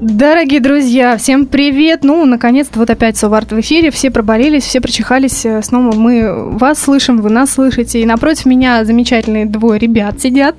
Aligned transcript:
Дорогие 0.00 0.60
друзья, 0.60 1.16
всем 1.16 1.44
привет! 1.44 2.04
Ну, 2.04 2.24
наконец-то 2.24 2.78
вот 2.78 2.88
опять 2.88 3.16
Соварт 3.16 3.50
в 3.50 3.58
эфире. 3.58 3.90
Все 3.90 4.12
проболелись, 4.12 4.62
все 4.62 4.80
прочихались. 4.80 5.44
Э, 5.44 5.60
снова 5.60 5.92
мы 5.92 6.56
вас 6.56 6.78
слышим, 6.78 7.20
вы 7.20 7.30
нас 7.30 7.50
слышите. 7.50 8.00
И 8.00 8.06
напротив 8.06 8.46
меня 8.46 8.84
замечательные 8.84 9.44
двое 9.44 9.80
ребят 9.80 10.20
сидят. 10.20 10.54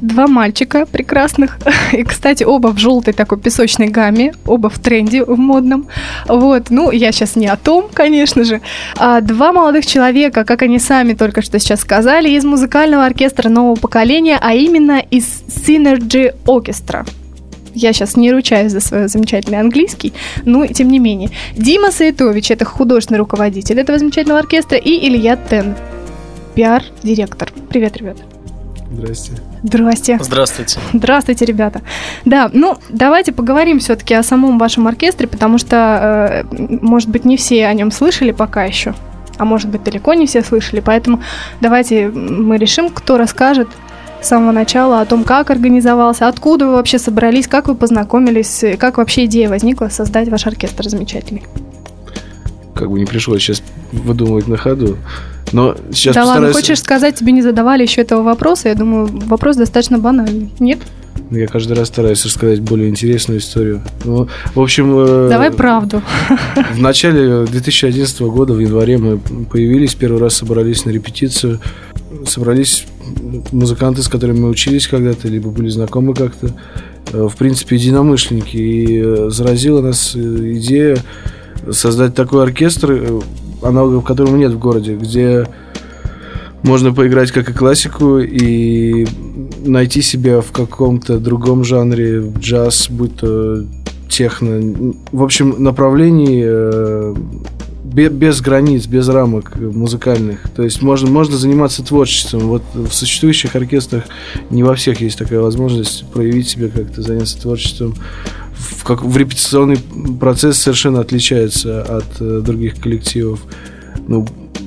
Два 0.00 0.28
мальчика 0.28 0.86
прекрасных. 0.86 1.58
И, 1.92 2.04
кстати, 2.04 2.44
оба 2.44 2.68
в 2.68 2.78
желтой 2.78 3.12
такой 3.14 3.40
песочной 3.40 3.88
гамме. 3.88 4.32
Оба 4.46 4.70
в 4.70 4.78
тренде, 4.78 5.24
в 5.24 5.36
модном. 5.36 5.88
Вот, 6.28 6.70
ну, 6.70 6.92
я 6.92 7.10
сейчас 7.10 7.34
не 7.34 7.48
о 7.48 7.56
том, 7.56 7.88
конечно 7.92 8.44
же. 8.44 8.60
А 8.96 9.20
два 9.22 9.52
молодых 9.52 9.84
человека, 9.86 10.44
как 10.44 10.62
они 10.62 10.78
сами 10.78 11.14
только 11.14 11.42
что 11.42 11.58
сейчас 11.58 11.80
сказали, 11.80 12.30
из 12.30 12.44
музыкального 12.44 13.06
оркестра 13.06 13.48
нового 13.48 13.74
поколения, 13.74 14.38
а 14.40 14.54
именно 14.54 15.00
из 15.00 15.42
Synergy 15.48 16.32
Orchestra 16.46 17.04
я 17.74 17.92
сейчас 17.92 18.16
не 18.16 18.30
ручаюсь 18.32 18.72
за 18.72 18.80
свой 18.80 19.08
замечательный 19.08 19.60
английский, 19.60 20.12
но 20.44 20.66
тем 20.66 20.88
не 20.88 20.98
менее. 20.98 21.30
Дима 21.56 21.90
Саитович, 21.90 22.50
это 22.50 22.64
художественный 22.64 23.18
руководитель 23.18 23.80
этого 23.80 23.98
замечательного 23.98 24.40
оркестра, 24.40 24.78
и 24.78 25.08
Илья 25.08 25.36
Тен, 25.36 25.74
пиар-директор. 26.54 27.52
Привет, 27.68 27.96
ребят. 27.96 28.18
Здрасте. 28.92 29.32
Здрасте. 29.62 30.18
Здравствуйте. 30.20 30.80
Здравствуйте, 30.92 31.44
ребята. 31.46 31.80
Да, 32.24 32.50
ну 32.52 32.76
давайте 32.90 33.32
поговорим 33.32 33.78
все-таки 33.78 34.12
о 34.14 34.22
самом 34.22 34.58
вашем 34.58 34.86
оркестре, 34.86 35.26
потому 35.28 35.56
что, 35.56 36.44
э, 36.52 36.56
может 36.82 37.08
быть, 37.08 37.24
не 37.24 37.36
все 37.36 37.66
о 37.66 37.74
нем 37.74 37.90
слышали 37.90 38.32
пока 38.32 38.64
еще, 38.64 38.94
а 39.38 39.44
может 39.44 39.70
быть, 39.70 39.82
далеко 39.82 40.12
не 40.14 40.26
все 40.26 40.42
слышали, 40.42 40.80
поэтому 40.80 41.22
давайте 41.60 42.08
мы 42.08 42.58
решим, 42.58 42.90
кто 42.90 43.16
расскажет 43.16 43.68
с 44.22 44.28
самого 44.28 44.52
начала 44.52 45.00
о 45.00 45.06
том, 45.06 45.24
как 45.24 45.50
организовался, 45.50 46.28
откуда 46.28 46.66
вы 46.66 46.72
вообще 46.74 46.98
собрались, 46.98 47.46
как 47.48 47.68
вы 47.68 47.74
познакомились, 47.74 48.64
как 48.78 48.98
вообще 48.98 49.26
идея 49.26 49.48
возникла 49.48 49.88
создать 49.88 50.28
ваш 50.28 50.46
оркестр 50.46 50.88
замечательный. 50.88 51.42
Как 52.74 52.90
бы 52.90 52.98
не 52.98 53.06
пришлось 53.06 53.42
сейчас 53.42 53.62
выдумывать 53.92 54.48
на 54.48 54.56
ходу. 54.56 54.96
Но 55.52 55.76
сейчас 55.92 56.14
да 56.14 56.22
постараюсь... 56.22 56.44
ладно, 56.44 56.52
хочешь 56.52 56.78
сказать, 56.80 57.14
тебе 57.16 57.32
не 57.32 57.42
задавали 57.42 57.82
еще 57.82 58.00
этого 58.00 58.22
вопроса? 58.22 58.68
Я 58.68 58.74
думаю, 58.74 59.06
вопрос 59.26 59.56
достаточно 59.56 59.98
банальный. 59.98 60.50
Нет? 60.58 60.78
Я 61.30 61.46
каждый 61.46 61.76
раз 61.76 61.88
стараюсь 61.88 62.24
рассказать 62.24 62.60
более 62.60 62.88
интересную 62.88 63.40
историю. 63.40 63.82
Ну, 64.04 64.28
в 64.54 64.60
общем... 64.60 64.94
Э, 64.98 65.28
Давай 65.30 65.50
правду. 65.50 66.02
В 66.72 66.80
начале 66.80 67.46
2011 67.46 68.20
года, 68.22 68.52
в 68.52 68.58
январе, 68.58 68.98
мы 68.98 69.18
появились, 69.18 69.94
первый 69.94 70.20
раз 70.20 70.34
собрались 70.36 70.84
на 70.84 70.90
репетицию. 70.90 71.60
Собрались 72.26 72.86
музыканты, 73.52 74.02
с 74.02 74.08
которыми 74.08 74.40
мы 74.40 74.48
учились 74.48 74.86
когда-то, 74.86 75.28
либо 75.28 75.50
были 75.50 75.68
знакомы 75.68 76.14
как-то, 76.14 76.54
э, 77.12 77.28
в 77.28 77.36
принципе, 77.36 77.76
единомышленники. 77.76 78.56
И 78.56 79.02
э, 79.02 79.30
заразила 79.30 79.80
нас 79.80 80.12
э, 80.14 80.18
идея 80.18 80.98
создать 81.70 82.14
такой 82.14 82.42
оркестр, 82.42 83.22
аналогов 83.62 84.04
которого 84.04 84.36
нет 84.36 84.52
в 84.52 84.58
городе, 84.58 84.96
где 84.96 85.46
можно 86.62 86.92
поиграть 86.92 87.32
как 87.32 87.50
и 87.50 87.52
классику 87.52 88.18
и 88.18 89.06
найти 89.64 90.02
себя 90.02 90.40
в 90.40 90.52
каком-то 90.52 91.18
другом 91.18 91.64
жанре, 91.64 92.32
джаз, 92.38 92.88
будь 92.90 93.16
то 93.16 93.64
техно. 94.08 94.94
В 95.12 95.22
общем, 95.22 95.62
направлений 95.62 96.42
без 97.92 98.40
границ, 98.40 98.86
без 98.86 99.08
рамок 99.08 99.56
музыкальных. 99.56 100.48
То 100.54 100.62
есть 100.62 100.82
можно, 100.82 101.10
можно 101.10 101.36
заниматься 101.36 101.84
творчеством. 101.84 102.48
Вот 102.48 102.62
в 102.74 102.92
существующих 102.92 103.54
оркестрах 103.54 104.04
не 104.50 104.62
во 104.62 104.74
всех 104.74 105.00
есть 105.00 105.18
такая 105.18 105.40
возможность 105.40 106.04
проявить 106.12 106.48
себя 106.48 106.68
как-то, 106.68 107.02
заняться 107.02 107.40
творчеством. 107.40 107.94
В, 108.54 108.84
как, 108.84 109.02
в 109.02 109.16
репетиционный 109.16 109.78
процесс 110.20 110.58
совершенно 110.58 111.00
отличается 111.00 111.82
от 111.82 112.20
э, 112.20 112.40
других 112.44 112.80
коллективов. 112.80 113.42
Ну, 114.06 114.26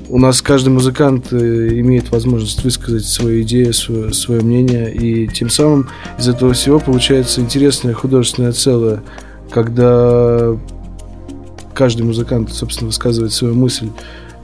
у 0.10 0.20
нас 0.20 0.42
каждый 0.42 0.70
музыкант 0.70 1.28
э, 1.32 1.70
имеет 1.80 2.12
возможность 2.12 2.64
высказать 2.64 3.06
свою 3.06 3.42
идею, 3.42 3.74
свое, 3.74 4.14
свое 4.14 4.42
мнение, 4.42 4.94
и 4.94 5.28
тем 5.28 5.50
самым 5.50 5.90
из 6.20 6.28
этого 6.28 6.54
всего 6.54 6.80
получается 6.80 7.42
интересное 7.42 7.94
художественное 7.94 8.52
целое, 8.52 9.04
когда 9.50 10.58
каждый 11.76 12.04
музыкант, 12.04 12.52
собственно, 12.52 12.88
высказывает 12.88 13.34
свою 13.34 13.54
мысль. 13.54 13.90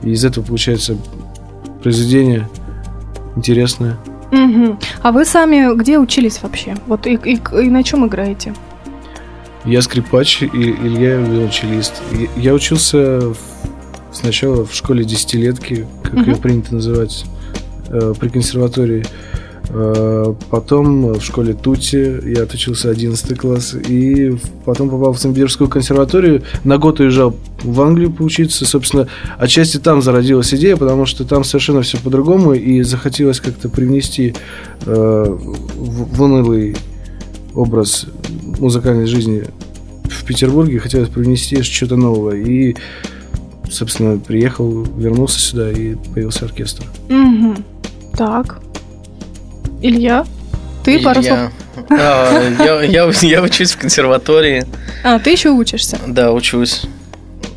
И 0.03 0.12
из 0.12 0.24
этого 0.24 0.44
получается 0.44 0.97
произведение 1.81 2.47
интересное. 3.36 3.97
Угу. 4.31 4.78
А 5.02 5.12
вы 5.12 5.25
сами 5.25 5.75
где 5.75 5.97
учились 5.97 6.42
вообще? 6.44 6.75
Вот 6.86 7.08
и, 7.08 7.16
и, 7.16 7.36
и 7.36 7.69
на 7.69 7.84
чем 7.84 8.06
играете? 8.06 8.53
Я 9.66 9.81
скрипач, 9.81 10.42
и 10.42 10.47
Илья 10.47 11.18
виолончелист. 11.18 12.02
Я 12.36 12.53
учился 12.53 13.34
сначала 14.12 14.66
в 14.66 14.74
школе 14.74 15.03
десятилетки, 15.03 15.88
как 16.03 16.13
угу. 16.13 16.31
ее 16.31 16.36
принято 16.36 16.75
называть, 16.75 17.25
э, 17.90 18.13
при 18.19 18.30
консерватории. 18.30 19.06
Э, 19.73 20.33
потом 20.49 21.13
в 21.13 21.21
школе 21.21 21.53
Тути 21.53 22.19
я 22.35 22.43
отучился 22.43 22.89
11 22.89 23.37
класс. 23.37 23.73
И 23.73 24.35
потом 24.65 24.89
попал 24.89 25.13
в 25.13 25.19
Санкт-Петербургскую 25.19 25.69
консерваторию. 25.69 26.43
На 26.63 26.77
год 26.77 26.99
уезжал 26.99 27.35
в 27.63 27.81
Англию 27.81 28.11
поучиться. 28.11 28.65
Собственно, 28.65 29.07
отчасти 29.37 29.77
там 29.77 30.01
зародилась 30.01 30.53
идея, 30.53 30.75
потому 30.75 31.05
что 31.05 31.23
там 31.23 31.43
совершенно 31.43 31.81
все 31.81 31.97
по-другому. 31.97 32.53
И 32.53 32.81
захотелось 32.81 33.39
как-то 33.39 33.69
привнести 33.69 34.35
э, 34.85 35.37
в, 35.37 36.21
унылый 36.21 36.75
образ 37.53 38.07
музыкальной 38.59 39.05
жизни 39.05 39.45
в 40.03 40.25
Петербурге. 40.25 40.79
Хотелось 40.79 41.09
привнести 41.09 41.61
что-то 41.61 41.95
новое. 41.95 42.38
И 42.38 42.75
собственно, 43.69 44.19
приехал, 44.19 44.83
вернулся 44.97 45.39
сюда 45.39 45.71
и 45.71 45.95
появился 46.13 46.43
оркестр. 46.43 46.83
Угу. 47.09 47.55
Так. 48.17 48.61
Илья? 49.81 50.25
Ты 50.84 50.96
Илья. 50.96 51.03
пару 51.03 51.24
слов? 51.24 51.40
А, 51.90 52.53
я, 52.59 52.81
я, 52.84 53.12
я 53.22 53.42
учусь 53.42 53.72
в 53.72 53.78
консерватории. 53.78 54.66
А, 55.03 55.19
ты 55.19 55.31
еще 55.31 55.50
учишься? 55.50 56.00
Да, 56.08 56.31
учусь. 56.31 56.84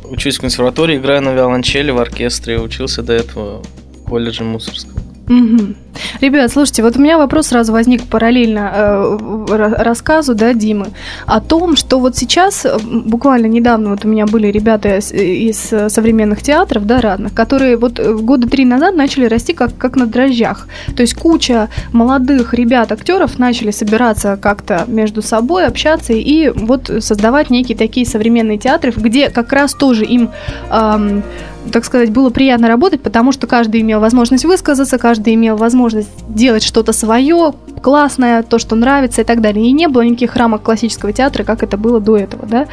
Учусь 0.03 0.37
в 0.37 0.41
консерватории, 0.41 0.97
играю 0.97 1.21
на 1.21 1.33
виолончели 1.33 1.91
в 1.91 1.97
оркестре. 1.99 2.59
Учился 2.59 3.03
до 3.03 3.13
этого 3.13 3.61
в 3.61 4.09
колледже 4.09 4.43
Мусорском. 4.43 4.93
Угу. 5.27 5.75
Ребят, 6.21 6.51
слушайте, 6.51 6.83
вот 6.83 6.97
у 6.97 6.99
меня 6.99 7.17
вопрос 7.17 7.47
сразу 7.47 7.71
возник 7.71 8.03
параллельно 8.03 8.71
э, 8.73 9.73
рассказу, 9.79 10.35
да, 10.35 10.53
Димы, 10.53 10.87
о 11.25 11.41
том, 11.41 11.75
что 11.75 11.99
вот 11.99 12.15
сейчас, 12.15 12.65
э, 12.65 12.77
буквально 12.79 13.47
недавно 13.47 13.91
вот 13.91 14.05
у 14.05 14.07
меня 14.07 14.25
были 14.25 14.47
ребята 14.47 14.97
из, 14.97 15.11
из 15.11 15.91
современных 15.93 16.41
театров, 16.41 16.85
да, 16.85 17.01
разных, 17.01 17.33
которые 17.33 17.77
вот 17.77 17.99
э, 17.99 18.13
года 18.13 18.47
три 18.47 18.65
назад 18.65 18.95
начали 18.95 19.25
расти 19.25 19.53
как, 19.53 19.77
как 19.77 19.95
на 19.95 20.05
дрожжах. 20.05 20.67
То 20.95 21.01
есть 21.01 21.13
куча 21.13 21.69
молодых 21.91 22.53
ребят, 22.53 22.91
актеров 22.91 23.39
начали 23.39 23.71
собираться 23.71 24.37
как-то 24.41 24.85
между 24.87 25.21
собой, 25.21 25.65
общаться 25.65 26.13
и 26.13 26.49
вот 26.49 26.89
создавать 26.99 27.49
некие 27.49 27.77
такие 27.77 28.05
современные 28.05 28.57
театры, 28.57 28.93
где 28.95 29.29
как 29.29 29.51
раз 29.53 29.73
тоже 29.73 30.05
им 30.05 30.29
эм, 30.71 31.23
так 31.71 31.85
сказать, 31.85 32.11
было 32.11 32.29
приятно 32.29 32.67
работать, 32.67 33.01
потому 33.01 33.31
что 33.31 33.47
каждый 33.47 33.81
имел 33.81 33.99
возможность 33.99 34.45
высказаться, 34.45 34.97
каждый 34.97 35.33
имел 35.33 35.55
возможность 35.57 35.84
делать 36.27 36.63
что-то 36.63 36.93
свое, 36.93 37.53
классное, 37.85 38.41
то, 38.41 38.57
что 38.57 38.75
нравится 38.75 39.21
и 39.21 39.23
так 39.23 39.41
далее. 39.41 39.63
И 39.63 39.71
не 39.71 39.87
было 39.87 40.01
никаких 40.01 40.35
рамок 40.35 40.63
классического 40.63 41.13
театра, 41.13 41.43
как 41.43 41.61
это 41.61 41.77
было 41.77 41.99
до 41.99 42.17
этого, 42.17 42.47
да. 42.47 42.65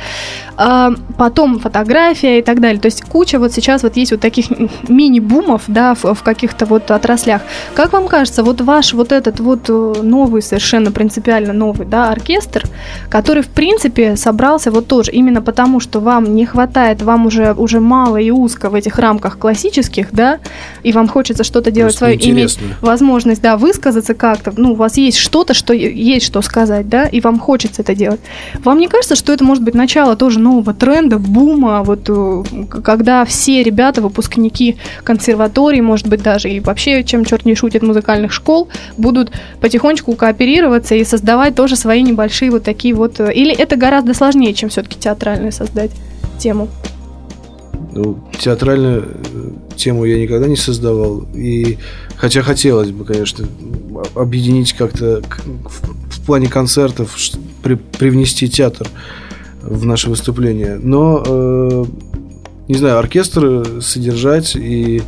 А, 0.56 0.92
потом 1.18 1.58
фотография 1.58 2.38
и 2.38 2.42
так 2.42 2.60
далее. 2.60 2.80
То 2.80 2.86
есть 2.86 3.02
куча 3.02 3.38
вот 3.38 3.52
сейчас 3.52 3.82
вот 3.82 3.94
есть 3.98 4.12
вот 4.12 4.22
таких 4.22 4.46
мини-бумов, 4.88 5.64
да, 5.66 5.94
в, 5.94 6.14
в 6.14 6.22
каких-то 6.22 6.64
вот 6.64 6.90
отраслях. 6.90 7.42
Как 7.74 7.92
вам 7.92 8.08
кажется, 8.08 8.42
вот 8.42 8.62
ваш 8.62 8.94
вот 8.94 9.12
этот 9.12 9.38
вот 9.38 9.68
э, 9.68 9.94
новый, 10.02 10.40
совершенно 10.40 10.90
принципиально 10.90 11.52
новый, 11.52 11.86
да, 11.86 12.08
оркестр, 12.08 12.64
который, 13.10 13.42
в 13.42 13.48
принципе, 13.48 14.16
собрался 14.16 14.70
вот 14.70 14.86
тоже 14.86 15.10
именно 15.10 15.42
потому, 15.42 15.78
что 15.78 16.00
вам 16.00 16.34
не 16.34 16.46
хватает, 16.46 17.02
вам 17.02 17.26
уже, 17.26 17.52
уже 17.52 17.80
мало 17.80 18.16
и 18.16 18.30
узко 18.30 18.70
в 18.70 18.74
этих 18.74 18.98
рамках 18.98 19.36
классических, 19.36 20.08
да, 20.12 20.38
и 20.82 20.92
вам 20.92 21.06
хочется 21.06 21.44
что-то 21.44 21.70
делать 21.70 21.94
свое, 21.94 22.16
иметь 22.30 22.58
возможность, 22.80 23.42
да, 23.42 23.58
высказаться 23.58 24.14
как-то, 24.14 24.54
ну, 24.56 24.72
у 24.72 24.74
вас 24.74 24.96
есть 24.96 25.01
что-то, 25.10 25.54
что 25.54 25.72
есть 25.72 26.26
что 26.26 26.43
сказать, 26.43 26.88
да, 26.88 27.06
и 27.06 27.20
вам 27.20 27.38
хочется 27.38 27.82
это 27.82 27.94
делать. 27.94 28.20
Вам 28.64 28.78
не 28.78 28.88
кажется, 28.88 29.16
что 29.16 29.32
это 29.32 29.44
может 29.44 29.64
быть 29.64 29.75
начало 29.75 30.16
тоже 30.16 30.38
нового 30.38 30.75
тренда, 30.75 31.19
бума, 31.19 31.82
вот 31.82 32.08
э, 32.08 32.44
когда 32.69 33.25
все 33.25 33.62
ребята, 33.62 34.00
выпускники 34.00 34.76
консерватории, 35.04 35.81
может 35.81 36.06
быть, 36.08 36.22
даже 36.22 36.50
и 36.50 36.60
вообще, 36.60 37.04
чем 37.04 37.25
черт 37.25 37.44
не 37.44 37.54
шутит, 37.54 37.82
музыкальных 37.82 38.32
школ, 38.32 38.69
будут 38.96 39.32
потихонечку 39.60 40.14
кооперироваться 40.14 40.94
и 40.94 41.05
создавать 41.05 41.55
тоже 41.55 41.76
свои 41.76 42.02
небольшие 42.02 42.50
вот 42.50 42.62
такие 42.62 42.94
вот... 42.94 43.20
э, 43.20 43.32
Или 43.32 43.55
это 43.55 43.76
гораздо 43.76 44.14
сложнее, 44.14 44.55
чем 44.55 44.69
все-таки 44.69 44.98
театральное 44.98 45.50
создать 45.50 45.90
тему? 46.38 46.69
Ну, 47.94 48.18
театральную 48.38 49.02
э, 49.02 49.50
тему 49.76 50.04
я 50.04 50.18
никогда 50.18 50.46
не 50.46 50.56
создавал. 50.56 51.26
И 51.34 51.78
хотя 52.16 52.42
хотелось 52.42 52.90
бы, 52.90 53.04
конечно, 53.04 53.46
объединить 54.14 54.72
как-то 54.72 55.22
в, 55.64 56.16
в 56.16 56.26
плане 56.26 56.48
концертов, 56.48 57.14
при- 57.62 57.74
привнести 57.74 58.48
театр 58.48 58.88
в 59.60 59.84
наше 59.84 60.08
выступление. 60.08 60.78
Но, 60.82 61.22
э, 61.24 61.84
не 62.68 62.74
знаю, 62.76 62.98
оркестр 62.98 63.82
содержать 63.82 64.56
и 64.56 65.02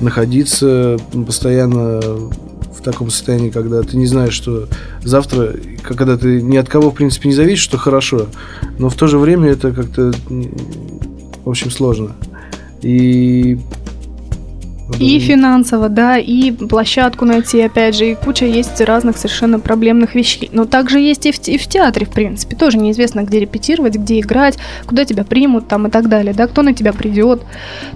находиться 0.00 0.96
постоянно 1.26 2.00
в 2.00 2.82
таком 2.82 3.10
состоянии, 3.10 3.50
когда 3.50 3.82
ты 3.82 3.98
не 3.98 4.06
знаешь, 4.06 4.32
что 4.32 4.66
завтра, 5.04 5.54
когда 5.82 6.16
ты 6.16 6.40
ни 6.40 6.56
от 6.56 6.68
кого, 6.68 6.90
в 6.90 6.94
принципе, 6.94 7.28
не 7.28 7.34
зависишь, 7.34 7.64
что 7.64 7.76
хорошо, 7.76 8.28
но 8.78 8.88
в 8.88 8.94
то 8.94 9.06
же 9.06 9.18
время 9.18 9.50
это 9.50 9.72
как-то, 9.72 10.12
в 11.44 11.50
общем, 11.50 11.70
сложно. 11.70 12.16
И... 12.82 13.58
И 15.00 15.18
финансово, 15.18 15.88
да, 15.88 16.18
и 16.18 16.52
площадку 16.52 17.24
найти, 17.24 17.60
опять 17.60 17.96
же, 17.96 18.10
и 18.10 18.14
куча 18.14 18.44
есть 18.44 18.80
разных 18.80 19.16
совершенно 19.16 19.58
проблемных 19.58 20.14
вещей. 20.14 20.50
Но 20.52 20.66
также 20.66 21.00
есть 21.00 21.26
и 21.26 21.32
в, 21.32 21.48
и 21.48 21.58
в 21.58 21.66
театре, 21.66 22.06
в 22.06 22.10
принципе. 22.10 22.56
Тоже 22.56 22.78
неизвестно, 22.78 23.22
где 23.22 23.40
репетировать, 23.40 23.96
где 23.96 24.20
играть, 24.20 24.58
куда 24.86 25.04
тебя 25.04 25.24
примут 25.24 25.68
там 25.68 25.86
и 25.86 25.90
так 25.90 26.08
далее, 26.08 26.34
да, 26.34 26.46
кто 26.46 26.62
на 26.62 26.74
тебя 26.74 26.92
придет. 26.92 27.42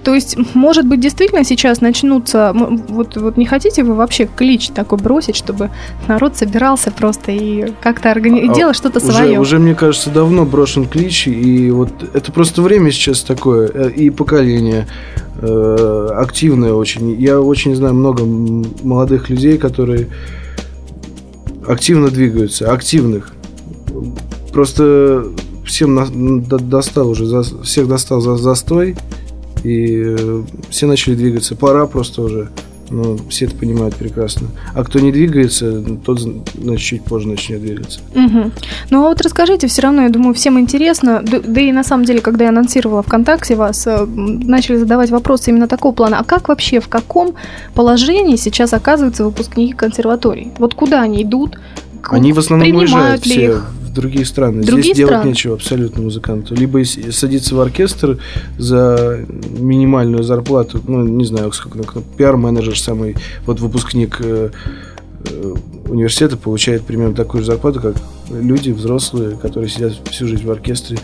То 0.03 0.13
есть, 0.13 0.35
может 0.55 0.85
быть, 0.85 0.99
действительно 0.99 1.43
сейчас 1.43 1.81
начнутся... 1.81 2.51
Вот, 2.53 3.15
вот 3.17 3.37
не 3.37 3.45
хотите 3.45 3.83
вы 3.83 3.93
вообще 3.93 4.25
клич 4.25 4.69
такой 4.69 4.97
бросить, 4.97 5.35
чтобы 5.35 5.69
народ 6.07 6.35
собирался 6.35 6.91
просто 6.91 7.31
и 7.31 7.71
как-то 7.81 8.09
органи... 8.09 8.49
А, 8.49 8.53
делал 8.53 8.73
что-то 8.73 8.99
уже, 8.99 9.11
свое? 9.11 9.39
Уже, 9.39 9.59
мне 9.59 9.75
кажется, 9.75 10.09
давно 10.09 10.45
брошен 10.45 10.87
клич, 10.87 11.27
и 11.27 11.69
вот 11.69 11.89
это 12.13 12.31
просто 12.31 12.61
время 12.61 12.91
сейчас 12.91 13.21
такое, 13.21 13.69
э, 13.73 13.91
и 13.91 14.09
поколение 14.09 14.87
э, 15.37 16.07
активное 16.15 16.73
очень. 16.73 16.94
Я 16.99 17.39
очень 17.41 17.75
знаю 17.75 17.93
много 17.93 18.23
молодых 18.25 19.29
людей, 19.29 19.57
которые 19.57 20.07
активно 21.67 22.09
двигаются, 22.09 22.71
активных. 22.71 23.33
Просто 24.53 25.25
всем 25.65 25.95
на- 25.95 26.07
до- 26.07 26.59
достал 26.59 27.09
уже, 27.09 27.25
за- 27.25 27.61
всех 27.63 27.87
достал 27.87 28.21
за 28.21 28.37
застой, 28.37 28.95
и 29.63 30.15
э, 30.17 30.43
все 30.69 30.85
начали 30.87 31.15
двигаться. 31.15 31.55
Пора 31.55 31.87
просто 31.87 32.21
уже. 32.21 32.49
Ну, 32.89 33.17
все 33.29 33.45
это 33.45 33.55
понимают 33.55 33.95
прекрасно. 33.95 34.47
А 34.73 34.83
кто 34.83 34.99
не 34.99 35.11
двигается, 35.11 35.83
тот, 36.05 36.19
значит, 36.19 36.85
чуть 36.85 37.03
позже 37.03 37.27
начнет 37.27 37.61
двигаться. 37.61 37.99
Мгм. 38.13 38.51
Ну 38.89 39.05
а 39.05 39.09
вот 39.09 39.21
расскажите, 39.21 39.67
все 39.67 39.81
равно, 39.81 40.03
я 40.03 40.09
думаю, 40.09 40.33
всем 40.33 40.59
интересно, 40.59 41.23
да, 41.25 41.39
да 41.39 41.61
и 41.61 41.71
на 41.71 41.83
самом 41.83 42.05
деле, 42.05 42.21
когда 42.21 42.45
я 42.45 42.49
анонсировала 42.49 43.01
ВКонтакте 43.03 43.55
вас, 43.55 43.87
э, 43.87 44.05
начали 44.05 44.77
задавать 44.77 45.09
вопросы 45.09 45.49
именно 45.49 45.67
такого 45.67 45.93
плана, 45.93 46.19
а 46.19 46.23
как 46.23 46.49
вообще, 46.49 46.79
в 46.79 46.87
каком 46.87 47.35
положении 47.73 48.35
сейчас 48.35 48.73
оказываются 48.73 49.25
выпускники 49.25 49.73
консерваторий? 49.73 50.51
Вот 50.57 50.75
куда 50.75 51.01
они 51.01 51.23
идут? 51.23 51.57
Они 52.09 52.33
в 52.33 52.39
основном 52.39 52.75
уезжают 52.75 53.23
все 53.23 53.45
их? 53.45 53.65
в 53.81 53.93
другие 53.93 54.25
страны. 54.25 54.63
Другие 54.63 54.83
Здесь 54.83 54.97
делать 54.97 55.13
страны? 55.13 55.29
нечего 55.29 55.55
абсолютно 55.55 56.03
музыканту. 56.03 56.55
Либо 56.55 56.83
садиться 56.85 57.55
в 57.55 57.59
оркестр 57.59 58.19
за 58.57 59.25
минимальную 59.57 60.23
зарплату, 60.23 60.81
ну, 60.87 61.03
не 61.03 61.25
знаю, 61.25 61.51
сколько, 61.53 61.77
ну, 61.77 62.03
пиар-менеджер 62.17 62.77
самый, 62.77 63.15
вот 63.45 63.59
выпускник 63.59 64.17
э, 64.19 64.49
э, 65.25 65.53
университета 65.87 66.37
получает 66.37 66.83
примерно 66.83 67.15
такую 67.15 67.41
же 67.41 67.47
зарплату, 67.47 67.81
как 67.81 67.95
люди 68.29 68.71
взрослые, 68.71 69.37
которые 69.37 69.69
сидят 69.69 69.93
всю 70.11 70.27
жизнь 70.27 70.45
в 70.45 70.51
оркестре. 70.51 70.97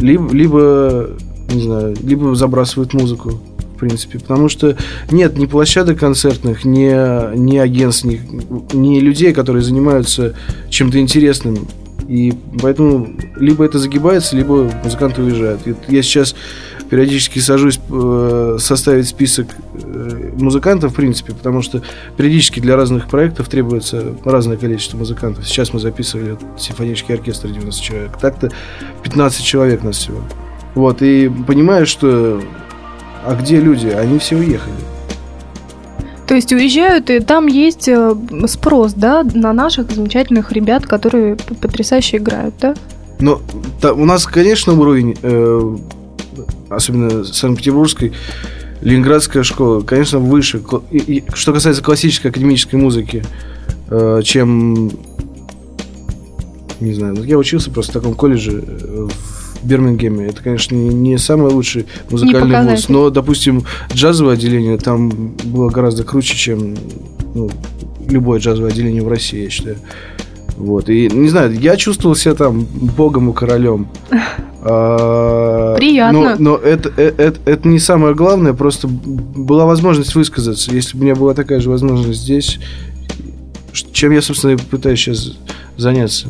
Либо, 0.00 0.32
либо 0.32 1.10
не 1.52 1.62
знаю, 1.62 1.96
либо 2.02 2.34
забрасывают 2.34 2.94
музыку, 2.94 3.40
принципе. 3.78 4.18
Потому 4.18 4.48
что 4.48 4.76
нет 5.10 5.36
ни 5.36 5.46
площадок 5.46 5.98
концертных, 5.98 6.64
ни, 6.64 7.36
ни 7.36 7.56
агентств, 7.56 8.04
ни, 8.04 8.20
ни 8.74 9.00
людей, 9.00 9.32
которые 9.32 9.62
занимаются 9.62 10.34
чем-то 10.68 10.98
интересным. 10.98 11.66
И 12.08 12.32
поэтому 12.62 13.08
либо 13.36 13.64
это 13.64 13.78
загибается, 13.78 14.36
либо 14.36 14.70
музыканты 14.82 15.22
уезжают. 15.22 15.60
Я 15.88 16.02
сейчас 16.02 16.34
периодически 16.88 17.38
сажусь 17.38 17.78
э, 17.90 18.56
составить 18.58 19.08
список 19.08 19.48
э, 19.74 20.30
музыкантов, 20.38 20.92
в 20.92 20.94
принципе, 20.94 21.34
потому 21.34 21.62
что 21.62 21.82
периодически 22.16 22.60
для 22.60 22.76
разных 22.76 23.08
проектов 23.08 23.48
требуется 23.48 24.14
разное 24.24 24.56
количество 24.56 24.96
музыкантов. 24.96 25.46
Сейчас 25.46 25.72
мы 25.72 25.80
записывали 25.80 26.38
симфонический 26.58 27.14
оркестр 27.14 27.48
90 27.48 27.82
человек. 27.82 28.18
Так-то 28.18 28.50
15 29.02 29.44
человек 29.44 29.82
нас 29.82 29.96
всего. 29.98 30.22
Вот, 30.74 31.02
и 31.02 31.30
понимаю, 31.46 31.86
что... 31.86 32.40
А 33.28 33.34
где 33.34 33.60
люди? 33.60 33.88
Они 33.88 34.18
все 34.18 34.36
уехали. 34.36 34.72
То 36.26 36.34
есть 36.34 36.50
уезжают, 36.50 37.10
и 37.10 37.20
там 37.20 37.46
есть 37.46 37.86
э, 37.86 38.14
спрос, 38.46 38.94
да, 38.94 39.22
на 39.34 39.52
наших 39.52 39.90
замечательных 39.90 40.50
ребят, 40.52 40.86
которые 40.86 41.36
потрясающе 41.36 42.16
играют, 42.16 42.54
да? 42.58 42.74
Но 43.20 43.42
та- 43.82 43.92
у 43.92 44.06
нас, 44.06 44.24
конечно, 44.26 44.72
уровень, 44.72 45.14
э, 45.20 45.76
особенно 46.70 47.22
Санкт-Петербургской, 47.24 48.14
Ленинградская 48.80 49.42
школа, 49.42 49.82
конечно, 49.82 50.20
выше. 50.20 50.62
И- 50.90 50.96
и 50.96 51.24
что 51.34 51.52
касается 51.52 51.82
классической 51.82 52.28
академической 52.30 52.76
музыки, 52.76 53.22
э, 53.90 54.22
чем... 54.24 54.90
Не 56.80 56.94
знаю, 56.94 57.14
ну, 57.14 57.24
я 57.24 57.36
учился 57.36 57.70
просто 57.70 57.92
в 57.92 57.94
таком 57.94 58.14
колледже 58.14 58.64
э, 58.66 59.08
в 59.62 59.66
Бирмингеме. 59.66 60.26
Это, 60.26 60.42
конечно, 60.42 60.74
не, 60.74 61.18
самый 61.18 61.52
лучший 61.52 61.86
музыкальный 62.10 62.70
вуз, 62.70 62.88
но, 62.88 63.10
допустим, 63.10 63.64
джазовое 63.92 64.34
отделение 64.34 64.78
там 64.78 65.10
было 65.44 65.70
гораздо 65.70 66.04
круче, 66.04 66.36
чем 66.36 66.76
ну, 67.34 67.50
любое 68.08 68.40
джазовое 68.40 68.70
отделение 68.70 69.02
в 69.02 69.08
России, 69.08 69.44
я 69.44 69.50
считаю. 69.50 69.76
Вот. 70.56 70.88
И, 70.88 71.08
не 71.08 71.28
знаю, 71.28 71.52
я 71.58 71.76
чувствовал 71.76 72.16
себя 72.16 72.34
там 72.34 72.64
богом 72.64 73.30
и 73.30 73.34
королем. 73.34 73.88
А, 74.60 75.76
Приятно. 75.76 76.36
Но, 76.36 76.36
но 76.38 76.56
это, 76.56 76.92
э- 76.96 77.14
это, 77.16 77.38
это 77.48 77.68
не 77.68 77.78
самое 77.78 78.16
главное, 78.16 78.54
просто 78.54 78.88
была 78.88 79.66
возможность 79.66 80.16
высказаться. 80.16 80.72
Если 80.72 80.96
бы 80.96 81.02
у 81.02 81.04
меня 81.04 81.14
была 81.14 81.32
такая 81.32 81.60
же 81.60 81.70
возможность 81.70 82.20
здесь, 82.20 82.58
чем 83.92 84.10
я, 84.10 84.20
собственно, 84.20 84.52
и 84.52 84.56
пытаюсь 84.56 84.98
сейчас 84.98 85.38
заняться. 85.78 86.26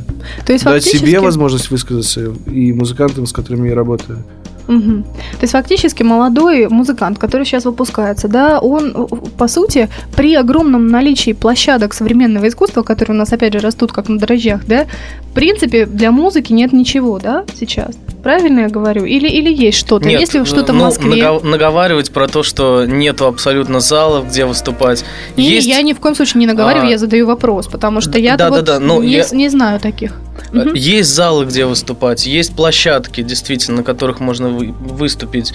То 0.47 0.52
есть 0.52 0.64
Дать 0.64 0.85
фактически... 0.85 1.07
себе 1.07 1.21
возможность 1.21 1.71
высказаться 1.71 2.33
и 2.47 2.73
музыкантам, 2.73 3.26
с 3.26 3.33
которыми 3.33 3.69
я 3.69 3.75
работаю. 3.75 4.23
Мгм. 4.69 5.03
То 5.03 5.43
есть 5.43 5.53
фактически 5.53 6.03
молодой 6.03 6.69
музыкант, 6.69 7.19
который 7.19 7.45
сейчас 7.45 7.65
выпускается, 7.65 8.29
да, 8.29 8.61
он, 8.61 8.93
э, 8.95 9.07
по 9.37 9.49
сути, 9.49 9.89
при 10.15 10.35
огромном 10.35 10.87
наличии 10.89 11.33
площадок 11.33 11.95
современного 11.95 12.49
искусства, 12.49 12.83
которые 12.83 13.17
у 13.17 13.19
нас, 13.19 13.33
опять 13.33 13.55
же, 13.55 13.61
растут 13.61 13.93
как 13.93 14.09
на 14.09 14.19
дрожжах, 14.19 14.67
да, 14.67 14.87
в 15.31 15.35
принципе, 15.35 15.87
для 15.87 16.11
музыки 16.11 16.53
нет 16.53 16.73
ничего, 16.73 17.19
да, 17.19 17.45
сейчас? 17.59 17.97
Правильно 18.23 18.61
я 18.61 18.69
говорю? 18.69 19.05
Или, 19.05 19.29
или 19.29 19.53
есть 19.53 19.79
что-то? 19.79 20.07
Нет, 20.07 20.21
есть 20.21 20.35
ли 20.35 20.45
что-то 20.45 20.73
ну, 20.73 20.81
в 20.81 20.83
Москве? 20.85 21.23
нага- 21.23 21.45
наговаривать 21.45 22.11
про 22.11 22.27
то, 22.29 22.43
что 22.43 22.85
нету 22.85 23.27
абсолютно 23.27 23.81
залов, 23.81 24.29
где 24.29 24.45
выступать. 24.45 25.05
Не, 25.37 25.49
Есть 25.49 25.67
я 25.67 25.81
ни 25.83 25.93
в 25.93 26.01
коем 26.01 26.15
случае 26.15 26.41
не 26.41 26.47
наговариваю, 26.47 26.89
А, 26.89 26.91
я 26.91 26.99
задаю 26.99 27.27
вопрос, 27.27 27.69
потому 27.69 28.01
что 28.01 28.19
я 28.19 28.37
да, 28.37 28.51
вот 28.51 28.65
да, 28.65 28.79
да, 28.79 28.81
ну, 28.81 29.03
не, 29.03 29.13
я- 29.13 29.27
не 29.33 29.49
знаю 29.49 29.81
таких. 29.81 30.15
Э. 30.53 30.67
Есть 30.75 31.11
залы, 31.15 31.45
где 31.45 31.67
выступать, 31.67 32.27
есть 32.27 32.55
площадки, 32.55 33.23
действительно, 33.23 33.79
на 33.79 33.83
которых 33.85 34.21
можно 34.21 34.49
вы- 34.59 34.75
выступить. 34.79 35.53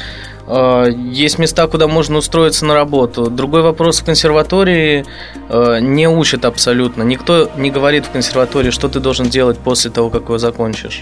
Э, 0.47 0.85
Есть 1.11 1.39
места, 1.39 1.67
куда 1.67 1.87
можно 1.87 2.17
устроиться 2.17 2.65
на 2.65 2.73
работу. 2.73 3.29
Другой 3.29 3.61
вопрос 3.61 3.99
в 4.01 4.05
консерватории 4.05 5.05
э, 5.49 5.79
не 5.81 6.07
учат 6.07 6.45
абсолютно. 6.45 7.03
Никто 7.03 7.49
не 7.57 7.69
говорит 7.71 8.05
в 8.05 8.11
консерватории, 8.11 8.71
что 8.71 8.87
ты 8.89 8.99
должен 8.99 9.29
делать 9.29 9.57
после 9.59 9.91
того, 9.91 10.09
как 10.09 10.23
его 10.23 10.37
закончишь. 10.37 11.01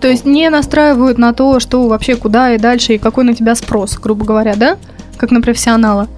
То 0.00 0.08
есть 0.08 0.24
не 0.24 0.50
настраивают 0.50 1.18
на 1.18 1.32
то, 1.32 1.60
что 1.60 1.86
вообще 1.86 2.16
куда 2.16 2.54
и 2.54 2.58
дальше, 2.58 2.94
и 2.94 2.98
какой 2.98 3.22
на 3.24 3.34
тебя 3.36 3.54
спрос, 3.54 3.96
грубо 3.98 4.24
говоря, 4.24 4.56
да? 4.56 4.76
Как 5.16 5.30
на 5.30 5.40
профессионала. 5.40 6.08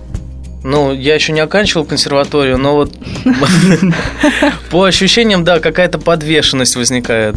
Ну, 0.62 0.94
я 0.94 1.14
еще 1.14 1.32
не 1.32 1.40
оканчивал 1.40 1.84
консерваторию, 1.84 2.56
но 2.56 2.74
вот 2.76 2.92
по 4.70 4.84
ощущениям, 4.84 5.44
да, 5.44 5.60
какая-то 5.60 5.98
подвешенность 5.98 6.76
возникает. 6.76 7.36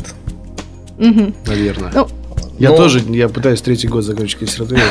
Наверное. 0.97 1.91
Ну, 1.93 2.07
я 2.59 2.69
но- 2.69 2.77
тоже, 2.77 3.01
я 3.09 3.29
пытаюсь 3.29 3.61
третий 3.61 3.87
год 3.87 4.03
закончить 4.03 4.39
консерваторию, 4.39 4.85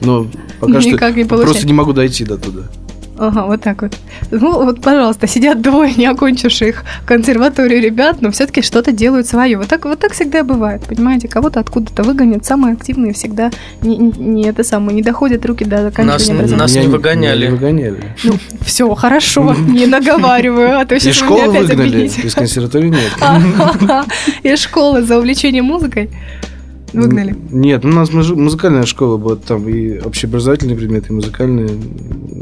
но 0.00 0.26
пока 0.60 0.80
что 0.80 1.10
не 1.10 1.24
просто 1.24 1.66
не 1.66 1.72
могу 1.72 1.92
дойти 1.92 2.24
до 2.24 2.36
туда. 2.38 2.62
Ага, 3.18 3.44
вот 3.44 3.60
так 3.60 3.82
вот. 3.82 3.96
Ну, 4.30 4.64
вот, 4.64 4.80
пожалуйста, 4.80 5.26
сидят 5.26 5.60
двое 5.60 5.92
не 5.96 6.06
окончивших 6.06 6.82
консерваторию 7.06 7.80
ребят, 7.80 8.16
но 8.20 8.30
все-таки 8.30 8.62
что-то 8.62 8.90
делают 8.90 9.26
свое. 9.26 9.58
Вот 9.58 9.68
так, 9.68 9.84
вот 9.84 9.98
так 9.98 10.12
всегда 10.12 10.42
бывает, 10.42 10.82
понимаете? 10.88 11.28
Кого-то 11.28 11.60
откуда-то 11.60 12.02
выгонят. 12.02 12.44
Самые 12.44 12.74
активные 12.74 13.12
всегда 13.12 13.50
не, 13.82 13.96
не, 13.96 14.10
не 14.10 14.48
это 14.48 14.64
самое, 14.64 14.94
не 14.96 15.02
доходят 15.02 15.44
руки 15.44 15.64
до 15.64 15.82
Нас, 15.82 15.92
окончания 15.92 16.56
нас 16.56 16.72
Меня 16.72 16.84
не 16.84 16.88
выгоняли. 16.88 17.46
Не 17.46 17.50
выгоняли. 17.52 18.16
Ну, 18.24 18.38
все, 18.64 18.92
хорошо, 18.94 19.54
не 19.68 19.86
наговариваю, 19.86 20.80
а 20.80 20.84
то 20.86 20.94
Из 20.94 21.02
сейчас 21.02 21.20
вы 21.20 21.26
школы 21.26 21.42
меня 21.42 21.60
опять 21.60 21.76
выгнали, 21.76 22.06
из 22.06 22.34
консерватории 22.34 22.88
нет. 22.88 24.06
Из 24.42 24.58
школы 24.58 25.02
за 25.02 25.18
увлечение 25.18 25.62
музыкой 25.62 26.10
выгнали. 26.92 27.36
Нет, 27.50 27.84
ну, 27.84 27.90
у 27.90 27.94
нас 27.94 28.12
муз- 28.12 28.30
музыкальная 28.30 28.84
школа 28.84 29.16
была, 29.16 29.36
там 29.36 29.68
и 29.68 29.98
общеобразовательные 29.98 30.76
предметы, 30.76 31.08
и 31.10 31.12
музыкальные. 31.12 31.70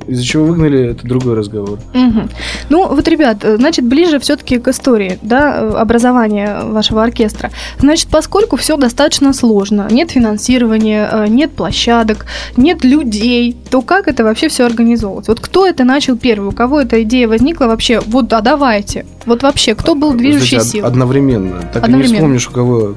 Из-за 0.09 0.25
чего 0.25 0.45
выгнали, 0.45 0.91
это 0.91 1.07
другой 1.07 1.35
разговор. 1.35 1.79
Мгм. 1.95 2.29
Ну, 2.69 2.89
вот, 2.89 3.07
ребят, 3.09 3.45
э, 3.45 3.57
значит, 3.57 3.85
ближе 3.87 4.19
все-таки 4.19 4.59
к 4.59 4.69
истории, 4.69 5.19
да, 5.23 5.61
э, 5.61 5.71
образования 5.77 6.63
вашего 6.65 7.03
оркестра. 7.03 7.51
Значит, 7.79 8.09
поскольку 8.11 8.57
все 8.57 8.77
достаточно 8.77 9.33
сложно, 9.33 9.87
нет 9.91 10.11
финансирования, 10.11 11.09
э, 11.13 11.27
нет 11.29 11.53
площадок, 11.53 12.27
нет 12.57 12.85
людей, 12.85 13.57
то 13.71 13.83
как 13.83 14.09
это 14.09 14.25
вообще 14.25 14.49
все 14.49 14.65
организовывать? 14.67 15.29
Вот 15.29 15.41
кто 15.41 15.67
это 15.67 15.85
начал 15.85 16.17
первый? 16.17 16.49
У 16.49 16.53
кого 16.53 16.81
эта 16.81 17.03
идея 17.03 17.29
возникла 17.29 17.67
вообще? 17.67 18.01
Вот, 18.07 18.29
да, 18.29 18.41
давайте. 18.41 19.07
Вот 19.27 19.43
вообще, 19.43 19.75
кто 19.75 19.95
был 19.95 20.15
движущей 20.15 20.61
силой? 20.61 20.89
Одновременно. 20.89 21.61
Так 21.73 21.83
и 21.83 21.87
Одновременно. 21.87 22.09
не 22.09 22.15
вспомнишь, 22.15 22.49
у 22.49 22.53
кого. 22.53 22.95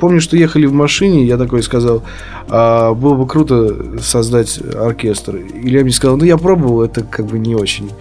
Помню, 0.00 0.20
что 0.20 0.36
ехали 0.36 0.66
в 0.66 0.72
машине, 0.78 1.24
я 1.24 1.36
такой 1.36 1.62
сказал, 1.62 2.02
«А, 2.48 2.94
было 2.94 3.14
бы 3.14 3.26
круто 3.26 4.00
создать 4.00 4.58
оркестр. 4.74 5.36
Илья 5.36 5.82
мне 5.82 5.92
сказал, 5.92 6.16
ну 6.16 6.24
я 6.24 6.36
пробовал, 6.38 6.82
это 6.82 7.02
как 7.02 7.26
бы 7.26 7.38
не 7.38 7.54
очень. 7.54 7.90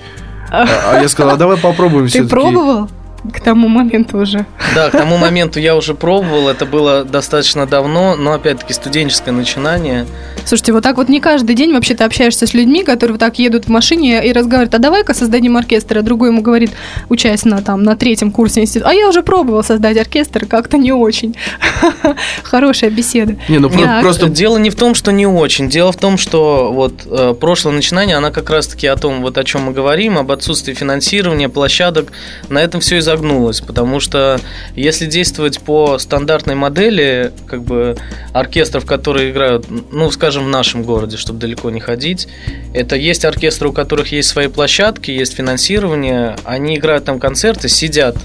А, 0.49 0.65
а 0.93 1.01
я 1.01 1.09
сказал, 1.09 1.33
а 1.33 1.37
давай 1.37 1.57
попробуем 1.57 2.05
Ты 2.05 2.09
все-таки. 2.09 2.29
пробовал? 2.29 2.87
К 3.33 3.41
тому 3.41 3.67
моменту 3.67 4.19
уже. 4.19 4.45
Да, 4.75 4.89
к 4.89 4.91
тому 4.91 5.17
моменту 5.17 5.59
я 5.59 5.75
уже 5.75 5.93
пробовал, 5.93 6.47
это 6.47 6.65
было 6.65 7.03
достаточно 7.03 7.65
давно, 7.65 8.15
но 8.15 8.33
опять-таки 8.33 8.73
студенческое 8.73 9.33
начинание. 9.33 10.05
Слушайте, 10.45 10.73
вот 10.73 10.83
так 10.83 10.97
вот 10.97 11.09
не 11.09 11.19
каждый 11.19 11.55
день 11.55 11.73
вообще 11.73 11.93
ты 11.93 12.03
общаешься 12.03 12.47
с 12.47 12.53
людьми, 12.53 12.83
которые 12.83 13.13
вот 13.13 13.19
так 13.19 13.39
едут 13.39 13.65
в 13.65 13.69
машине 13.69 14.25
и 14.25 14.31
разговаривают, 14.31 14.75
а 14.75 14.77
давай-ка 14.77 15.13
создадим 15.13 15.57
оркестр, 15.57 15.97
а 15.97 16.01
другой 16.03 16.29
ему 16.29 16.41
говорит, 16.41 16.71
учась 17.09 17.43
на, 17.43 17.61
там, 17.61 17.83
на 17.83 17.95
третьем 17.97 18.31
курсе 18.31 18.61
института, 18.61 18.91
а 18.91 18.93
я 18.93 19.09
уже 19.09 19.23
пробовал 19.23 19.63
создать 19.63 19.97
оркестр, 19.97 20.45
как-то 20.45 20.77
не 20.77 20.91
очень. 20.91 21.35
Хорошая 22.43 22.89
беседа. 22.91 23.35
Не, 23.49 23.59
ну 23.59 23.69
Так. 23.69 24.01
просто 24.01 24.27
Дело 24.37 24.57
не 24.57 24.69
в 24.69 24.75
том, 24.75 24.93
что 24.93 25.11
не 25.11 25.25
очень. 25.25 25.67
Дело 25.69 25.91
в 25.91 25.97
том, 25.97 26.17
что 26.17 26.71
вот 26.71 26.93
э, 27.05 27.33
прошлое 27.39 27.73
начинание, 27.73 28.17
она 28.17 28.29
как 28.29 28.49
раз-таки 28.49 28.85
о 28.87 28.95
том, 28.95 29.21
вот 29.21 29.37
о 29.37 29.43
чем 29.43 29.63
мы 29.63 29.71
говорим, 29.71 30.17
об 30.17 30.31
отсутствии 30.31 30.73
финансирования, 30.73 31.49
площадок. 31.49 32.11
На 32.49 32.59
этом 32.59 32.79
все 32.81 32.97
и 32.97 33.01
загнулось, 33.07 33.61
потому 33.61 33.99
что 33.99 34.39
если 34.75 35.05
действовать 35.05 35.59
по 35.61 35.97
стандартной 35.97 36.55
модели, 36.55 37.31
как 37.47 37.63
бы 37.63 37.97
оркестров, 38.33 38.85
которые 38.85 39.31
играют, 39.31 39.65
ну, 39.91 40.11
скажем, 40.11 40.45
в 40.45 40.49
нашем 40.49 40.83
городе, 40.83 41.17
чтобы 41.17 41.39
далеко 41.39 41.69
не 41.69 41.79
ходить, 41.79 42.27
это 42.73 42.95
есть 42.95 43.23
оркестры, 43.25 43.69
у 43.69 43.71
которых 43.73 44.11
есть 44.11 44.29
свои 44.29 44.47
площадки, 44.47 45.09
есть 45.11 45.33
финансирование, 45.33 46.35
они 46.43 46.75
играют 46.77 47.05
там 47.05 47.19
концерты, 47.19 47.69
сидят 47.69 48.17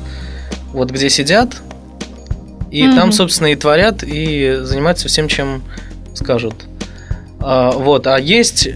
вот 0.73 0.91
где 0.91 1.11
сидят, 1.11 1.57
и 2.71 2.85
Мгм. 2.85 2.97
там, 2.97 3.13
собственно, 3.13 3.49
и 3.49 3.55
творят, 3.55 4.03
и 4.03 4.59
занимаются 4.63 5.09
всем, 5.09 5.29
чем 5.29 5.63
скажут. 6.15 6.55
А, 7.41 7.73
вот, 7.73 8.07
а 8.07 8.19
есть 8.19 8.71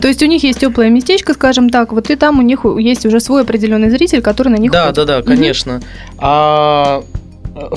То 0.00 0.08
есть 0.08 0.22
у 0.22 0.26
них 0.26 0.42
есть 0.44 0.60
теплое 0.60 0.90
местечко, 0.90 1.34
скажем 1.34 1.70
так, 1.70 1.92
вот 1.92 2.10
и 2.10 2.16
там 2.16 2.38
у 2.38 2.42
них 2.42 2.60
есть 2.78 3.06
уже 3.06 3.20
свой 3.20 3.42
определенный 3.42 3.90
зритель, 3.90 4.20
который 4.22 4.48
на 4.48 4.56
них 4.56 4.70
Да, 4.70 4.82
ходит. 4.86 4.96
да, 4.96 5.04
да, 5.04 5.22
конечно. 5.22 5.80
А 6.18 7.02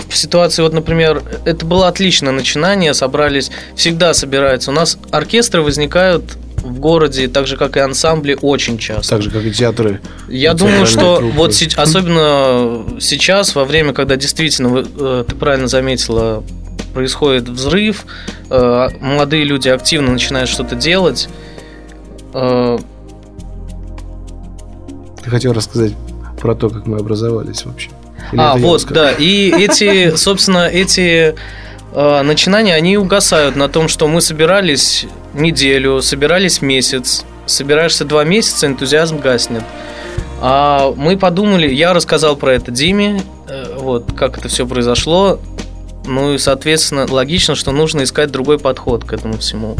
в 0.09 0.15
ситуации, 0.15 0.61
вот, 0.61 0.73
например, 0.73 1.23
это 1.45 1.65
было 1.65 1.87
отличное 1.87 2.33
начинание, 2.33 2.93
собрались, 2.93 3.49
всегда 3.75 4.13
собираются. 4.13 4.71
У 4.71 4.73
нас 4.73 4.97
оркестры 5.11 5.61
возникают 5.61 6.23
в 6.57 6.77
городе, 6.79 7.29
так 7.29 7.47
же, 7.47 7.55
как 7.55 7.77
и 7.77 7.79
ансамбли, 7.79 8.37
очень 8.41 8.77
часто. 8.77 9.15
так 9.15 9.21
же, 9.21 9.31
как 9.31 9.43
и 9.45 9.51
театры. 9.51 10.01
Я 10.27 10.53
думаю, 10.53 10.85
что 10.85 11.17
труппы. 11.19 11.37
вот 11.37 11.53
се- 11.55 11.69
особенно 11.77 12.83
сейчас, 12.99 13.55
во 13.55 13.63
время, 13.63 13.93
когда 13.93 14.17
действительно, 14.17 14.67
вы, 14.67 14.85
э, 14.99 15.23
ты 15.25 15.35
правильно 15.35 15.69
заметила, 15.69 16.43
происходит 16.93 17.47
взрыв, 17.47 18.05
э, 18.49 18.87
молодые 18.99 19.45
люди 19.45 19.69
активно 19.69 20.11
начинают 20.11 20.49
что-то 20.49 20.75
делать. 20.75 21.29
Э, 22.33 22.77
Ты 25.23 25.29
хотел 25.29 25.53
рассказать 25.53 25.93
про 26.39 26.55
то, 26.55 26.69
как 26.69 26.87
мы 26.87 26.97
образовались 26.97 27.65
вообще. 27.65 27.89
Или 28.31 28.41
А, 28.41 28.55
вот, 28.55 28.85
да. 28.89 29.11
И 29.11 29.51
эти, 29.51 30.15
собственно, 30.15 30.67
эти 30.67 31.35
э, 31.93 32.21
начинания, 32.21 32.75
они 32.75 32.97
угасают 32.97 33.55
на 33.55 33.69
том, 33.69 33.87
что 33.87 34.07
мы 34.07 34.21
собирались 34.21 35.05
неделю, 35.33 36.01
собирались 36.01 36.61
месяц, 36.61 37.25
собираешься 37.45 38.05
два 38.05 38.23
месяца, 38.23 38.67
энтузиазм 38.67 39.19
гаснет. 39.19 39.63
А 40.41 40.93
мы 40.95 41.17
подумали, 41.17 41.73
я 41.73 41.93
рассказал 41.93 42.35
про 42.37 42.53
это 42.53 42.71
Диме, 42.71 43.21
э, 43.47 43.75
вот, 43.77 44.13
как 44.15 44.37
это 44.37 44.47
все 44.47 44.65
произошло. 44.65 45.39
Ну 46.09 46.33
и, 46.33 46.37
соответственно, 46.39 47.05
логично, 47.09 47.53
что 47.55 47.71
нужно 47.71 48.03
искать 48.03 48.31
другой 48.31 48.57
подход 48.57 49.03
к 49.03 49.13
этому 49.13 49.37
всему. 49.37 49.75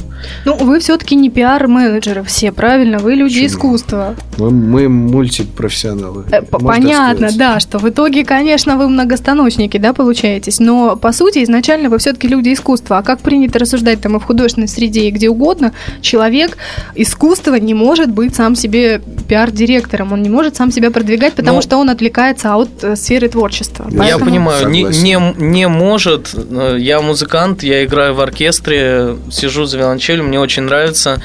Ну, 0.46 0.56
вы 0.56 0.80
все-таки 0.80 1.16
не 1.16 1.30
пиар-менеджеры 1.30 2.24
все, 2.24 2.52
правильно? 2.52 3.00
Вы 3.00 3.16
люди 3.16 3.42
Почему? 3.42 3.48
искусства. 3.48 4.16
Мы, 4.38 4.52
мы 4.52 4.90
мультипрофессионалы. 4.90 6.26
Э, 6.32 6.42
Понятно, 6.44 7.30
сказать? 7.30 7.38
да, 7.38 7.60
что 7.60 7.80
в 7.80 7.90
итоге, 7.90 8.24
конечно, 8.26 8.78
вы 8.78 8.88
многостаночники, 8.88 9.78
да, 9.78 9.94
получаетесь, 9.94 10.60
но 10.60 10.96
по 10.96 11.12
сути 11.12 11.44
изначально 11.44 11.90
вы 11.90 11.98
все-таки 11.98 12.28
люди 12.28 12.54
искусства. 12.54 13.00
А 13.00 13.04
как 13.04 13.20
принято 13.22 13.60
рассуждать 13.60 14.02
там 14.02 14.16
и 14.18 14.20
в 14.20 14.24
художественной 14.24 14.68
среде, 14.68 15.08
и 15.08 15.12
где 15.12 15.30
угодно, 15.30 15.74
человек 16.02 16.58
искусства 16.96 17.56
не 17.56 17.74
может 17.74 18.10
быть 18.12 18.36
сам 18.36 18.56
себе 18.56 19.02
пиар-директором, 19.28 20.14
он 20.14 20.22
не 20.22 20.30
может 20.30 20.56
сам 20.56 20.72
себя 20.72 20.92
продвигать, 20.92 21.34
потому 21.34 21.58
Ну, 21.58 21.62
что 21.62 21.78
он 21.78 21.90
отвлекается 21.90 22.56
от 22.56 22.70
э, 22.84 22.96
сферы 22.96 23.30
творчества. 23.30 23.88
Я 23.90 23.96
Я 23.96 24.00
Поэтому- 24.18 24.26
понимаю, 24.26 24.70
не, 24.70 24.84
не, 24.84 25.18
не 25.38 25.68
может. 25.68 26.19
Э, 26.34 26.78
Я 26.80 27.02
музыкант, 27.02 27.64
я 27.64 27.84
играю 27.86 28.14
в 28.16 28.22
оркестре, 28.22 29.16
сижу 29.32 29.66
за 29.66 29.78
виолончелью, 29.78 30.24
мне 30.24 30.40
очень 30.40 30.64
нравится. 30.64 31.22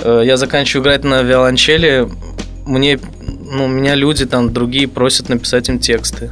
Э, 0.00 0.22
Я 0.24 0.36
заканчиваю 0.36 0.82
играть 0.84 1.04
на 1.04 1.22
виолончели. 1.22 2.08
Мне, 2.66 2.98
ну, 3.50 3.66
меня 3.68 3.94
люди 3.94 4.26
там 4.26 4.52
другие 4.52 4.86
просят 4.88 5.28
написать 5.28 5.68
им 5.68 5.78
тексты. 5.78 6.30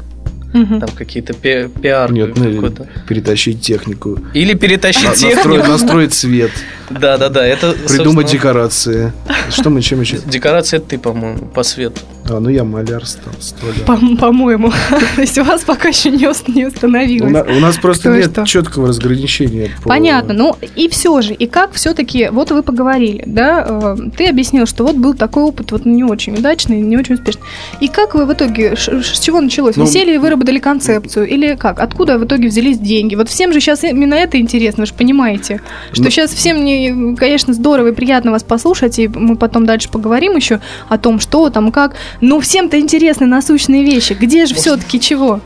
Мгм. 0.55 0.81
Там 0.81 0.89
какие-то 0.97 1.35
пи- 1.35 1.69
пиар 1.69 2.11
Нет, 2.11 2.35
ну, 2.37 2.55
какой-то. 2.55 2.89
перетащить 3.07 3.61
технику. 3.61 4.19
Или 4.33 4.55
перетащить 4.55 5.05
На- 5.09 5.15
технику. 5.15 5.49
Настроить, 5.49 5.69
настроить 5.83 6.15
свет, 6.15 6.51
Да, 6.89 7.19
да, 7.19 7.29
да. 7.29 7.47
Это 7.47 7.73
придумать 7.73 7.89
собственно, 7.89 8.23
декорации. 8.29 9.13
Что 9.51 9.69
мы 9.69 9.83
чем 9.83 10.01
еще? 10.01 10.19
Декорация 10.25 10.79
это 10.79 10.89
ты, 10.91 10.99
по-моему, 10.99 11.47
по 11.49 11.63
свету. 11.63 12.01
А, 12.31 12.41
ну 12.41 12.51
я 12.51 12.65
маляр 12.65 13.07
стал, 13.07 13.33
столяр. 13.41 13.85
По- 13.87 14.17
По-моему. 14.17 14.71
То 15.17 15.21
есть 15.23 15.39
у 15.39 15.45
вас 15.45 15.63
пока 15.65 15.89
еще 15.89 16.11
не 16.11 16.27
ус- 16.29 16.47
не 16.49 16.65
У, 16.67 16.69
установилось. 16.69 17.33
на- 17.33 17.43
у 17.43 17.61
нас 17.61 17.77
просто 17.79 18.11
нет 18.11 18.33
что. 18.33 18.45
четкого 18.45 18.89
разграничения. 18.89 19.71
по- 19.83 19.89
Понятно, 19.89 20.35
ну 20.35 20.57
и 20.77 20.89
все 20.89 21.21
же, 21.23 21.33
и 21.35 21.47
как 21.47 21.73
все-таки, 21.73 22.29
вот 22.31 22.51
вы 22.51 22.63
поговорили, 22.63 23.23
да, 23.27 23.65
э, 23.69 23.97
ты 24.17 24.29
объяснил, 24.29 24.67
что 24.67 24.85
вот 24.85 24.97
был 24.97 25.15
такой 25.15 25.45
опыт, 25.45 25.73
вот 25.73 25.87
не 25.87 26.05
очень 26.05 26.35
удачный, 26.35 26.81
не 26.81 26.97
очень 26.97 27.15
успешный. 27.15 27.43
И 27.81 27.89
как 27.89 28.15
вы 28.15 28.27
в 28.27 28.33
итоге, 28.33 28.77
ш- 28.77 29.03
с 29.03 29.21
чего 29.21 29.41
началось? 29.41 29.77
Вы 29.77 29.85
Ну, 29.85 29.89
сели 29.89 30.15
и 30.15 30.19
выработали 30.19 30.59
концепцию, 30.59 31.27
или 31.29 31.55
как? 31.55 31.81
Откуда 31.81 32.19
в 32.19 32.25
итоге 32.25 32.49
взялись 32.49 32.79
деньги? 32.79 33.15
Вот 33.15 33.29
всем 33.29 33.53
же 33.53 33.61
сейчас 33.61 33.85
именно 33.85 34.15
это 34.15 34.39
интересно, 34.39 34.83
вы 34.83 34.87
же 34.87 34.95
понимаете, 34.95 35.61
что 35.93 36.03
Ну- 36.05 36.11
сейчас 36.11 36.33
всем, 36.33 36.59
мне, 36.59 37.17
конечно, 37.17 37.55
здорово 37.55 37.89
и 37.89 37.93
приятно 37.93 38.33
вас 38.33 38.43
послушать, 38.43 38.99
и 38.99 39.09
мы 39.09 39.37
потом 39.37 39.65
дальше 39.65 39.89
поговорим 39.91 40.37
еще 40.37 40.61
о 40.89 40.99
том, 40.99 41.21
что 41.21 41.49
там, 41.51 41.73
как, 41.73 41.95
но 42.21 42.41
всем-то 42.41 42.79
интересны 42.79 43.27
насущные 43.27 43.85
вещи, 43.85 44.15
где 44.15 44.47
же 44.47 44.55
все-таки 44.55 45.01
чего? 45.01 45.41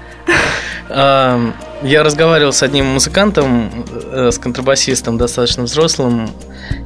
А, 0.88 1.52
Я 1.82 2.04
разговаривал 2.04 2.52
с 2.52 2.62
одним 2.62 2.86
музыкантом, 2.86 3.70
э, 4.12 4.30
с 4.30 4.38
контрабасистом 4.38 5.18
достаточно 5.18 5.64
взрослым, 5.64 6.30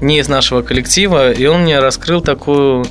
не 0.01 0.21
из 0.21 0.29
нашего 0.29 0.63
коллектива, 0.63 1.33
и 1.33 1.45
он 1.47 1.63
мне 1.63 1.81
раскрыл 1.81 2.23
такую, 2.23 2.87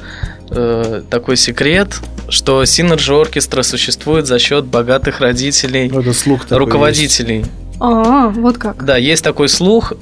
э, 0.51 1.01
такой 1.09 1.35
секрет, 1.35 1.99
что 2.29 2.63
Synergy 2.65 3.13
Orchestra 3.13 3.63
существует 3.63 4.27
за 4.27 4.37
счет 4.37 4.65
богатых 4.65 5.19
родителей, 5.19 5.89
Ну, 5.91 6.01
это 6.01 6.13
слух 6.13 6.45
руководителей. 6.49 7.45
А, 7.79 8.29
вот 8.29 8.57
как. 8.57 8.85
Да, 8.85 8.97
есть 8.97 9.23
такой 9.23 9.49
слух, 9.49 9.93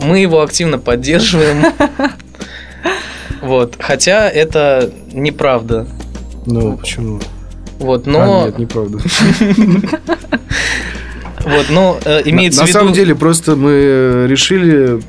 мы 0.00 0.18
его 0.18 0.42
активно 0.42 0.78
поддерживаем. 0.78 1.64
Вот, 3.40 3.74
хотя 3.80 4.28
это 4.30 4.92
неправда. 5.12 5.88
Ну, 6.46 6.76
почему? 6.76 7.20
Вот, 7.78 8.06
А, 8.06 8.10
но, 8.10 8.46
нет, 8.46 8.58
неправда. 8.58 8.98
вот, 11.40 11.66
но 11.70 11.98
э, 12.04 12.22
имеется 12.26 12.60
на, 12.60 12.66
в 12.66 12.66
на 12.66 12.70
виду. 12.70 12.78
самом 12.78 12.92
деле, 12.92 13.14
просто 13.14 13.56
мы 13.56 13.70
э, 13.70 14.26
решили 14.28 15.00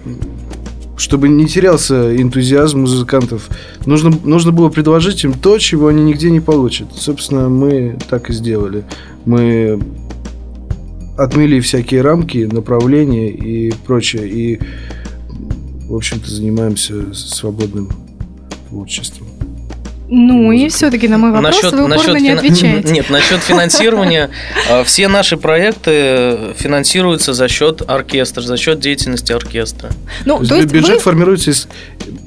чтобы 0.96 1.28
не 1.28 1.48
терялся 1.48 2.16
энтузиазм 2.16 2.82
музыкантов, 2.82 3.50
нужно, 3.86 4.18
нужно 4.24 4.52
было 4.52 4.70
предложить 4.70 5.24
им 5.24 5.34
то, 5.34 5.58
чего 5.58 5.88
они 5.88 6.04
нигде 6.04 6.30
не 6.30 6.40
получат. 6.40 6.88
Собственно, 6.96 7.50
мы 7.50 7.98
так 8.10 8.30
и 8.30 8.34
сделали. 8.34 8.86
Мы 9.26 9.82
отмели 11.18 11.60
всякие 11.60 12.02
рамки, 12.02 12.50
направления 12.50 13.30
и 13.30 13.72
прочее. 13.86 14.30
И, 14.30 14.60
в 15.88 15.96
общем-то, 15.96 16.30
занимаемся 16.30 17.14
свободным 17.14 17.90
творчеством. 18.70 19.23
Ну 20.10 20.52
и 20.52 20.68
все-таки 20.70 21.08
на 21.08 21.18
мой 21.18 21.32
вопрос 21.32 21.56
Насчет- 21.56 21.72
вы 21.72 21.86
упорно 21.86 21.96
насчет 21.96 22.14
не 22.22 22.30
фина- 22.30 22.38
отвечаете. 22.40 22.92
Нет, 22.94 23.10
насчет 23.10 23.40
финансирования. 23.40 24.30
э, 24.70 24.84
Все 24.86 25.08
наши 25.08 25.38
проекты 25.38 26.54
финансируются 26.58 27.34
за 27.34 27.48
счет 27.48 27.82
оркестра, 27.88 28.42
за 28.42 28.58
счет 28.58 28.80
деятельности 28.80 29.32
оркестра. 29.32 29.90
Ну, 30.26 30.40
То 30.40 30.50
то 30.50 30.56
есть 30.58 30.72
бюджет 30.72 30.96
вы, 30.98 31.00
формируется 31.00 31.52
из... 31.52 31.68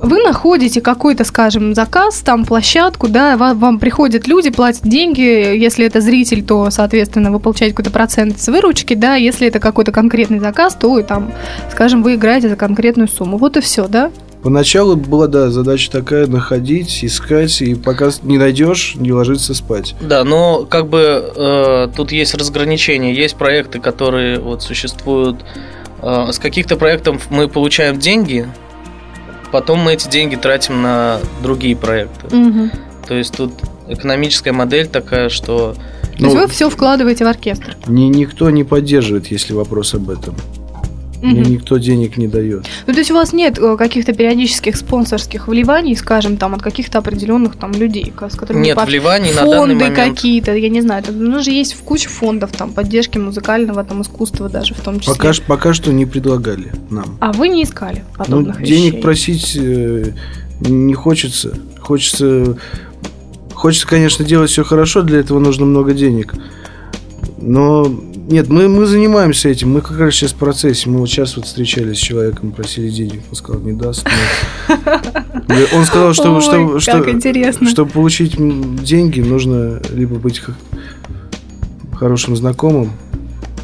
вы 0.00 0.23
находите 0.23 0.80
какой-то, 0.80 1.25
скажем, 1.25 1.75
заказ, 1.75 2.21
там 2.21 2.45
площадку, 2.45 3.09
да, 3.09 3.37
ва- 3.37 3.54
вам 3.54 3.78
приходят 3.78 4.26
люди, 4.26 4.50
платят 4.50 4.83
деньги, 4.83 5.21
если 5.21 5.87
это 5.87 6.00
зритель, 6.00 6.42
то, 6.42 6.71
соответственно, 6.71 7.30
вы 7.30 7.40
получаете 7.40 7.75
какой-то 7.75 7.90
процент 7.90 8.40
с 8.40 8.49
выручки, 8.49 8.95
да, 8.95 9.16
если 9.16 9.47
это 9.49 9.61
какой-то 9.61 9.92
конкретный 9.92 10.38
заказ, 10.40 10.75
то, 10.80 10.99
и 10.99 11.02
там, 11.02 11.30
скажем, 11.71 12.02
вы 12.02 12.14
играете 12.14 12.49
за 12.49 12.56
конкретную 12.56 13.06
сумму. 13.09 13.37
Вот 13.37 13.56
и 13.59 13.61
все, 13.61 13.87
да? 13.87 14.11
Поначалу 14.46 14.94
была, 14.94 15.26
да, 15.26 15.50
задача 15.50 15.90
такая, 15.90 16.28
находить, 16.28 17.04
искать, 17.04 17.60
и 17.62 17.74
пока 17.74 18.10
не 18.22 18.38
найдешь, 18.38 18.94
не 18.94 19.10
ложиться 19.10 19.54
спать. 19.54 19.96
Да, 20.00 20.22
но 20.22 20.64
как 20.64 20.86
бы 20.86 21.32
э, 21.34 21.88
тут 21.96 22.12
есть 22.12 22.32
разграничение. 22.32 23.12
Есть 23.12 23.34
проекты, 23.34 23.80
которые 23.80 24.38
вот 24.38 24.62
существуют. 24.62 25.44
э, 26.00 26.28
с 26.30 26.38
каких-то 26.38 26.76
проектов 26.76 27.26
мы 27.28 27.48
получаем 27.48 27.98
деньги, 27.98 28.46
потом 29.50 29.80
мы 29.80 29.94
эти 29.94 30.08
деньги 30.08 30.36
тратим 30.36 30.80
на 30.80 31.18
другие 31.42 31.74
проекты. 31.74 32.36
Мгм. 32.36 32.70
То 33.08 33.14
есть 33.16 33.36
тут 33.36 33.50
экономическая 33.88 34.52
модель 34.52 34.86
такая, 34.86 35.28
что 35.28 35.74
То 35.74 36.10
есть 36.10 36.20
Ну, 36.20 36.40
вы 36.40 36.46
все 36.46 36.70
вкладываете 36.70 37.24
в 37.24 37.28
оркестр. 37.28 37.76
ни- 37.88 38.02
никто 38.14 38.48
не 38.50 38.62
поддерживает, 38.62 39.26
если 39.26 39.54
вопрос 39.54 39.92
об 39.94 40.08
этом. 40.08 40.36
Мне 41.33 41.40
Мгм. 41.42 41.50
никто 41.52 41.78
денег 41.78 42.16
не 42.16 42.28
дает. 42.28 42.66
Ну, 42.87 42.92
то 42.92 42.99
есть 42.99 43.11
у 43.11 43.14
вас 43.14 43.33
нет 43.33 43.59
э, 43.59 43.76
каких-то 43.76 44.12
периодических 44.12 44.76
спонсорских 44.76 45.49
вливаний, 45.49 45.97
скажем, 45.97 46.37
там, 46.37 46.54
от 46.54 46.62
каких-то 46.62 46.99
определенных 46.99 47.56
там 47.56 47.73
людей, 47.73 48.12
с 48.30 48.35
которыми 48.37 48.64
нет 48.64 48.76
по- 48.76 48.85
вливаний 48.85 49.30
на 49.33 49.42
данный 49.42 49.56
фонды 49.56 49.75
момент. 49.75 49.97
какие-то, 49.97 50.54
я 50.54 50.68
не 50.68 50.80
знаю, 50.83 51.02
там, 51.02 51.18
ну 51.23 51.42
же 51.42 51.50
есть 51.50 51.75
в 51.75 51.83
куче 51.83 52.09
фондов 52.09 52.52
там 52.52 52.73
поддержки 52.73 53.18
музыкального 53.18 53.83
там 53.85 54.02
искусства 54.02 54.49
даже 54.49 54.75
в 54.75 54.80
том 54.80 55.00
числе. 55.00 55.14
Пока, 55.14 55.33
пока 55.47 55.75
что 55.75 55.92
не 55.92 56.06
предлагали 56.06 56.73
нам. 56.90 57.16
А 57.21 57.33
вы 57.33 57.49
не 57.49 57.62
искали 57.64 58.04
Ну, 58.18 58.25
подобных 58.25 58.62
денег 58.62 58.92
вещей? 58.95 59.02
просить 59.02 59.56
э, 59.56 60.12
не 60.61 60.95
хочется. 60.95 61.59
Хочется, 61.80 62.56
хочется, 63.54 63.87
конечно, 63.87 64.25
делать 64.25 64.50
все 64.50 64.64
хорошо, 64.64 65.02
для 65.02 65.18
этого 65.21 65.38
нужно 65.38 65.66
много 65.66 65.92
денег. 65.95 66.35
Но 67.38 67.87
нет, 68.28 68.49
мы, 68.49 68.68
мы 68.68 68.87
занимаемся 68.87 69.49
этим. 69.49 69.73
Мы 69.73 69.80
как 69.80 69.99
раз 69.99 70.14
сейчас 70.14 70.33
в 70.33 70.37
процессе. 70.37 70.88
Мы 70.90 70.99
вот 70.99 71.09
сейчас 71.09 71.37
вот 71.37 71.47
встречались 71.47 71.97
с 71.99 72.00
человеком, 72.00 72.50
просили 72.52 72.88
денег. 72.90 73.23
Он 73.30 73.37
сказал, 73.37 73.61
не 73.62 73.73
даст. 73.73 74.06
но- 74.68 75.54
Он 75.78 75.85
сказал, 75.85 76.12
что, 76.12 76.35
Ой, 76.35 76.40
что, 76.40 76.92
как 76.92 77.02
что- 77.04 77.11
интересно. 77.11 77.68
чтобы 77.68 77.90
получить 77.90 78.35
деньги, 78.83 79.21
нужно 79.21 79.80
либо 79.95 80.16
быть 80.16 80.40
х- 80.40 80.54
хорошим 81.95 82.37
знакомым, 82.37 82.92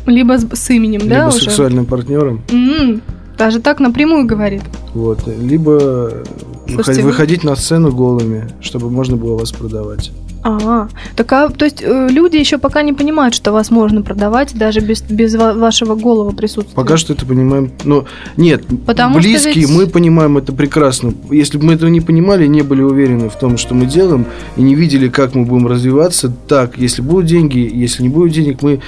Либо 0.06 0.36
с, 0.38 0.46
с 0.52 0.70
именем, 0.70 1.00
либо 1.02 1.14
да, 1.14 1.28
уже? 1.28 1.38
сексуальным 1.44 1.86
партнером. 1.86 2.42
М, 2.50 3.02
Даже 3.38 3.60
так 3.60 3.80
напрямую 3.80 4.26
говорит. 4.26 4.62
Вот. 4.94 5.26
Либо 5.26 6.22
Слушайте, 6.66 6.76
выход- 6.76 6.96
вы- 6.96 7.02
выходить 7.10 7.44
на 7.44 7.56
сцену 7.56 7.90
голыми, 7.92 8.48
чтобы 8.60 8.90
можно 8.90 9.16
было 9.16 9.36
вас 9.38 9.50
продавать. 9.52 10.12
А, 10.44 10.88
так 11.16 11.32
а, 11.32 11.48
то 11.50 11.64
есть 11.64 11.82
э, 11.82 12.08
люди 12.10 12.36
еще 12.36 12.58
пока 12.58 12.82
не 12.82 12.92
понимают, 12.92 13.34
что 13.34 13.52
вас 13.52 13.70
можно 13.70 14.02
продавать 14.02 14.54
даже 14.54 14.80
без, 14.80 15.00
без 15.02 15.34
ва- 15.36 15.52
вашего 15.54 15.94
голого 15.94 16.32
присутствия. 16.32 16.74
Пока 16.74 16.96
что 16.96 17.12
это 17.12 17.24
понимаем. 17.26 17.70
Но 17.84 18.06
нет, 18.36 18.64
Потому 18.86 19.20
что 19.20 19.28
близкие, 19.28 19.54
ведь- 19.66 19.70
мы 19.70 19.86
понимаем 19.86 20.38
это 20.38 20.52
прекрасно. 20.52 21.14
Если 21.30 21.58
бы 21.58 21.66
мы 21.66 21.74
этого 21.74 21.90
не 21.90 22.00
понимали, 22.00 22.46
не 22.46 22.62
были 22.62 22.82
уверены 22.82 23.30
в 23.30 23.36
том, 23.38 23.56
что 23.56 23.74
мы 23.74 23.86
делаем, 23.86 24.26
и 24.56 24.62
не 24.62 24.74
видели, 24.74 25.08
как 25.08 25.34
мы 25.34 25.44
будем 25.44 25.68
развиваться, 25.68 26.32
так, 26.48 26.76
если 26.76 27.02
будут 27.02 27.26
деньги, 27.26 27.58
если 27.72 28.02
не 28.02 28.08
будет 28.08 28.32
денег, 28.32 28.62
мы 28.62 28.80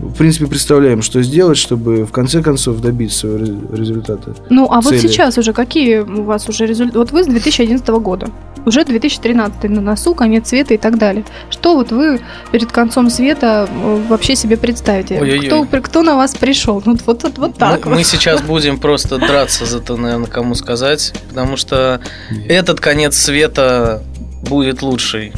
в 0.00 0.12
принципе 0.14 0.46
представляем, 0.46 1.02
что 1.02 1.22
сделать, 1.22 1.56
чтобы 1.58 2.04
в 2.04 2.12
конце 2.12 2.40
концов 2.42 2.80
добиться 2.80 3.18
своего 3.20 3.38
ре- 3.38 3.78
результата. 3.78 4.34
Ну, 4.48 4.68
а 4.70 4.80
вот 4.80 4.90
цели. 4.90 4.98
сейчас 5.08 5.38
уже 5.38 5.52
какие 5.52 5.98
у 5.98 6.22
вас 6.22 6.48
уже 6.48 6.66
результаты? 6.66 6.98
Вот 6.98 7.10
вы 7.10 7.24
с 7.24 7.26
2011 7.26 7.88
года, 7.88 8.30
уже 8.64 8.84
2013 8.84 9.64
на 9.64 9.80
носу, 9.80 10.14
конец 10.14 10.48
света 10.50 10.74
и 10.74 10.76
так 10.76 10.97
далее. 10.98 11.24
Что 11.50 11.74
вот 11.74 11.90
вы 11.90 12.20
перед 12.52 12.70
концом 12.70 13.10
света 13.10 13.68
э, 13.70 14.02
вообще 14.08 14.36
себе 14.36 14.56
представите? 14.56 15.20
Ой-ой-ой. 15.20 15.46
Кто, 15.46 15.80
кто 15.80 16.02
на 16.02 16.16
вас 16.16 16.34
пришел? 16.34 16.82
Ну, 16.84 16.96
вот, 17.06 17.22
вот, 17.22 17.38
вот 17.38 17.56
так 17.56 17.84
мы, 17.84 17.90
вот. 17.90 17.98
мы 17.98 18.04
сейчас 18.04 18.42
будем 18.48 18.78
просто 18.78 19.18
драться 19.18 19.64
за 19.64 19.80
то, 19.80 19.96
наверное, 19.96 20.26
кому 20.26 20.54
сказать, 20.54 21.14
потому 21.28 21.56
что 21.56 22.00
этот 22.48 22.80
конец 22.80 23.16
света 23.16 24.02
будет 24.42 24.82
лучший. 24.82 25.32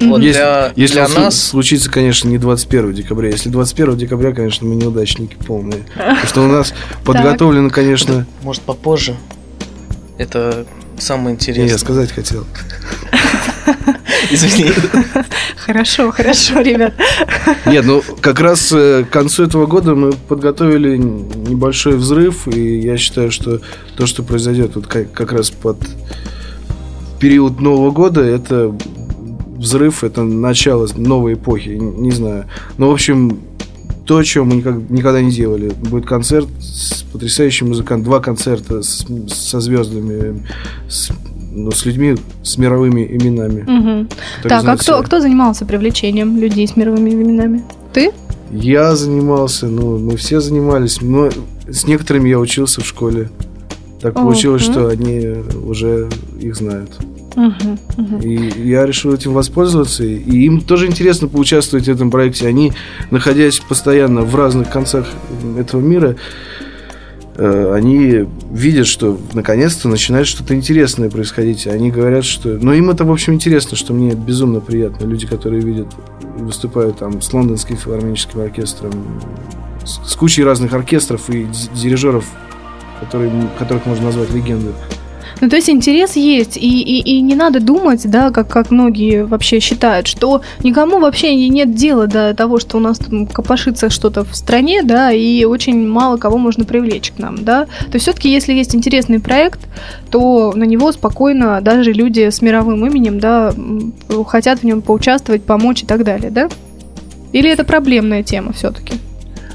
Вот. 0.00 0.20
Если, 0.20 0.40
для, 0.40 0.72
если 0.76 0.94
для 0.94 1.08
нас 1.08 1.40
случится, 1.40 1.90
конечно, 1.90 2.28
не 2.28 2.38
21 2.38 2.92
декабря. 2.92 3.30
Если 3.30 3.48
21 3.48 3.96
декабря, 3.96 4.32
конечно, 4.32 4.66
мы 4.66 4.74
неудачники 4.74 5.36
полные. 5.46 5.84
Потому 5.94 6.26
что 6.26 6.42
у 6.42 6.48
нас 6.48 6.74
подготовлено, 7.04 7.70
конечно... 7.70 8.26
может 8.42 8.62
попозже. 8.62 9.16
Это 10.18 10.66
самое 10.98 11.30
Не, 11.30 11.30
я 11.32 11.36
интересное. 11.36 11.78
сказать 11.78 12.12
хотел. 12.12 12.44
Извини. 14.30 14.70
Хорошо, 15.56 16.10
хорошо, 16.12 16.60
ребят. 16.60 16.94
Нет, 17.66 17.84
ну 17.86 18.02
как 18.20 18.40
раз 18.40 18.72
э, 18.72 19.04
к 19.04 19.10
концу 19.10 19.44
этого 19.44 19.66
года 19.66 19.94
мы 19.94 20.12
подготовили 20.12 20.96
небольшой 20.96 21.96
взрыв, 21.96 22.46
и 22.48 22.78
я 22.80 22.96
считаю, 22.96 23.30
что 23.30 23.60
то, 23.96 24.06
что 24.06 24.22
произойдет 24.22 24.74
вот 24.74 24.86
как, 24.86 25.12
как 25.12 25.32
раз 25.32 25.50
под 25.50 25.78
период 27.20 27.60
Нового 27.60 27.90
года, 27.90 28.22
это 28.22 28.74
взрыв, 29.56 30.04
это 30.04 30.22
начало 30.22 30.86
новой 30.96 31.34
эпохи, 31.34 31.70
н- 31.70 32.02
не 32.02 32.10
знаю. 32.10 32.46
Ну, 32.76 32.88
в 32.90 32.92
общем, 32.92 33.38
то, 34.06 34.22
чего 34.22 34.44
мы 34.44 34.56
никак- 34.56 34.90
никогда 34.90 35.22
не 35.22 35.30
делали. 35.30 35.70
Будет 35.70 36.04
концерт 36.06 36.48
с 36.60 37.02
потрясающим 37.04 37.68
музыкантом, 37.68 38.04
два 38.04 38.20
концерта 38.20 38.82
с- 38.82 39.06
со 39.28 39.60
звездами, 39.60 40.42
с, 40.88 41.10
ну, 41.54 41.70
с 41.70 41.86
людьми 41.86 42.16
с 42.42 42.58
мировыми 42.58 43.02
именами. 43.06 43.60
Которые 43.60 44.06
Так, 44.42 44.64
а 44.68 44.76
кто, 44.76 45.02
кто 45.02 45.20
занимался 45.20 45.64
привлечением 45.64 46.38
людей 46.38 46.66
с 46.66 46.76
мировыми 46.76 47.10
именами? 47.10 47.62
Ты? 47.92 48.10
Я 48.50 48.94
занимался, 48.96 49.66
ну, 49.66 49.98
мы 49.98 50.16
все 50.16 50.40
занимались, 50.40 51.00
но 51.00 51.30
с 51.68 51.86
некоторыми 51.86 52.28
я 52.28 52.38
учился 52.38 52.80
в 52.80 52.86
школе. 52.86 53.30
Так 54.00 54.14
получилось, 54.14 54.64
Мгм. 54.68 54.72
что 54.72 54.88
они 54.88 55.28
уже 55.66 56.08
их 56.38 56.54
знают. 56.56 56.90
Мгм, 57.36 57.78
мгм. 57.96 58.20
И 58.20 58.68
я 58.68 58.84
решил 58.86 59.12
этим 59.14 59.32
воспользоваться. 59.32 60.04
И 60.04 60.44
им 60.44 60.60
тоже 60.60 60.86
интересно 60.86 61.26
поучаствовать 61.26 61.86
в 61.86 61.90
этом 61.90 62.10
проекте. 62.10 62.46
Они, 62.46 62.72
находясь 63.10 63.58
постоянно 63.60 64.20
в 64.22 64.36
разных 64.36 64.70
концах 64.70 65.06
этого 65.58 65.80
мира, 65.80 66.16
они 67.36 68.26
видят, 68.50 68.86
что 68.86 69.18
наконец-то 69.32 69.88
начинает 69.88 70.26
что-то 70.26 70.54
интересное 70.54 71.10
происходить. 71.10 71.66
Они 71.66 71.90
говорят, 71.90 72.24
что... 72.24 72.50
Но 72.50 72.72
им 72.72 72.90
это, 72.90 73.04
в 73.04 73.10
общем, 73.10 73.34
интересно, 73.34 73.76
что 73.76 73.92
мне 73.92 74.14
безумно 74.14 74.60
приятно. 74.60 75.04
Люди, 75.06 75.26
которые 75.26 75.62
видят 75.62 75.88
выступают 76.36 76.98
там 76.98 77.20
с 77.20 77.32
лондонским 77.32 77.76
филармоническим 77.76 78.40
оркестром, 78.40 78.92
с, 79.84 80.14
кучей 80.14 80.44
разных 80.44 80.72
оркестров 80.72 81.28
и 81.30 81.44
ди- 81.44 81.68
дирижеров, 81.74 82.24
которые, 83.00 83.30
которых 83.58 83.86
можно 83.86 84.06
назвать 84.06 84.32
легендой. 84.32 84.72
Ну, 85.40 85.48
то 85.48 85.56
есть 85.56 85.70
интерес 85.70 86.16
есть, 86.16 86.56
и, 86.56 86.82
и, 86.82 87.16
и 87.16 87.20
не 87.20 87.34
надо 87.34 87.60
думать, 87.60 88.08
да, 88.10 88.30
как, 88.30 88.48
как 88.48 88.70
многие 88.70 89.24
вообще 89.24 89.60
считают, 89.60 90.06
что 90.06 90.42
никому 90.62 90.98
вообще 90.98 91.34
не- 91.34 91.48
нет 91.48 91.74
дела 91.74 92.06
до 92.06 92.34
того, 92.34 92.58
что 92.58 92.76
у 92.78 92.80
нас 92.80 92.98
тут 92.98 93.32
копошится 93.32 93.90
что-то 93.90 94.24
в 94.24 94.34
стране, 94.34 94.82
да, 94.82 95.12
и 95.12 95.44
очень 95.44 95.86
мало 95.86 96.16
кого 96.16 96.38
можно 96.38 96.64
привлечь 96.64 97.12
к 97.12 97.18
нам, 97.18 97.44
да. 97.44 97.64
То 97.64 97.94
есть 97.94 98.04
все-таки, 98.04 98.30
если 98.30 98.52
есть 98.52 98.74
интересный 98.74 99.20
проект, 99.20 99.60
то 100.10 100.52
на 100.54 100.64
него 100.64 100.92
спокойно 100.92 101.60
даже 101.60 101.92
люди 101.92 102.30
с 102.30 102.42
мировым 102.42 102.86
именем, 102.86 103.18
да, 103.18 103.54
хотят 104.26 104.60
в 104.60 104.64
нем 104.64 104.82
поучаствовать, 104.82 105.44
помочь 105.44 105.82
и 105.82 105.86
так 105.86 106.04
далее, 106.04 106.30
да? 106.30 106.48
Или 107.32 107.50
это 107.50 107.64
проблемная 107.64 108.22
тема 108.22 108.52
все-таки? 108.52 108.94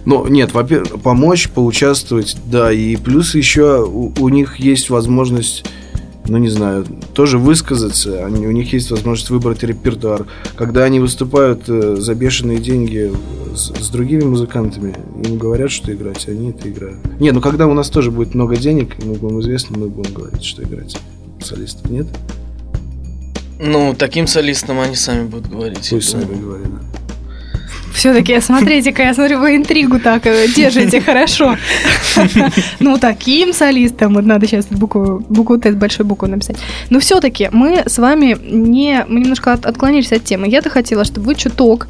Ну, 0.06 0.28
нет, 0.28 0.54
во-первых, 0.54 1.02
помочь, 1.02 1.50
поучаствовать, 1.50 2.38
да, 2.46 2.72
и 2.72 2.96
плюс 2.96 3.36
еще 3.36 3.84
у, 3.86 4.14
у 4.20 4.30
них 4.30 4.60
есть 4.60 4.90
возможность 4.90 5.66
ну 6.30 6.38
не 6.38 6.50
знаю, 6.50 6.86
тоже 7.14 7.38
высказаться. 7.38 8.26
Они, 8.26 8.48
у 8.48 8.52
них 8.52 8.72
есть 8.72 8.92
возможность 8.92 9.30
выбрать 9.30 9.64
репертуар. 9.64 10.26
Когда 10.56 10.84
они 10.84 11.00
выступают 11.00 11.64
э, 11.68 11.96
за 11.98 12.16
бешеные 12.16 12.60
деньги 12.60 13.12
с, 13.56 13.74
с 13.74 13.90
другими 13.90 14.24
музыкантами, 14.24 14.96
им 15.26 15.38
говорят, 15.38 15.72
что 15.72 15.94
играть, 15.94 16.28
они 16.28 16.52
это 16.52 16.70
играют. 16.70 17.00
Не, 17.20 17.32
ну 17.32 17.42
когда 17.42 17.68
у 17.68 17.74
нас 17.74 17.90
тоже 17.90 18.12
будет 18.12 18.36
много 18.36 18.56
денег, 18.56 18.96
мы 19.04 19.16
будем 19.16 19.40
известны, 19.42 19.78
мы 19.78 19.90
будем 19.90 20.14
говорить, 20.14 20.44
что 20.44 20.64
играть. 20.64 20.98
Солистов 21.42 21.90
нет? 21.90 22.08
Ну, 23.60 23.94
таким 23.98 24.28
солистам 24.28 24.80
они 24.80 24.96
сами 24.96 25.28
будут 25.28 25.50
говорить. 25.50 25.88
Пусть 25.90 26.10
сами 26.10 26.40
говорят. 26.40 26.70
Все-таки, 28.00 28.40
смотрите-ка, 28.40 29.04
я 29.04 29.14
смотрю, 29.14 29.40
вы 29.40 29.58
интригу 29.58 30.00
так 30.00 30.26
э, 30.26 30.48
держите 30.56 31.02
хорошо. 31.06 31.58
Ну, 32.80 32.98
таким 32.98 33.52
солистом, 33.52 34.14
вот 34.14 34.26
надо 34.26 34.48
сейчас 34.48 34.68
букву, 34.68 35.22
букву 35.28 35.58
Т 35.58 35.74
с 35.74 35.76
большой 35.76 36.06
буквы 36.06 36.30
написать. 36.30 36.56
Но 36.90 37.02
все-таки 37.02 37.50
мы 37.52 37.84
с 37.86 37.98
вами 37.98 38.38
не, 38.42 39.06
мы 39.10 39.20
немножко 39.20 39.52
от, 39.52 39.66
отклонились 39.66 40.14
от 40.14 40.24
темы. 40.24 40.48
Я-то 40.48 40.70
хотела, 40.70 41.04
чтобы 41.04 41.28
вы 41.28 41.36
чуток 41.36 41.88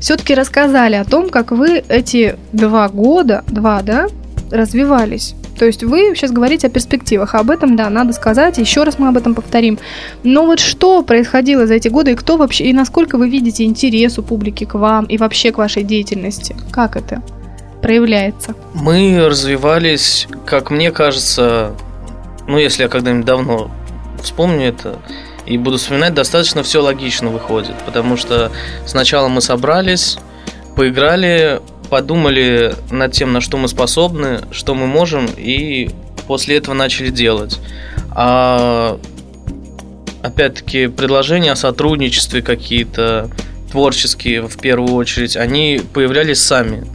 все-таки 0.00 0.34
рассказали 0.34 0.96
о 0.96 1.04
том, 1.04 1.28
как 1.28 1.52
вы 1.52 1.84
эти 1.88 2.34
два 2.52 2.88
года, 2.88 3.44
два, 3.46 3.82
да, 3.82 4.08
развивались. 4.52 5.34
То 5.58 5.64
есть 5.64 5.82
вы 5.82 6.14
сейчас 6.14 6.30
говорите 6.30 6.66
о 6.66 6.70
перспективах, 6.70 7.34
об 7.34 7.50
этом, 7.50 7.76
да, 7.76 7.90
надо 7.90 8.12
сказать, 8.12 8.58
еще 8.58 8.84
раз 8.84 8.98
мы 8.98 9.08
об 9.08 9.16
этом 9.16 9.34
повторим. 9.34 9.78
Но 10.22 10.46
вот 10.46 10.60
что 10.60 11.02
происходило 11.02 11.66
за 11.66 11.74
эти 11.74 11.88
годы, 11.88 12.12
и 12.12 12.14
кто 12.14 12.36
вообще, 12.36 12.64
и 12.64 12.72
насколько 12.72 13.18
вы 13.18 13.28
видите 13.28 13.64
интерес 13.64 14.18
у 14.18 14.22
публики 14.22 14.64
к 14.64 14.74
вам 14.74 15.04
и 15.06 15.18
вообще 15.18 15.52
к 15.52 15.58
вашей 15.58 15.82
деятельности? 15.82 16.56
Как 16.70 16.96
это 16.96 17.22
проявляется? 17.80 18.54
Мы 18.74 19.24
развивались, 19.26 20.28
как 20.46 20.70
мне 20.70 20.90
кажется, 20.90 21.72
ну, 22.46 22.58
если 22.58 22.84
я 22.84 22.88
когда-нибудь 22.88 23.26
давно 23.26 23.70
вспомню 24.22 24.68
это, 24.68 24.98
и 25.46 25.58
буду 25.58 25.78
вспоминать, 25.78 26.14
достаточно 26.14 26.62
все 26.62 26.82
логично 26.82 27.28
выходит. 27.28 27.74
Потому 27.84 28.16
что 28.16 28.52
сначала 28.86 29.28
мы 29.28 29.40
собрались, 29.40 30.18
поиграли, 30.76 31.60
подумали 31.92 32.74
над 32.90 33.12
тем, 33.12 33.34
на 33.34 33.42
что 33.42 33.58
мы 33.58 33.68
способны, 33.68 34.40
что 34.50 34.74
мы 34.74 34.86
можем, 34.86 35.28
и 35.36 35.90
после 36.26 36.56
этого 36.56 36.74
начали 36.74 37.10
делать. 37.10 37.60
А 38.12 38.98
опять-таки 40.22 40.86
предложения 40.86 41.52
о 41.52 41.56
сотрудничестве 41.56 42.40
какие-то 42.40 43.28
творческие 43.70 44.40
в 44.40 44.56
первую 44.56 44.94
очередь, 44.94 45.36
они 45.36 45.82
появлялись 45.92 46.40
сами. 46.40 46.86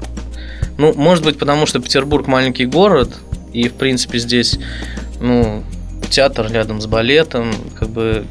Ну, 0.80 0.96
может 0.96 1.24
быть, 1.24 1.38
потому 1.38 1.68
что 1.68 1.80
Петербург 1.80 2.26
маленький 2.26 2.66
город, 2.66 3.18
и 3.54 3.70
в 3.70 3.74
принципе 3.74 4.18
здесь, 4.18 4.58
ну, 5.22 5.64
театр 6.10 6.52
рядом 6.52 6.82
с 6.82 6.88
балетом, 6.88 7.54
как 7.80 7.90
бы 7.90 8.26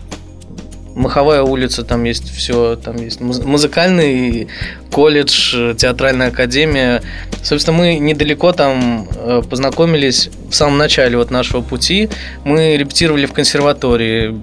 Маховая 0.97 1.43
улица, 1.43 1.85
там 1.85 2.05
есть 2.05 2.35
все, 2.35 2.75
там 2.75 2.97
есть 2.97 3.21
музыкальный 3.21 4.49
колледж, 4.91 5.75
театральная 5.77 6.29
академия. 6.29 7.03
Собственно, 7.43 7.77
мы 7.77 7.99
недалеко 7.99 8.53
там 8.53 9.07
э, 9.15 9.43
познакомились 9.49 10.31
в 10.49 10.55
самом 10.55 10.79
начале 10.79 11.19
вот 11.19 11.31
нашего 11.31 11.61
пути. 11.61 12.09
Мы 12.45 12.79
репетировали 12.79 13.27
в 13.27 13.35
консерватории. 13.35 14.35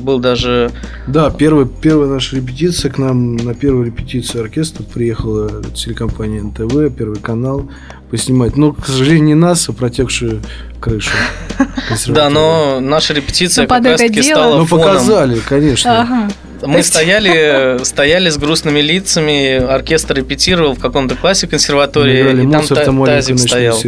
Был 0.00 0.18
даже... 0.18 0.72
Да, 1.06 1.30
первый, 1.30 1.66
первая 1.66 2.10
наша 2.10 2.36
репетиция 2.36 2.90
к 2.90 2.98
нам, 2.98 3.36
на 3.36 3.54
первую 3.54 3.86
репетицию 3.86 4.42
оркестра 4.42 4.82
приехала 4.82 5.62
телекомпания 5.74 6.42
НТВ, 6.42 6.92
Первый 6.94 7.20
канал 7.20 7.70
поснимать. 8.10 8.56
Но, 8.56 8.72
к 8.72 8.84
сожалению, 8.84 9.24
не 9.26 9.34
нас, 9.34 9.68
а 9.68 9.72
протекшую 9.72 10.42
крышу. 10.84 11.10
Да, 12.08 12.30
но 12.30 12.80
наша 12.80 13.14
репетиция 13.14 13.66
как 13.66 13.84
раз 13.84 14.00
таки 14.00 14.22
стала 14.22 14.58
Ну, 14.58 14.66
показали, 14.66 15.38
конечно. 15.38 16.28
Мы 16.62 16.82
стояли, 16.82 17.82
стояли 17.92 18.30
с 18.30 18.38
грустными 18.38 18.80
лицами, 18.80 19.56
оркестр 19.56 20.16
репетировал 20.16 20.74
в 20.74 20.80
каком-то 20.80 21.14
классе 21.14 21.46
консерватории, 21.46 22.44
и 22.44 22.50
там 22.50 22.64
тазик 23.04 23.38
стоял. 23.38 23.78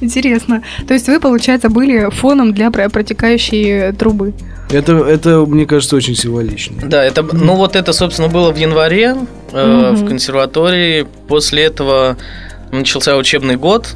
Интересно. 0.00 0.62
То 0.88 0.94
есть 0.94 1.06
вы, 1.08 1.20
получается, 1.20 1.68
были 1.68 2.08
фоном 2.10 2.54
для 2.54 2.70
протекающей 2.70 3.92
трубы? 3.92 4.32
Это, 4.70 4.94
это, 5.04 5.44
мне 5.46 5.66
кажется, 5.66 5.96
очень 5.96 6.16
символично. 6.16 6.76
Да, 6.82 7.04
это, 7.04 7.22
ну 7.22 7.54
вот 7.54 7.76
это, 7.76 7.92
собственно, 7.92 8.28
было 8.28 8.50
в 8.50 8.56
январе 8.56 9.14
э, 9.52 9.92
в 9.94 10.08
консерватории. 10.08 11.06
После 11.28 11.64
этого 11.64 12.16
начался 12.72 13.16
учебный 13.16 13.56
год, 13.56 13.94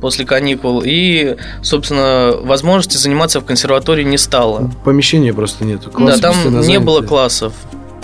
после 0.00 0.24
каникул, 0.24 0.82
и, 0.84 1.36
собственно, 1.62 2.34
возможности 2.42 2.96
заниматься 2.96 3.40
в 3.40 3.44
консерватории 3.44 4.04
не 4.04 4.18
стало. 4.18 4.70
Помещения 4.84 5.32
просто 5.32 5.64
нет. 5.64 5.80
да, 5.98 6.18
там 6.18 6.60
не 6.60 6.78
было 6.78 7.02
классов. 7.02 7.52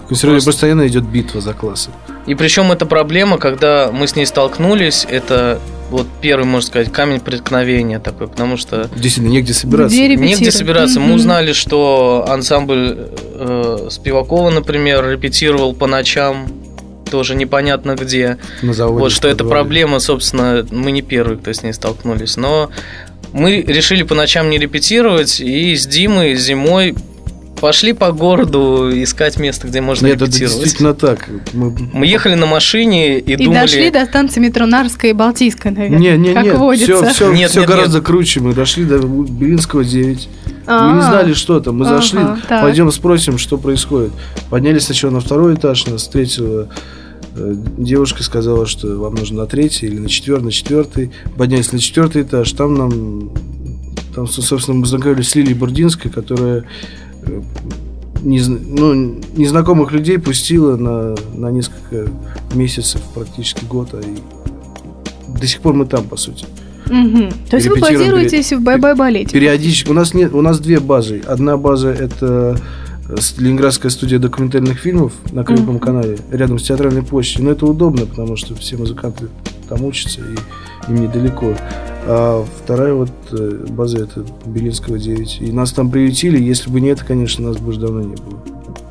В 0.05 0.09
консерватории 0.09 0.45
просто... 0.45 0.51
постоянно 0.51 0.87
идет 0.87 1.05
битва 1.05 1.41
за 1.41 1.53
классы. 1.55 1.91
И 2.27 2.35
причем 2.35 2.71
эта 2.71 2.87
проблема, 2.87 3.39
когда 3.39 3.91
мы 3.93 4.07
с 4.07 4.17
ней 4.17 4.27
столкнулись, 4.27 5.07
это 5.09 5.61
вот 5.91 6.07
первый, 6.21 6.45
можно 6.45 6.67
сказать, 6.67 6.91
камень 6.91 7.21
преткновения 7.21 7.99
такой, 7.99 8.27
потому 8.27 8.57
что... 8.57 8.89
Действительно, 8.95 9.29
негде 9.29 9.53
собираться. 9.53 9.95
Где 9.95 10.17
негде 10.17 10.51
собираться. 10.51 10.99
Mm-hmm. 10.99 11.07
Мы 11.07 11.15
узнали, 11.15 11.53
что 11.53 12.25
ансамбль 12.29 13.11
э, 13.35 13.89
Спивакова, 13.91 14.51
например, 14.51 15.07
репетировал 15.09 15.75
по 15.75 15.87
ночам 15.87 16.47
тоже 17.13 17.35
непонятно 17.35 17.95
где. 17.95 18.39
На 18.63 18.73
заводе. 18.73 19.01
Вот 19.01 19.13
что 19.13 19.29
это 19.29 19.45
проблема, 19.45 19.99
собственно, 19.99 20.67
мы 20.71 20.93
не 20.93 21.03
первые, 21.03 21.37
кто 21.39 21.53
с 21.53 21.63
ней 21.63 21.75
столкнулись. 21.75 22.39
Но 22.39 22.71
мы 23.35 23.61
решили 23.61 24.03
по 24.03 24.15
ночам 24.15 24.49
не 24.49 24.57
репетировать, 24.57 25.39
и 25.39 25.77
с 25.77 25.87
Димой 25.87 26.37
зимой 26.37 26.95
пошли 27.61 27.93
по 27.93 28.13
городу 28.13 28.91
искать 28.95 29.39
место, 29.39 29.69
где 29.69 29.83
можно 29.83 30.07
Нет, 30.07 30.23
репетировать. 30.23 30.55
Это 30.55 30.65
действительно 30.65 30.95
так. 30.95 31.29
Мы... 31.53 31.77
мы 31.93 32.07
ехали 32.07 32.35
на 32.35 32.47
машине 32.47 33.19
и, 33.19 33.35
и 33.35 33.37
думали... 33.37 33.59
И 33.59 33.61
дошли 33.61 33.91
до 33.91 34.07
станции 34.07 34.41
метро 34.41 34.65
Нарская 34.65 35.11
и 35.11 35.15
Балтийская, 35.15 35.71
наверное, 35.71 35.99
не, 35.99 36.29
не, 36.29 36.33
как 36.33 36.45
нет, 36.45 36.57
водится. 36.57 37.05
Все, 37.05 37.13
все, 37.13 37.33
нет, 37.33 37.51
все 37.51 37.61
нет, 37.61 37.69
гораздо 37.69 37.99
нет. 37.99 38.07
круче. 38.07 38.41
Мы 38.41 38.55
дошли 38.55 38.85
до 38.85 38.99
Белинского 39.01 39.85
9. 39.85 40.29
А-а-а. 40.67 40.89
Мы 40.89 40.97
не 40.97 41.03
знали, 41.03 41.35
что 41.35 41.61
там. 41.61 41.77
Мы 41.77 41.85
зашли, 41.85 42.21
ага, 42.21 42.63
пойдем 42.63 42.91
спросим, 42.91 43.37
что 43.37 43.59
происходит. 43.59 44.13
Поднялись 44.49 44.85
сначала 44.85 45.13
на 45.13 45.21
второй 45.21 45.55
этаж, 45.55 45.87
нас 45.87 46.03
встретила 46.03 46.69
девушка 47.35 48.23
сказала, 48.23 48.67
что 48.67 48.99
вам 48.99 49.15
нужно 49.15 49.43
на 49.43 49.47
третий 49.47 49.87
или 49.87 49.99
на 49.99 50.09
четвертый, 50.09 50.45
на 50.45 50.53
четвертый. 50.53 51.11
Поднялись 51.37 51.73
на 51.73 51.79
четвертый 51.79 52.23
этаж. 52.23 52.51
Там 52.53 52.75
нам, 52.75 53.31
там, 54.15 54.27
собственно, 54.27 54.79
мы 54.79 54.87
знакомились 54.87 55.29
с 55.29 55.35
Лилией 55.35 55.55
Бурдинской, 55.55 56.11
которая 56.11 56.65
э, 57.23 57.43
нез, 58.23 58.49
ну, 58.49 59.21
незнакомых 59.37 59.93
людей 59.93 60.19
пустила 60.19 60.77
на, 60.77 61.15
на 61.35 61.51
несколько 61.51 62.11
месяцев, 62.55 63.01
практически 63.15 63.65
год. 63.65 63.91
А 63.95 64.01
и 64.01 65.39
до 65.41 65.47
сих 65.47 65.61
пор 65.61 65.75
мы 65.75 65.87
там, 65.87 66.05
по 66.05 66.17
сути. 66.17 66.45
Угу. 66.87 67.31
То 67.49 67.57
есть 67.57 67.69
вы 67.69 67.79
базируетесь 67.79 68.53
в 68.53 68.61
бэби-балете? 68.61 69.33
Периодически. 69.33 69.89
У 69.89 69.95
нас 69.95 70.15
нет, 70.15 70.35
у 70.35 70.43
нас 70.43 70.59
две 70.61 70.81
базы. 70.81 71.23
Одна 71.27 71.57
база 71.57 71.89
это 71.89 72.59
Ленинградская 73.39 73.91
студия 73.91 74.19
документальных 74.19 74.79
фильмов 74.79 75.13
на 75.33 75.45
Крюковом 75.45 75.77
угу. 75.77 75.81
канале, 75.81 76.19
рядом 76.31 76.59
с 76.59 76.63
театральной 76.63 77.03
площадью. 77.03 77.45
Но 77.45 77.51
это 77.51 77.67
удобно, 77.67 78.07
потому 78.07 78.37
что 78.37 78.55
все 78.55 78.77
музыканты 78.77 79.29
там 79.69 79.85
учатся, 79.85 80.21
и 80.21 80.91
им 80.91 81.03
недалеко. 81.03 81.55
А 82.07 82.45
вторая 82.63 82.95
вот 82.95 83.11
э, 83.33 83.67
база 83.71 83.99
это 83.99 84.25
Белинского 84.47 84.99
9. 84.99 85.39
И 85.41 85.53
нас 85.53 85.73
там 85.73 85.91
приютили. 85.91 86.41
Если 86.43 86.71
бы 86.71 86.81
не 86.81 86.89
это, 86.89 87.05
конечно, 87.05 87.49
нас 87.49 87.59
бы 87.59 87.71
уже 87.71 87.81
давно 87.81 88.03
не 88.03 88.17
было. 88.17 88.43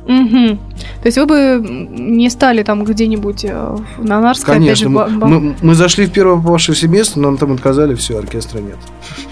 Угу. 0.04 0.58
То 1.02 1.06
есть 1.06 1.18
вы 1.18 1.26
бы 1.26 1.64
не 1.64 2.28
стали 2.30 2.62
там 2.62 2.84
где-нибудь 2.84 3.44
э, 3.44 3.76
на 3.98 4.20
Нарской? 4.20 4.54
Конечно. 4.54 5.08
Же, 5.08 5.16
мы, 5.16 5.54
мы 5.60 5.74
зашли 5.74 6.06
в 6.06 6.12
первое 6.12 6.36
попавшееся 6.36 6.88
место, 6.88 7.20
нам 7.20 7.36
там 7.36 7.52
отказали, 7.52 7.94
все, 7.94 8.18
оркестра 8.18 8.60
нет. 8.60 8.78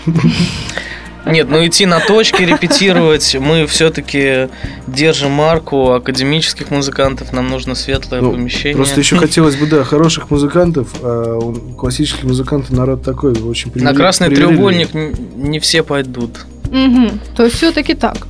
Нет, 1.26 1.48
ну 1.48 1.64
идти 1.66 1.86
на 1.86 2.00
точки 2.00 2.42
репетировать, 2.42 3.36
мы 3.38 3.66
все-таки 3.66 4.48
держим 4.86 5.32
марку 5.32 5.92
академических 5.92 6.70
музыкантов, 6.70 7.32
нам 7.32 7.48
нужно 7.48 7.74
светлое 7.74 8.20
ну, 8.20 8.32
помещение. 8.32 8.76
Просто 8.76 9.00
еще 9.00 9.16
хотелось 9.16 9.56
бы, 9.56 9.66
да, 9.66 9.84
хороших 9.84 10.30
музыкантов, 10.30 10.88
а 11.02 11.38
классических 11.76 12.24
музыкантов 12.24 12.70
народ 12.70 13.02
такой, 13.02 13.32
очень 13.32 13.70
На 13.74 13.94
красный 13.94 14.34
треугольник 14.34 14.90
не 14.94 15.60
все 15.60 15.82
пойдут. 15.82 16.46
Угу. 16.68 17.10
То 17.36 17.44
есть 17.44 17.56
все-таки 17.56 17.94
так. 17.94 18.26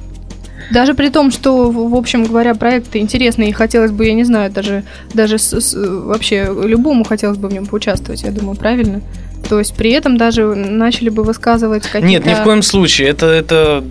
Даже 0.70 0.94
при 0.94 1.09
том, 1.09 1.33
что, 1.33 1.70
в 1.70 1.94
общем 1.96 2.24
говоря, 2.24 2.55
проекты 2.55 3.00
интересные, 3.00 3.50
и 3.50 3.53
хотелось 3.53 3.90
бы, 3.90 4.07
я 4.07 4.14
не 4.14 4.24
знаю, 4.24 4.53
даже, 4.53 4.85
даже 5.12 5.38
с, 5.38 5.61
с, 5.61 5.74
вообще 5.74 6.48
любому 6.64 7.05
хотелось 7.05 7.38
бы 7.38 7.48
в 7.48 7.53
нем 7.53 7.66
поучаствовать, 7.66 8.22
я 8.22 8.31
думаю, 8.31 8.57
правильно? 8.57 9.00
То 9.48 9.59
есть 9.59 9.74
при 9.74 9.90
этом 9.92 10.16
даже 10.16 10.55
начали 10.55 11.09
бы 11.09 11.22
высказывать 11.24 11.85
какие-то... 11.85 12.07
Нет, 12.07 12.26
ни 12.26 12.35
в 12.35 12.44
коем 12.44 12.62
случае. 12.62 13.09
Это, 13.09 13.26
это 13.26 13.85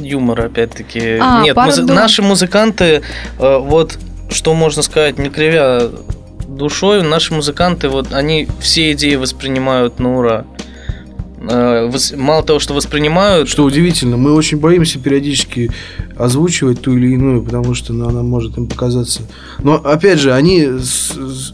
юмор, 0.00 0.40
опять-таки. 0.42 1.18
А, 1.20 1.42
Нет, 1.42 1.56
муз... 1.56 1.78
наши 1.78 2.22
музыканты, 2.22 3.02
э, 3.38 3.58
вот 3.58 3.98
что 4.30 4.54
можно 4.54 4.82
сказать, 4.82 5.18
не 5.18 5.30
кривя 5.30 5.82
душой, 6.48 7.02
наши 7.02 7.32
музыканты, 7.34 7.88
вот 7.88 8.12
они 8.12 8.48
все 8.60 8.92
идеи 8.92 9.14
воспринимают 9.16 9.98
на 9.98 10.18
ура. 10.18 10.44
э, 11.40 11.88
вос- 11.88 12.16
мало 12.16 12.42
того, 12.42 12.58
что 12.58 12.74
воспринимают, 12.74 13.48
Что 13.48 13.64
удивительно, 13.64 14.16
мы 14.16 14.32
очень 14.34 14.58
боимся 14.58 14.98
периодически 14.98 15.70
озвучивать 16.18 16.80
ту 16.82 16.96
или 16.96 17.12
иную, 17.14 17.42
потому 17.42 17.74
что 17.74 17.92
ну, 17.92 18.08
она 18.08 18.22
может 18.22 18.56
им 18.58 18.66
показаться. 18.66 19.22
Но 19.62 19.74
опять 19.74 20.18
же, 20.18 20.32
они 20.32 20.62
с- 20.64 21.12
с- 21.12 21.52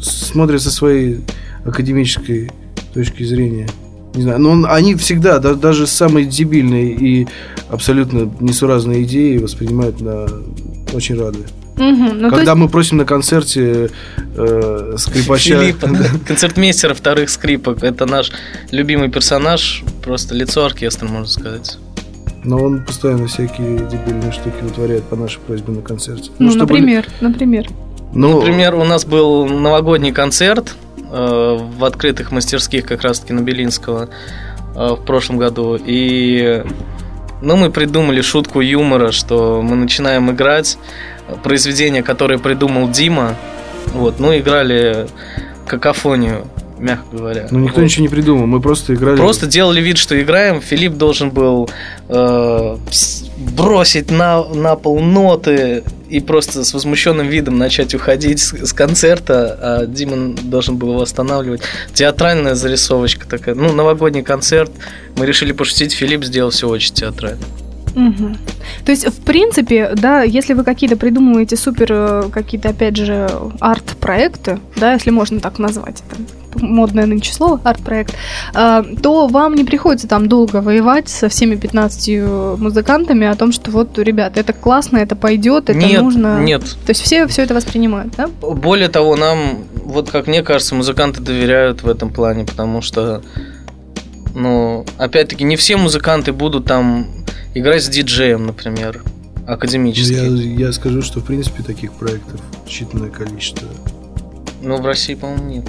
смотрят 0.00 0.62
со 0.62 0.70
своей 0.70 1.20
академической 1.64 2.50
точки 2.92 3.22
зрения. 3.24 3.68
Не 4.14 4.22
знаю, 4.22 4.38
но 4.40 4.50
он- 4.50 4.66
они 4.66 4.94
всегда, 4.94 5.38
да- 5.38 5.54
даже 5.54 5.86
самые 5.86 6.26
дебильные 6.26 6.92
и 6.92 7.26
абсолютно 7.68 8.30
несуразные 8.40 9.02
идеи 9.02 9.38
воспринимают 9.38 10.00
на 10.00 10.26
очень 10.92 11.18
рады. 11.18 11.40
Мгм. 11.76 12.20
Ну, 12.20 12.30
Когда 12.30 12.54
мы 12.54 12.68
просим 12.68 12.98
на 12.98 13.04
концерте 13.04 13.90
э, 14.36 14.94
скрипача... 14.96 15.58
Филиппа, 15.60 15.88
да, 15.90 16.04
концертмейстера 16.28 16.94
вторых 16.94 17.28
скрипок. 17.30 17.82
Это 17.82 18.06
наш 18.06 18.30
любимый 18.70 19.10
персонаж, 19.10 19.82
просто 20.04 20.36
лицо 20.36 20.64
оркестра, 20.64 21.08
можно 21.08 21.26
сказать. 21.26 21.78
Но 22.44 22.58
он 22.62 22.84
постоянно 22.84 23.26
всякие 23.26 23.78
дебильные 23.90 24.30
штуки 24.30 24.54
вытворяет 24.62 25.02
по 25.04 25.16
нашей 25.16 25.40
просьбе 25.40 25.72
на 25.72 25.82
концерте. 25.82 26.30
Ну, 26.38 26.50
чтобы- 26.50 26.74
например, 26.74 27.06
например. 27.20 27.66
Ну, 28.12 28.38
Например, 28.38 28.76
у 28.76 28.84
нас 28.84 29.04
был 29.04 29.46
новогодний 29.46 30.12
концерт 30.12 30.76
в 31.14 31.84
открытых 31.84 32.32
мастерских 32.32 32.86
как 32.86 33.02
раз-таки 33.02 33.32
на 33.32 33.40
Белинского 33.40 34.08
э, 34.74 34.88
в 34.94 35.04
прошлом 35.04 35.38
году. 35.38 35.78
И 35.80 36.64
ну, 37.40 37.56
мы 37.56 37.70
придумали 37.70 38.20
шутку 38.20 38.60
юмора, 38.60 39.12
что 39.12 39.60
мы 39.62 39.76
начинаем 39.76 40.30
играть 40.30 40.78
произведение, 41.42 42.02
которое 42.02 42.38
придумал 42.38 42.90
Дима. 42.90 43.36
Вот, 43.92 44.18
ну, 44.18 44.36
играли 44.36 45.06
какофонию, 45.66 46.46
мягко 46.78 47.16
говоря. 47.16 47.46
Ну, 47.50 47.60
никто 47.60 47.80
Вот. 47.80 47.84
ничего 47.84 48.02
не 48.02 48.08
придумал, 48.08 48.46
мы 48.46 48.60
просто 48.60 48.94
играли. 48.94 49.16
Просто 49.16 49.46
делали 49.46 49.80
вид, 49.80 49.98
что 49.98 50.20
играем. 50.20 50.60
Филипп 50.60 50.94
должен 50.94 51.30
был 51.30 51.70
э, 52.08 52.76
бросить 53.56 54.10
на, 54.10 54.44
на 54.44 54.76
пол 54.76 55.00
ноты 55.00 55.84
и 56.14 56.20
просто 56.20 56.62
с 56.62 56.72
возмущенным 56.72 57.26
видом 57.26 57.58
начать 57.58 57.92
уходить 57.92 58.38
с, 58.38 58.52
с 58.52 58.72
концерта, 58.72 59.58
а 59.60 59.86
Дима 59.86 60.36
должен 60.42 60.76
был 60.76 60.90
его 60.90 61.02
останавливать. 61.02 61.62
Театральная 61.92 62.54
зарисовочка 62.54 63.26
такая. 63.26 63.56
Ну, 63.56 63.72
новогодний 63.72 64.22
концерт. 64.22 64.70
Мы 65.16 65.26
решили 65.26 65.50
пошутить, 65.50 65.92
Филипп 65.92 66.22
сделал 66.22 66.50
все 66.50 66.68
очень 66.68 66.94
театрально. 66.94 67.42
Мгм. 67.96 68.38
То 68.84 68.92
есть, 68.92 69.08
в 69.08 69.24
принципе, 69.24 69.90
да, 69.96 70.22
если 70.22 70.54
вы 70.54 70.62
какие-то 70.62 70.96
придумываете 70.96 71.56
супер 71.56 71.88
э, 71.90 72.22
какие-то, 72.32 72.68
опять 72.68 72.96
же, 72.96 73.28
арт-проекты, 73.58 74.60
да, 74.76 74.92
если 74.92 75.10
можно 75.10 75.40
так 75.40 75.58
назвать, 75.58 76.02
это 76.08 76.20
модное 76.60 77.06
нынче 77.06 77.32
слово, 77.32 77.60
арт-проект, 77.64 78.14
э, 78.54 78.82
то 79.02 79.26
вам 79.26 79.54
не 79.54 79.64
приходится 79.64 80.08
там 80.08 80.28
долго 80.28 80.60
воевать 80.60 81.08
со 81.08 81.28
всеми 81.28 81.56
15 81.56 82.58
музыкантами 82.58 83.26
о 83.26 83.34
том, 83.34 83.52
что 83.52 83.70
вот, 83.70 83.98
ребят, 83.98 84.36
это 84.36 84.52
классно, 84.52 84.98
это 84.98 85.16
пойдет, 85.16 85.70
это 85.70 85.78
нет, 85.78 86.02
нужно. 86.02 86.40
нет. 86.40 86.62
То 86.62 86.90
есть 86.90 87.02
все 87.02 87.26
все 87.26 87.42
это 87.42 87.54
воспринимают, 87.54 88.14
да? 88.16 88.28
Более 88.40 88.88
того, 88.88 89.16
нам, 89.16 89.64
вот 89.74 90.10
как 90.10 90.26
мне 90.26 90.42
кажется, 90.42 90.74
музыканты 90.74 91.20
доверяют 91.20 91.82
в 91.82 91.88
этом 91.88 92.10
плане, 92.10 92.44
потому 92.44 92.82
что, 92.82 93.22
ну, 94.34 94.84
опять-таки, 94.98 95.44
не 95.44 95.56
все 95.56 95.76
музыканты 95.76 96.32
будут 96.32 96.66
там 96.66 97.06
играть 97.54 97.82
с 97.82 97.88
диджеем, 97.88 98.46
например, 98.46 99.02
академически. 99.46 100.12
Я, 100.12 100.66
я 100.66 100.72
скажу, 100.72 101.02
что 101.02 101.20
в 101.20 101.24
принципе 101.24 101.62
таких 101.62 101.92
проектов 101.92 102.40
считанное 102.66 103.10
количество. 103.10 103.68
Ну, 104.62 104.76
в 104.80 104.86
России, 104.86 105.14
по-моему, 105.14 105.44
нет. 105.44 105.66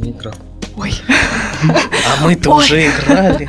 Не 0.00 0.10
играл. 0.12 0.34
Ой. 0.76 0.92
А 1.62 2.24
мы-то 2.24 2.52
Ой. 2.52 2.64
уже 2.64 2.86
играли. 2.86 3.46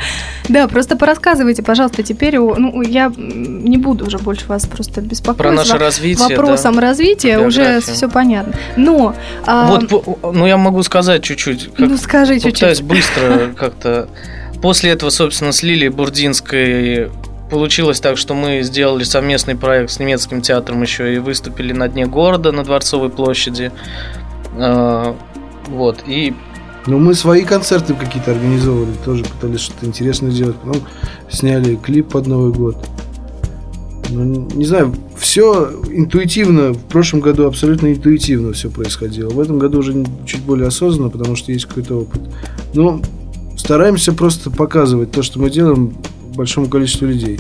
Да, 0.50 0.68
просто 0.68 0.98
порассказывайте, 0.98 1.64
пожалуйста, 1.64 2.04
теперь, 2.04 2.38
ну, 2.38 2.82
я 2.82 3.10
не 3.18 3.78
буду 3.78 4.06
уже 4.06 4.18
больше 4.18 4.48
вас 4.48 4.66
просто 4.66 5.00
беспокоить. 5.00 5.38
Про 5.38 5.52
наше 5.54 5.78
развитие. 5.78 6.28
вопросом 6.28 6.76
да. 6.76 6.82
развития 6.82 7.38
Про 7.38 7.48
уже 7.48 7.80
все 7.80 8.10
понятно. 8.10 8.54
Но, 8.76 9.16
а, 9.46 9.66
Вот, 9.68 10.34
ну 10.36 10.46
я 10.46 10.58
могу 10.58 10.84
сказать 10.84 11.24
чуть-чуть. 11.24 11.70
как- 11.74 11.80
ну 11.80 11.98
скажи 11.98 12.40
Попытаюсь 12.42 12.80
чуть-чуть. 12.80 12.86
быстро 12.86 13.54
как-то. 13.58 14.10
После 14.62 14.92
этого, 14.92 15.10
собственно, 15.10 15.54
с 15.54 15.64
Лилией 15.64 15.90
Бурдинской 15.90 17.10
получилось 17.50 18.02
так, 18.02 18.18
что 18.18 18.34
мы 18.34 18.62
сделали 18.64 19.04
совместный 19.06 19.56
проект 19.56 19.90
с 19.92 20.00
немецким 20.00 20.42
театром 20.42 20.82
еще 20.82 21.16
и 21.16 21.20
выступили 21.20 21.72
на 21.72 21.88
дне 21.88 22.06
города, 22.08 22.52
на 22.52 22.64
Дворцовой 22.66 23.10
площади. 23.10 23.72
Вот, 25.72 26.04
и 26.06 26.34
Но 26.88 26.98
мы 26.98 27.14
свои 27.14 27.44
концерты 27.44 27.94
какие-то 27.94 28.32
организовывали, 28.32 28.94
тоже 29.06 29.24
пытались 29.24 29.62
что-то 29.62 29.86
интересное 29.86 30.32
сделать. 30.32 30.58
Потом 30.58 30.82
сняли 31.30 31.76
клип 31.76 32.10
под 32.10 32.28
Новый 32.28 32.52
год. 32.52 32.78
Ну, 34.10 34.24
не 34.54 34.66
знаю, 34.66 34.94
все 35.18 35.72
интуитивно. 35.90 36.74
В 36.74 36.84
прошлом 36.86 37.22
году 37.22 37.46
абсолютно 37.46 37.94
интуитивно 37.94 38.52
все 38.52 38.70
происходило. 38.70 39.30
В 39.30 39.40
этом 39.40 39.58
году 39.58 39.80
уже 39.80 40.06
чуть 40.26 40.42
более 40.42 40.68
осознанно, 40.68 41.10
потому 41.10 41.36
что 41.36 41.52
есть 41.52 41.66
какой-то 41.66 42.02
опыт. 42.02 42.22
Но 42.74 43.00
стараемся 43.58 44.12
просто 44.12 44.50
показывать 44.50 45.12
то, 45.12 45.24
что 45.24 45.40
мы 45.40 45.50
делаем 45.50 45.96
большому 46.36 46.68
количеству 46.68 47.08
людей. 47.08 47.40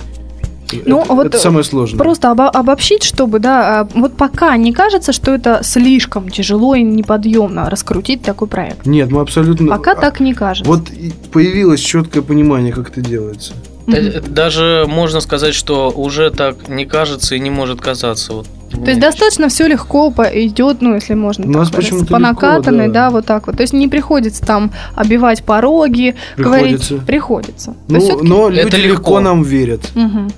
Ну, 0.85 1.01
это, 1.01 1.13
вот, 1.13 1.25
это 1.27 1.37
самое 1.37 1.63
сложное. 1.63 1.97
Просто 1.97 2.29
обо- 2.29 2.49
обобщить, 2.49 3.03
чтобы, 3.03 3.39
да, 3.39 3.81
а, 3.81 3.87
вот 3.93 4.15
пока 4.17 4.55
не 4.57 4.73
кажется, 4.73 5.13
что 5.13 5.31
это 5.31 5.61
слишком 5.63 6.29
тяжело 6.29 6.75
и 6.75 6.83
неподъемно 6.83 7.69
раскрутить 7.69 8.21
такой 8.21 8.47
проект. 8.47 8.85
Нет, 8.85 9.11
мы 9.11 9.21
абсолютно... 9.21 9.67
Пока 9.67 9.91
а, 9.91 9.95
так 9.95 10.19
не 10.19 10.33
кажется. 10.33 10.69
Вот 10.69 10.89
появилось 11.31 11.79
четкое 11.79 12.23
понимание, 12.23 12.73
как 12.73 12.89
это 12.89 13.01
делается. 13.01 13.53
Э, 13.87 14.21
даже 14.21 14.85
можно 14.87 15.19
сказать, 15.19 15.53
что 15.53 15.89
уже 15.89 16.29
так 16.31 16.67
не 16.69 16.85
кажется 16.85 17.35
и 17.35 17.39
не 17.39 17.49
может 17.49 17.81
казаться. 17.81 18.33
Вот, 18.33 18.47
То 18.71 18.89
есть 18.89 18.99
достаточно 18.99 19.49
все 19.49 19.67
легко 19.67 20.13
идет, 20.33 20.81
ну, 20.81 20.95
если 20.95 21.13
можно 21.13 21.45
У 21.45 21.49
нас 21.49 21.67
сказать, 21.67 21.85
почему-то 21.89 22.13
по 22.13 22.19
накатанной, 22.19 22.85
легко, 22.85 22.93
да. 22.93 23.05
да. 23.05 23.09
вот 23.09 23.25
так 23.25 23.47
вот. 23.47 23.57
То 23.57 23.61
есть 23.61 23.73
не 23.73 23.87
приходится 23.87 24.45
там 24.45 24.71
обивать 24.95 25.43
пороги, 25.43 26.15
Приходится. 26.35 26.95
говорить. 26.95 27.07
Приходится. 27.07 27.75
Ну, 27.87 28.19
но 28.23 28.49
Это 28.49 28.63
люди 28.63 28.75
легко. 28.75 28.93
легко 28.93 29.19
нам 29.19 29.43
верят. 29.43 29.81
Мгм. 29.95 30.31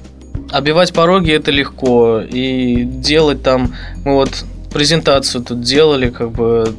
Обивать 0.53 0.93
пороги 0.93 1.31
это 1.31 1.49
легко. 1.49 2.21
И 2.21 2.83
делать 2.83 3.41
там, 3.41 3.73
мы 4.05 4.13
вот 4.13 4.45
презентацию 4.71 5.43
тут 5.43 5.61
делали 5.61 6.11
как 6.11 6.31
бы 6.31 6.71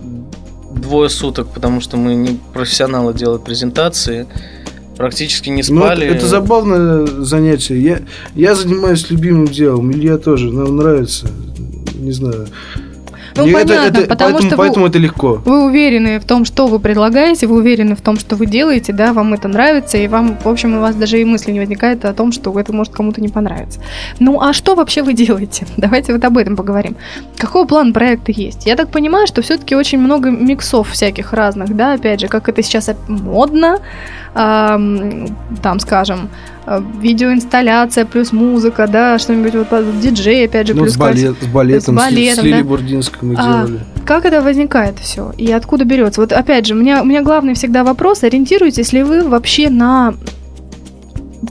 двое 0.76 1.08
суток, 1.10 1.48
потому 1.52 1.80
что 1.80 1.96
мы 1.96 2.14
не 2.14 2.38
профессионалы 2.52 3.14
делать 3.14 3.42
презентации. 3.44 4.28
Практически 4.96 5.48
не 5.50 5.64
Ну, 5.68 5.80
это, 5.80 5.86
спали. 5.96 6.06
это 6.06 6.26
забавное 6.28 7.04
занятие. 7.06 7.80
Я, 7.82 8.00
я 8.36 8.54
занимаюсь 8.54 9.10
любимым 9.10 9.48
делом. 9.48 9.90
Илья 9.90 10.18
тоже. 10.18 10.52
Нам 10.52 10.76
нравится. 10.76 11.26
Не 11.94 12.12
знаю. 12.12 12.46
Ну, 13.36 13.44
Мне 13.44 13.52
понятно, 13.52 14.02
потому 14.02 14.16
поэтому, 14.16 14.38
что 14.38 14.48
вы- 14.50 14.56
поэтому 14.56 14.86
это 14.86 14.98
легко. 14.98 15.42
Вы 15.44 15.64
уверены 15.64 16.20
в 16.20 16.24
том, 16.24 16.44
что 16.44 16.66
вы 16.68 16.78
предлагаете, 16.78 17.46
вы 17.46 17.56
уверены 17.56 17.96
в 17.96 18.00
том, 18.00 18.16
что 18.18 18.36
вы 18.36 18.46
делаете, 18.46 18.92
да, 18.92 19.12
вам 19.12 19.34
это 19.34 19.48
нравится, 19.48 19.98
и 19.98 20.06
вам, 20.06 20.38
в 20.42 20.46
общем, 20.48 20.76
у 20.76 20.80
вас 20.80 20.94
даже 20.94 21.20
и 21.20 21.24
мысли 21.24 21.50
не 21.52 21.58
возникает 21.60 22.04
о 22.04 22.12
том, 22.14 22.30
что 22.32 22.58
это 22.60 22.72
может 22.72 22.92
кому-то 22.92 23.20
не 23.20 23.28
понравиться. 23.28 23.80
Ну, 24.20 24.40
а 24.40 24.52
что 24.52 24.74
вообще 24.76 25.02
вы 25.02 25.14
делаете? 25.14 25.66
Давайте 25.76 26.12
вот 26.12 26.24
об 26.24 26.38
этом 26.38 26.56
поговорим. 26.56 26.96
Какой 27.36 27.66
план 27.66 27.92
проекта 27.92 28.30
есть? 28.32 28.66
Я 28.66 28.76
так 28.76 28.90
понимаю, 28.90 29.26
что 29.26 29.42
все-таки 29.42 29.74
очень 29.74 29.98
много 29.98 30.30
миксов 30.30 30.90
всяких 30.90 31.32
разных, 31.32 31.74
да, 31.74 31.94
опять 31.94 32.20
же, 32.20 32.28
как 32.28 32.48
это 32.48 32.62
сейчас 32.62 32.90
модно, 33.08 33.78
ам, 34.34 35.26
там, 35.62 35.80
скажем, 35.80 36.28
э, 36.28 36.53
видеоинсталляция 37.00 38.04
плюс 38.06 38.32
музыка, 38.32 38.86
да, 38.86 39.18
что-нибудь 39.18 39.54
вот 39.54 39.68
под- 39.68 40.00
диджей, 40.00 40.46
опять 40.46 40.66
же, 40.66 40.74
Ну, 40.74 40.82
плюс 40.82 40.94
с, 40.94 40.96
балет, 40.96 41.36
с 41.40 41.46
балетом, 41.46 41.98
с 41.98 42.02
с, 42.02 42.04
балетом, 42.06 42.42
с 42.42 42.46
Лили 42.46 42.58
да. 42.58 42.64
Бурдинской 42.64 43.28
мы 43.28 43.34
А, 43.38 43.66
делали. 43.66 43.80
как 44.06 44.24
это 44.24 44.40
возникает 44.42 44.98
все? 44.98 45.32
И 45.36 45.50
откуда 45.52 45.84
берется? 45.84 46.20
Вот 46.20 46.32
опять 46.32 46.66
же, 46.66 46.74
у 46.74 46.76
меня, 46.78 47.02
у 47.02 47.04
меня 47.04 47.22
главный 47.22 47.54
всегда 47.54 47.84
вопрос, 47.84 48.22
ориентируетесь 48.22 48.92
ли 48.92 49.02
вы 49.02 49.22
вообще 49.28 49.68
на 49.70 50.14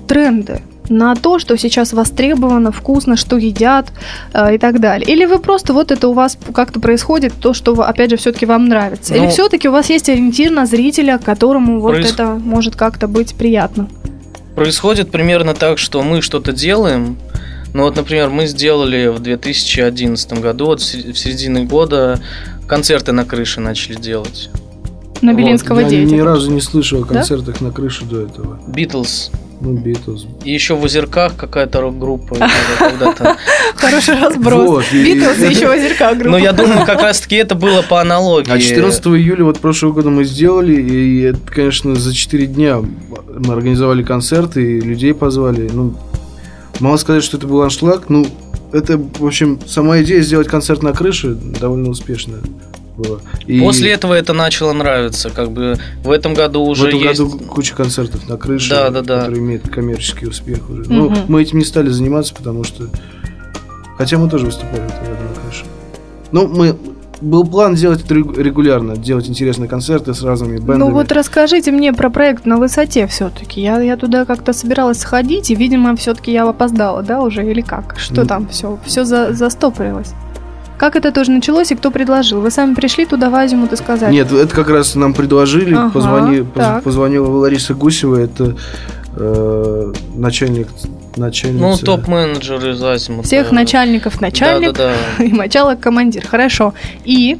тренды? 0.07 0.61
на 0.89 1.15
то, 1.15 1.39
что 1.39 1.57
сейчас 1.57 1.93
востребовано, 1.93 2.73
вкусно, 2.73 3.15
что 3.15 3.37
едят 3.37 3.93
э, 4.33 4.55
и 4.55 4.57
так 4.57 4.81
далее. 4.81 5.09
Или 5.09 5.23
вы 5.23 5.39
просто 5.39 5.71
вот 5.73 5.91
это 5.93 6.09
у 6.09 6.13
вас 6.13 6.37
как-то 6.53 6.81
происходит, 6.81 7.31
то, 7.39 7.53
что, 7.53 7.71
опять 7.81 8.09
же, 8.09 8.17
все-таки 8.17 8.45
вам 8.45 8.67
нравится. 8.67 9.15
Или 9.15 9.23
Ну, 9.23 9.29
все-таки 9.29 9.69
у 9.69 9.71
вас 9.71 9.89
есть 9.89 10.09
ориентир 10.09 10.51
на 10.51 10.65
зрителя, 10.65 11.17
которому 11.19 11.79
вот 11.79 11.95
проис- 11.95 12.11
это 12.13 12.37
может 12.43 12.75
как-то 12.75 13.07
быть 13.07 13.33
приятно. 13.33 13.87
Происходит 14.55 15.11
примерно 15.11 15.53
так, 15.53 15.77
что 15.77 16.01
мы 16.03 16.21
что-то 16.21 16.51
делаем. 16.51 17.17
Ну 17.73 17.83
вот, 17.83 17.95
например, 17.95 18.29
мы 18.29 18.45
сделали 18.45 19.07
в 19.07 19.19
2011 19.19 20.41
году, 20.41 20.65
вот 20.65 20.81
в 20.81 20.83
се- 20.83 21.11
в 21.11 21.17
середине 21.17 21.63
года, 21.63 22.19
концерты 22.67 23.11
на 23.13 23.25
крыше 23.25 23.61
начали 23.61 23.95
делать. 23.95 24.49
На 25.21 25.33
Белинского 25.33 25.79
я 25.79 25.89
9. 25.89 26.11
ни 26.11 26.19
разу 26.19 26.51
не 26.51 26.61
слышал 26.61 27.01
о 27.01 27.05
концертах 27.05 27.61
на 27.61 27.71
крыше 27.71 28.05
до 28.05 28.21
этого. 28.21 28.59
Битлз 28.67 29.31
ну, 29.63 29.73
Битлз. 29.73 30.25
И 30.43 30.53
еще 30.53 30.75
в 30.75 30.83
Озерках 30.83 31.35
какая-то 31.37 31.81
рок-группа 31.81 32.35
когда-то. 32.79 33.37
Хороший 33.75 34.19
разброс. 34.19 34.67
Вот, 34.67 34.85
Битлз 34.91 35.39
и 35.39 35.53
еще 35.53 35.71
озерка 35.71 36.13
группа. 36.13 36.31
Но 36.31 36.37
я 36.37 36.51
думаю, 36.51 36.85
как 36.85 37.01
раз-таки 37.01 37.37
это 37.37 37.55
было 37.55 37.81
по 37.81 38.01
аналогии. 38.01 38.51
А 38.51 38.59
14 38.59 39.05
июля 39.07 39.45
вот 39.45 39.59
прошлого 39.59 39.93
года 39.93 40.09
мы 40.09 40.25
сделали, 40.25 40.75
и 40.75 41.21
это, 41.21 41.39
конечно, 41.45 41.95
за 41.95 42.13
4 42.13 42.45
дня 42.47 42.83
мы 43.39 43.53
организовали 43.53 44.03
концерт 44.03 44.57
и 44.57 44.79
людей 44.79 45.13
позвали. 45.13 45.69
Ну, 45.71 45.95
мало 46.79 46.97
сказать, 46.97 47.23
что 47.23 47.37
это 47.37 47.47
был 47.47 47.61
аншлаг, 47.61 48.09
ну, 48.09 48.25
это, 48.71 48.97
в 48.97 49.25
общем, 49.25 49.59
сама 49.67 50.01
идея 50.01 50.21
сделать 50.21 50.47
концерт 50.47 50.81
на 50.83 50.93
крыше 50.93 51.33
довольно 51.35 51.89
успешная 51.89 52.39
была. 52.97 53.19
И 53.47 53.59
После 53.59 53.91
этого 53.91 54.13
это 54.13 54.33
начало 54.33 54.73
нравиться. 54.73 55.29
Как 55.29 55.51
бы 55.51 55.77
в 56.03 56.11
этом 56.11 56.33
году 56.33 56.63
в 56.63 56.69
уже 56.69 56.87
этом 56.89 56.99
есть... 56.99 57.19
году 57.19 57.39
куча 57.39 57.75
концертов 57.75 58.27
на 58.27 58.37
крыше, 58.37 58.69
Да, 58.69 58.89
да, 58.89 59.01
да. 59.01 59.19
которые 59.19 59.39
имеют 59.41 59.69
коммерческий 59.69 60.27
успех 60.27 60.69
уже. 60.69 60.83
Ну, 60.87 61.09
Мгм. 61.09 61.19
мы 61.27 61.41
этим 61.41 61.59
не 61.59 61.65
стали 61.65 61.89
заниматься, 61.89 62.33
потому 62.35 62.63
что... 62.63 62.89
Хотя 63.97 64.17
мы 64.17 64.29
тоже 64.29 64.45
выступали 64.47 64.81
в 64.81 64.85
этом 64.85 65.05
году 65.05 65.23
на 65.29 65.41
крыше. 65.41 65.65
Ну, 66.31 66.47
мы... 66.47 66.75
Был 67.23 67.45
план 67.45 67.75
делать 67.75 68.03
это 68.03 68.15
регу- 68.15 68.37
регулярно, 68.37 68.97
делать 68.97 69.29
интересные 69.29 69.69
концерты 69.69 70.13
с 70.13 70.21
разными 70.23 70.57
бэндами. 70.57 70.77
Ну 70.77 70.91
вот 70.91 71.09
расскажите 71.13 71.71
мне 71.71 71.93
про 71.93 72.09
проект 72.09 72.45
на 72.45 72.57
высоте 72.57 73.07
все-таки. 73.07 73.61
Я, 73.61 73.79
я 73.81 73.95
туда 73.95 74.25
как-то 74.25 74.51
собиралась 74.51 74.99
сходить, 74.99 75.49
и, 75.49 75.55
видимо, 75.55 75.95
все-таки 75.95 76.33
я 76.33 76.43
опоздала, 76.47 77.01
да, 77.01 77.21
уже, 77.21 77.49
или 77.49 77.61
как? 77.61 77.95
Что 77.97 78.21
Ну. 78.23 78.27
там 78.27 78.47
все? 78.49 78.77
Все 78.85 79.05
за, 79.05 79.33
застопорилось. 79.33 80.11
Как 80.77 80.97
это 80.97 81.13
тоже 81.13 81.31
началось 81.31 81.71
и 81.71 81.75
кто 81.75 81.91
предложил? 81.91 82.41
Вы 82.41 82.51
сами 82.51 82.73
пришли 82.73 83.05
туда 83.05 83.29
в 83.29 83.35
Азимут 83.35 83.71
и 83.71 83.77
сказали? 83.77 84.11
Нет, 84.11 84.29
это 84.33 84.53
как 84.53 84.69
раз 84.69 84.95
нам 84.95 85.13
предложили, 85.13 85.73
Ага, 85.75 85.91
позвони- 85.91 86.41
поз- 86.43 86.63
так. 86.65 86.83
позвонила 86.83 87.27
Лариса 87.27 87.73
Гусева, 87.73 88.17
это 88.17 88.57
э, 89.15 89.93
начальник, 90.15 90.67
начальница... 91.17 91.63
Ну, 91.63 91.77
топ-менеджер 91.77 92.69
из 92.69 92.83
Азимута. 92.83 93.27
Всех 93.27 93.51
начальников 93.51 94.21
начальник 94.21 94.73
Да-да-да. 94.73 95.23
и 95.23 95.31
начало 95.31 95.75
командир. 95.75 96.25
Хорошо. 96.25 96.73
И 97.05 97.37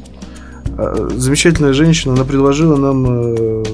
Э, 0.78 1.08
Замечательная 1.12 1.72
женщина, 1.72 2.14
она 2.14 2.24
предложила 2.24 2.76
нам 2.76 3.06
э, 3.36 3.64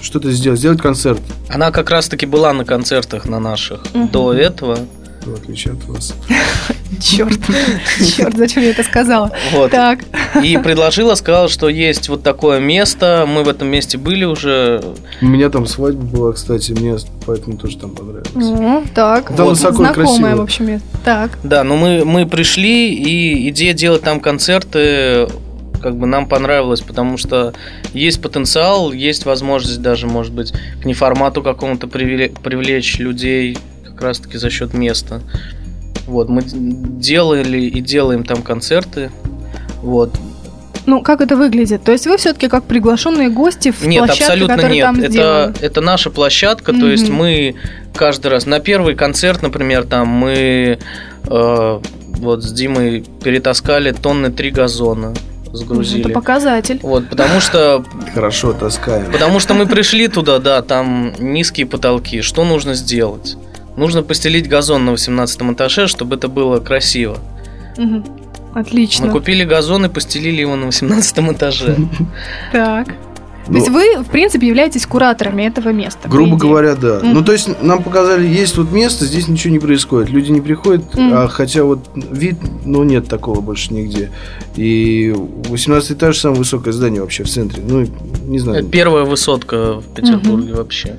что-то 0.00 0.30
сделать, 0.30 0.58
сделать 0.60 0.80
концерт, 0.80 1.20
Она 1.48 1.70
как 1.70 1.90
раз-таки 1.90 2.26
была 2.26 2.52
на 2.52 2.64
концертах 2.64 3.24
на 3.26 3.40
наших 3.40 3.80
Мгм. 3.94 4.08
до 4.08 4.32
этого. 4.32 4.78
В 5.26 5.34
отличие 5.34 5.74
от 5.74 5.84
вас. 5.84 6.14
черт, 7.00 7.38
черт, 8.16 8.36
зачем 8.36 8.62
я 8.62 8.70
это 8.70 8.82
сказала? 8.82 9.30
Вот. 9.52 9.70
Так, 9.70 10.00
И 10.42 10.56
предложила, 10.58 11.14
сказала, 11.14 11.48
что 11.48 11.68
есть 11.68 12.08
вот 12.08 12.22
такое 12.22 12.60
место. 12.60 13.26
Мы 13.28 13.42
в 13.44 13.48
этом 13.48 13.68
месте 13.68 13.98
были 13.98 14.24
уже. 14.24 14.82
У 15.20 15.26
меня 15.26 15.48
там 15.50 15.66
свадьба 15.66 16.04
была, 16.04 16.32
кстати, 16.32 16.72
мне 16.72 16.96
поэтому 17.26 17.56
тоже 17.56 17.78
там 17.78 17.90
понравилось. 17.90 18.28
ну, 18.34 18.84
так. 18.94 19.28
Там 19.28 19.36
Вот. 19.46 19.50
высоко 19.50 19.76
Знакомое, 19.76 20.06
красиво. 20.06 20.36
в 20.36 20.40
общем, 20.42 20.66
место. 20.66 20.86
Так. 21.04 21.38
Да, 21.42 21.64
но 21.64 21.76
мы, 21.76 22.04
мы 22.04 22.26
пришли, 22.26 22.94
и 22.94 23.48
идея 23.50 23.72
делать 23.74 24.02
там 24.02 24.20
концерты 24.20 25.26
как 25.82 25.96
бы 25.98 26.06
нам 26.06 26.26
понравилась, 26.26 26.80
потому 26.80 27.18
что 27.18 27.52
есть 27.92 28.22
потенциал, 28.22 28.90
есть 28.92 29.26
возможность 29.26 29.82
даже, 29.82 30.06
может 30.06 30.32
быть, 30.32 30.54
к 30.80 30.86
неформату 30.86 31.42
какому-то 31.42 31.86
привле- 31.86 32.34
привлечь 32.42 32.98
людей 32.98 33.58
как 33.94 34.02
раз-таки 34.02 34.38
за 34.38 34.50
счет 34.50 34.74
места. 34.74 35.20
Вот, 36.06 36.28
мы 36.28 36.42
делали 36.42 37.60
и 37.62 37.80
делаем 37.80 38.24
там 38.24 38.42
концерты. 38.42 39.10
Вот. 39.82 40.10
Ну, 40.86 41.00
как 41.02 41.22
это 41.22 41.34
выглядит? 41.36 41.82
То 41.82 41.92
есть 41.92 42.06
вы 42.06 42.18
все-таки 42.18 42.48
как 42.48 42.64
приглашенные 42.64 43.30
гости 43.30 43.70
в 43.70 43.86
Нет, 43.86 44.00
площадке, 44.04 44.24
абсолютно 44.24 44.54
которая 44.56 44.74
нет. 44.74 44.84
там 44.84 44.98
Это, 45.00 45.10
сделана? 45.10 45.54
это 45.62 45.80
наша 45.80 46.10
площадка, 46.10 46.72
то 46.72 46.86
есть 46.90 47.08
мы 47.08 47.54
каждый 47.94 48.26
раз 48.26 48.44
на 48.44 48.60
первый 48.60 48.94
концерт, 48.94 49.40
например, 49.40 49.84
там 49.84 50.08
мы 50.08 50.78
э, 51.26 51.80
вот 52.18 52.42
с 52.42 52.52
Димой 52.52 53.02
перетаскали 53.22 53.92
тонны 53.92 54.30
три 54.30 54.50
газона, 54.50 55.14
Это 55.46 55.56
сгрузили. 55.56 56.12
показатель. 56.12 56.80
Вот, 56.82 57.08
потому 57.08 57.40
что, 57.40 57.82
Хорошо, 58.12 58.52
таскаем. 58.52 59.10
потому 59.10 59.40
что 59.40 59.54
мы 59.54 59.64
пришли 59.66 60.08
туда, 60.08 60.38
да, 60.38 60.60
там 60.60 61.14
низкие 61.18 61.64
потолки. 61.66 62.20
Что 62.20 62.44
нужно 62.44 62.74
сделать? 62.74 63.38
Нужно 63.76 64.02
постелить 64.02 64.48
газон 64.48 64.84
на 64.84 64.92
18 64.92 65.42
этаже, 65.52 65.86
чтобы 65.88 66.16
это 66.16 66.28
было 66.28 66.60
красиво. 66.60 67.18
Мгм. 67.76 68.04
Отлично. 68.54 69.06
Мы 69.06 69.12
купили 69.12 69.44
газон 69.44 69.84
и 69.86 69.88
постелили 69.88 70.40
его 70.40 70.54
на 70.56 70.66
18 70.66 71.18
этаже. 71.32 71.76
Так. 72.52 72.86
То 73.46 73.52
Ну, 73.52 73.58
есть 73.58 73.68
вы, 73.68 73.98
в 74.02 74.06
принципе, 74.06 74.46
являетесь 74.46 74.86
кураторами 74.86 75.42
этого 75.42 75.68
места. 75.68 76.08
Грубо 76.08 76.36
говоря, 76.38 76.74
да. 76.76 77.00
Ну, 77.02 77.22
то 77.22 77.32
есть 77.32 77.50
нам 77.62 77.82
показали, 77.82 78.26
есть 78.26 78.56
вот 78.56 78.72
место, 78.72 79.04
здесь 79.04 79.28
ничего 79.28 79.52
не 79.52 79.58
происходит. 79.58 80.08
Люди 80.08 80.30
не 80.30 80.40
приходят, 80.40 80.84
а 80.96 81.28
хотя 81.28 81.64
вот 81.64 81.80
вид, 81.94 82.36
ну, 82.64 82.84
нет 82.84 83.06
такого 83.06 83.40
больше 83.42 83.74
нигде. 83.74 84.10
И 84.56 85.12
18 85.50 85.90
этаж 85.92 86.16
самое 86.18 86.38
высокое 86.38 86.72
здание 86.72 87.02
вообще 87.02 87.24
в 87.24 87.28
центре. 87.28 87.62
Ну, 87.68 87.86
не 88.26 88.38
знаю. 88.38 88.60
Это 88.60 88.68
первая 88.70 89.04
высотка 89.04 89.74
в 89.74 89.84
Петербурге 89.94 90.54
вообще. 90.54 90.96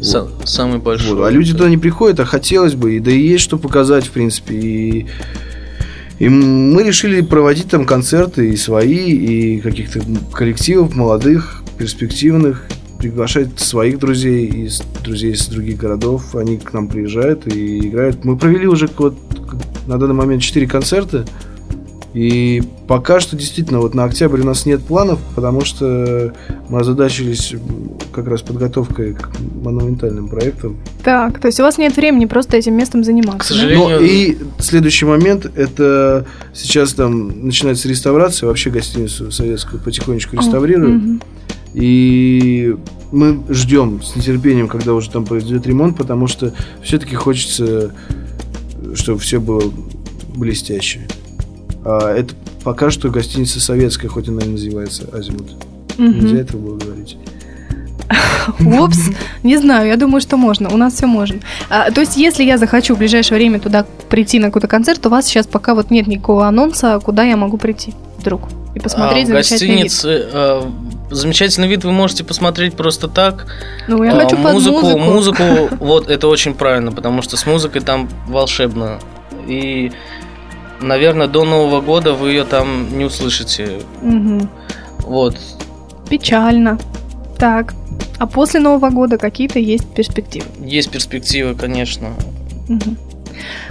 Са- 0.00 0.28
Самый 0.44 0.78
большой. 0.78 1.14
Вот. 1.14 1.26
А 1.26 1.30
люди 1.30 1.52
туда 1.52 1.68
не 1.68 1.78
приходят, 1.78 2.20
а 2.20 2.24
хотелось 2.24 2.74
бы, 2.74 2.96
и 2.96 3.00
да 3.00 3.10
и 3.10 3.20
есть 3.20 3.44
что 3.44 3.58
показать, 3.58 4.06
в 4.06 4.10
принципе. 4.10 4.54
И, 4.54 5.06
и 6.18 6.28
мы 6.28 6.82
решили 6.82 7.20
проводить 7.20 7.68
там 7.68 7.84
концерты 7.84 8.50
и 8.50 8.56
свои, 8.56 9.10
и 9.10 9.60
каких-то 9.60 10.00
коллективов 10.32 10.94
молодых, 10.94 11.62
перспективных, 11.78 12.66
приглашать 12.98 13.58
своих 13.58 13.98
друзей 13.98 14.46
из 14.46 14.82
друзей 15.02 15.32
из 15.32 15.46
других 15.48 15.78
городов. 15.78 16.34
Они 16.34 16.58
к 16.58 16.72
нам 16.72 16.88
приезжают 16.88 17.46
и 17.46 17.88
играют. 17.88 18.24
Мы 18.24 18.36
провели 18.36 18.66
уже 18.66 18.88
вот 18.98 19.16
на 19.86 19.98
данный 19.98 20.14
момент 20.14 20.42
4 20.42 20.66
концерта. 20.66 21.24
И 22.12 22.62
пока 22.88 23.20
что 23.20 23.36
действительно 23.36 23.78
вот 23.80 23.94
на 23.94 24.04
октябрь 24.04 24.40
у 24.40 24.44
нас 24.44 24.66
нет 24.66 24.82
планов, 24.82 25.20
потому 25.36 25.64
что 25.64 26.34
мы 26.68 26.80
озадачились 26.80 27.54
как 28.12 28.26
раз 28.26 28.42
подготовкой 28.42 29.14
к 29.14 29.30
монументальным 29.62 30.28
проектам. 30.28 30.76
Так, 31.04 31.38
то 31.38 31.46
есть 31.46 31.60
у 31.60 31.62
вас 31.62 31.78
нет 31.78 31.96
времени 31.96 32.24
просто 32.24 32.56
этим 32.56 32.74
местом 32.74 33.04
заниматься. 33.04 33.38
К 33.38 33.56
да? 33.56 33.62
сожалению, 33.62 34.00
Ну 34.00 34.04
и 34.04 34.38
следующий 34.58 35.04
момент, 35.04 35.46
это 35.54 36.26
сейчас 36.52 36.94
там 36.94 37.46
начинается 37.46 37.88
реставрация, 37.88 38.48
вообще 38.48 38.70
гостиницу 38.70 39.30
советскую 39.30 39.80
потихонечку 39.80 40.36
реставрируют. 40.36 41.02
Мгм. 41.02 41.22
И 41.74 42.74
мы 43.12 43.40
ждем 43.50 44.02
с 44.02 44.16
нетерпением, 44.16 44.66
когда 44.66 44.94
уже 44.94 45.10
там 45.10 45.24
произойдет 45.24 45.64
ремонт, 45.66 45.96
потому 45.96 46.26
что 46.26 46.52
все-таки 46.82 47.14
хочется, 47.14 47.94
чтобы 48.94 49.20
все 49.20 49.38
было 49.38 49.62
блестяще. 50.34 51.06
А 51.84 52.14
это 52.14 52.34
пока 52.64 52.90
что 52.90 53.08
гостиница 53.10 53.60
советская, 53.60 54.10
хоть 54.10 54.28
она 54.28 54.42
и 54.42 54.48
называется 54.48 55.08
Азимут. 55.12 55.52
Мгм. 55.98 56.20
Нельзя 56.20 56.38
этого 56.40 56.60
было 56.60 56.78
говорить. 56.78 57.16
Упс, 58.60 58.98
не 59.42 59.56
знаю, 59.58 59.86
я 59.88 59.96
думаю, 59.96 60.20
что 60.20 60.36
можно. 60.36 60.68
У 60.70 60.76
нас 60.76 60.94
все 60.94 61.06
можно. 61.06 61.38
А, 61.68 61.90
то 61.90 62.00
есть, 62.00 62.16
если 62.16 62.42
я 62.42 62.58
захочу 62.58 62.94
в 62.94 62.98
ближайшее 62.98 63.38
время 63.38 63.60
туда 63.60 63.86
прийти 64.08 64.38
на 64.40 64.46
какой-то 64.48 64.66
концерт, 64.68 65.04
у 65.06 65.10
вас 65.10 65.26
сейчас 65.26 65.46
пока 65.46 65.74
вот 65.74 65.90
нет 65.90 66.06
никакого 66.06 66.46
анонса, 66.46 66.98
куда 67.02 67.22
я 67.22 67.36
могу 67.36 67.56
прийти 67.56 67.94
вдруг 68.18 68.48
и 68.74 68.80
посмотреть 68.80 69.24
а, 69.24 69.32
замечательный 69.32 69.82
вид. 69.82 69.82
гостинице 69.84 70.28
э, 70.32 70.62
замечательный 71.10 71.68
вид 71.68 71.84
вы 71.84 71.92
можете 71.92 72.22
посмотреть 72.24 72.74
просто 72.74 73.08
так. 73.08 73.46
Ну, 73.88 74.02
я 74.02 74.12
А, 74.12 74.20
хочу 74.20 74.36
под 74.36 74.52
музыку, 74.54 74.98
музыку. 74.98 75.42
музыку, 75.42 75.44
вот 75.84 76.08
это 76.10 76.28
очень 76.28 76.54
правильно, 76.54 76.92
потому 76.92 77.22
что 77.22 77.36
с 77.36 77.46
музыкой 77.46 77.82
там 77.82 78.08
волшебно. 78.28 78.98
И, 79.46 79.92
наверное, 80.80 81.26
до 81.28 81.44
Нового 81.44 81.80
года 81.80 82.14
вы 82.14 82.30
ее 82.30 82.44
там 82.44 82.96
не 82.96 83.04
услышите. 83.04 83.80
Мгм. 84.02 84.48
Вот. 85.00 85.36
Печально. 86.08 86.78
Так. 87.38 87.74
А 88.18 88.26
после 88.26 88.60
Нового 88.60 88.90
года 88.90 89.18
какие-то 89.18 89.58
есть 89.58 89.88
перспективы. 89.94 90.46
Есть 90.60 90.90
перспективы, 90.90 91.54
конечно. 91.54 92.08
Мгм. 92.68 92.96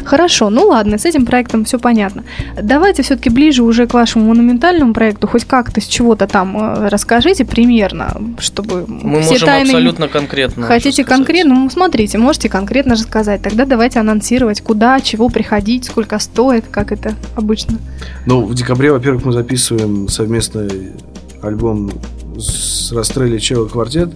Хорошо, 0.04 0.50
ну 0.50 0.68
ладно, 0.68 0.98
с 0.98 1.06
этим 1.06 1.26
проектом 1.26 1.66
все 1.66 1.80
понятно. 1.80 2.24
Давайте 2.62 3.04
все-таки 3.04 3.30
ближе 3.30 3.64
уже 3.64 3.88
к 3.88 3.94
вашему 3.94 4.26
монументальному 4.26 4.94
проекту, 4.94 5.28
хоть 5.28 5.46
как-то 5.46 5.82
с 5.82 5.86
чего-то 5.86 6.28
там 6.28 6.58
э, 6.58 6.90
расскажите 6.90 7.46
примерно, 7.46 8.18
чтобы 8.40 8.86
Мы 8.88 9.22
все 9.22 9.32
можем 9.32 9.48
тайны... 9.48 9.70
абсолютно 9.70 10.08
конкретно. 10.08 10.66
Хотите 10.66 11.04
конкретно? 11.04 11.56
Ну, 11.56 11.70
смотрите, 11.70 12.18
можете 12.18 12.50
конкретно 12.50 12.94
рассказать. 12.94 13.42
Тогда 13.42 13.66
давайте 13.66 14.00
анонсировать, 14.00 14.62
куда, 14.62 15.00
чего 15.02 15.30
приходить, 15.30 15.86
сколько 15.86 16.20
стоит, 16.20 16.66
как 16.70 16.92
это 16.92 17.14
обычно. 17.36 17.78
Ну, 18.26 18.46
в 18.46 18.56
декабре, 18.56 18.92
во-первых, 18.92 19.26
мы 19.26 19.32
записываем 19.32 20.08
совместный 20.08 20.94
альбом 21.42 21.92
с 22.38 22.92
Растрелли 22.92 23.38
Чело 23.38 23.66
Квартет. 23.66 24.10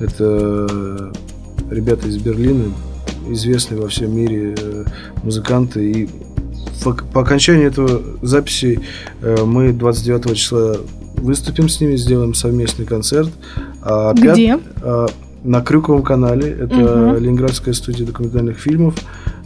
Это 0.00 1.12
ребята 1.70 2.08
из 2.08 2.16
Берлина, 2.18 2.72
известные 3.32 3.80
во 3.80 3.88
всем 3.88 4.14
мире 4.16 4.54
э, 4.58 4.84
музыканты. 5.22 5.90
И 5.90 6.08
по 7.12 7.22
окончании 7.22 7.66
этого 7.66 8.02
записи 8.22 8.80
э, 9.22 9.44
мы 9.44 9.72
29 9.72 10.36
числа 10.36 10.76
выступим 11.16 11.68
с 11.68 11.80
ними, 11.80 11.96
сделаем 11.96 12.34
совместный 12.34 12.86
концерт. 12.86 13.30
А 13.82 14.14
пят- 14.14 14.34
Где? 14.34 14.58
а, 14.82 15.06
на 15.42 15.60
Крюковом 15.62 16.02
канале. 16.02 16.50
Это 16.50 16.74
Мгм. 16.76 17.16
Ленинградская 17.22 17.74
студия 17.74 18.06
документальных 18.06 18.58
фильмов. 18.58 18.94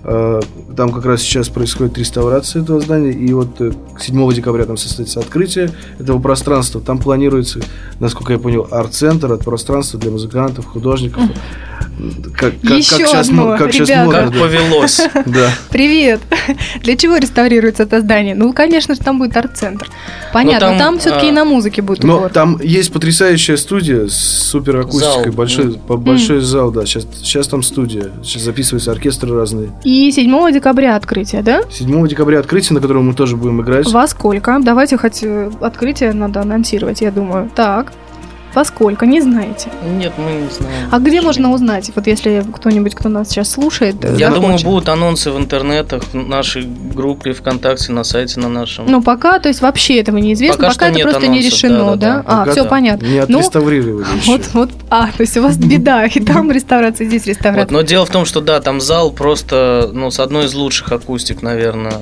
Э, 0.05 0.41
Там 0.77 0.91
как 0.91 1.05
раз 1.05 1.21
сейчас 1.23 1.49
происходит 1.49 1.97
реставрация 1.99 2.63
этого 2.63 2.81
здания. 2.81 3.13
И 3.13 3.33
вот 3.33 3.61
э, 3.61 3.73
7 4.01 4.33
декабря 4.33 4.65
там 4.65 4.77
состоится 4.77 5.21
открытие 5.21 5.71
этого 5.99 6.19
пространства. 6.19 6.81
Там 6.81 6.99
планируется, 6.99 7.61
насколько 8.01 8.33
я 8.33 8.39
понял, 8.39 8.67
арт-центр, 8.71 9.31
арт-пространство 9.33 10.01
для 10.01 10.11
музыкантов, 10.11 10.67
художников. 10.67 11.23
Как, 12.37 12.55
как, 12.63 12.79
Еще 12.79 12.97
как 12.99 13.07
сейчас, 13.09 13.29
одно, 13.29 13.57
как 13.59 13.73
сейчас 13.73 13.89
ребята. 13.89 14.05
модно, 14.07 14.21
Как 14.23 14.33
да. 14.33 14.41
повелось. 14.41 15.01
Да. 15.27 15.51
Привет! 15.71 16.21
Для 16.83 16.97
чего 16.97 17.17
реставрируется 17.17 17.83
это 17.85 18.01
здание? 18.01 18.35
Ну, 18.35 18.53
конечно 18.53 18.95
же, 18.95 19.01
там 19.01 19.19
будет 19.19 19.37
арт-центр. 19.37 19.89
Понятно, 20.33 20.69
там, 20.71 20.79
там, 20.79 20.99
все-таки 20.99 21.27
а, 21.27 21.29
и 21.29 21.33
на 21.33 21.45
музыке 21.45 21.83
будет 21.83 22.03
Но 22.03 22.17
упор. 22.19 22.31
там 22.31 22.59
есть 22.63 22.93
потрясающая 22.93 23.57
студия 23.57 24.07
с 24.09 24.15
супер 24.15 24.79
акустикой, 24.79 25.25
Зал. 25.25 25.33
большой, 25.33 25.73
по- 25.75 25.97
большой 25.97 26.41
зал, 26.41 26.71
да. 26.71 26.87
Сейчас, 26.87 27.07
сейчас 27.23 27.47
там 27.49 27.63
студия, 27.63 28.11
сейчас 28.25 28.43
записываются 28.43 28.91
оркестры 28.91 29.35
разные. 29.35 29.71
И 29.85 29.92
7 30.13 30.53
декабря 30.53 30.97
открытие, 30.97 31.43
да? 31.43 31.63
7 31.71 32.09
декабря 32.09 32.41
открытие, 32.41 32.75
на 32.75 32.81
котором 32.81 33.07
мы 33.07 33.15
тоже 33.15 33.37
будем 33.37 33.61
играть. 33.63 33.87
Во 33.91 34.07
сколько? 34.07 34.59
Давайте 34.63 34.97
хоть 34.97 35.23
э, 35.23 35.51
открытие 35.61 36.13
надо 36.13 36.41
анонсировать, 36.41 37.01
я 37.01 37.11
думаю. 37.11 37.51
Так. 37.55 37.93
Во 38.55 38.65
сколько? 38.65 39.07
Не 39.07 39.21
знаете. 39.21 39.71
Нет, 39.85 40.13
мы 40.19 40.33
не 40.43 40.51
знаем. 40.51 40.89
А 40.91 40.99
где 40.99 41.21
можно 41.23 41.53
узнать? 41.53 41.91
Вот 41.95 42.07
если 42.07 42.45
кто-нибудь, 42.55 42.95
кто 42.95 43.09
нас 43.09 43.29
сейчас 43.29 43.51
слушает, 43.51 43.97
Я 44.05 44.11
захочет. 44.31 44.35
думаю, 44.35 44.59
будут 44.65 44.89
анонсы 44.89 45.31
в 45.31 45.39
интернетах, 45.39 46.03
в 46.13 46.15
нашей 46.15 46.65
группе 46.65 47.33
ВКонтакте, 47.33 47.93
на 47.93 48.05
сайте 48.05 48.41
на 48.41 48.49
нашем. 48.49 48.87
Ну, 48.87 49.03
пока, 49.03 49.39
то 49.39 49.49
есть 49.49 49.61
вообще 49.63 50.01
этого 50.01 50.19
неизвестно, 50.19 50.57
Пока 50.59 50.69
пока, 50.69 50.75
что 50.75 50.85
это 50.87 50.97
нет 50.97 51.05
просто 51.05 51.27
не 51.29 51.39
анонсов, 51.39 51.53
решено, 51.53 51.79
да? 51.79 51.97
да-да-да. 51.97 52.23
А, 52.27 52.39
Пока 52.41 52.53
все 52.53 52.63
да. 52.65 52.69
понятно. 52.69 53.07
Не 53.07 53.25
Ну, 53.29 53.39
отреставрировали 53.39 54.05
еще. 54.17 54.31
Вот, 54.33 54.41
вот, 54.53 54.71
а, 54.91 55.07
то 55.07 55.21
есть 55.23 55.37
у 55.37 55.43
вас 55.43 55.57
беда, 55.57 56.05
и 56.07 56.21
там 56.21 56.51
реставрация, 56.53 57.05
и 57.07 57.09
здесь 57.09 57.23
Вот, 57.23 57.29
реставрация. 57.29 57.73
но 57.73 57.83
дело 57.83 58.07
в 58.07 58.11
том, 58.11 58.25
что 58.25 58.41
да, 58.41 58.61
там 58.61 58.81
зал 58.81 59.11
просто, 59.11 59.91
ну, 59.93 60.11
с 60.11 60.21
одной 60.21 60.47
из 60.47 60.55
лучших 60.55 60.93
акустик, 60.93 61.43
наверное, 61.43 61.93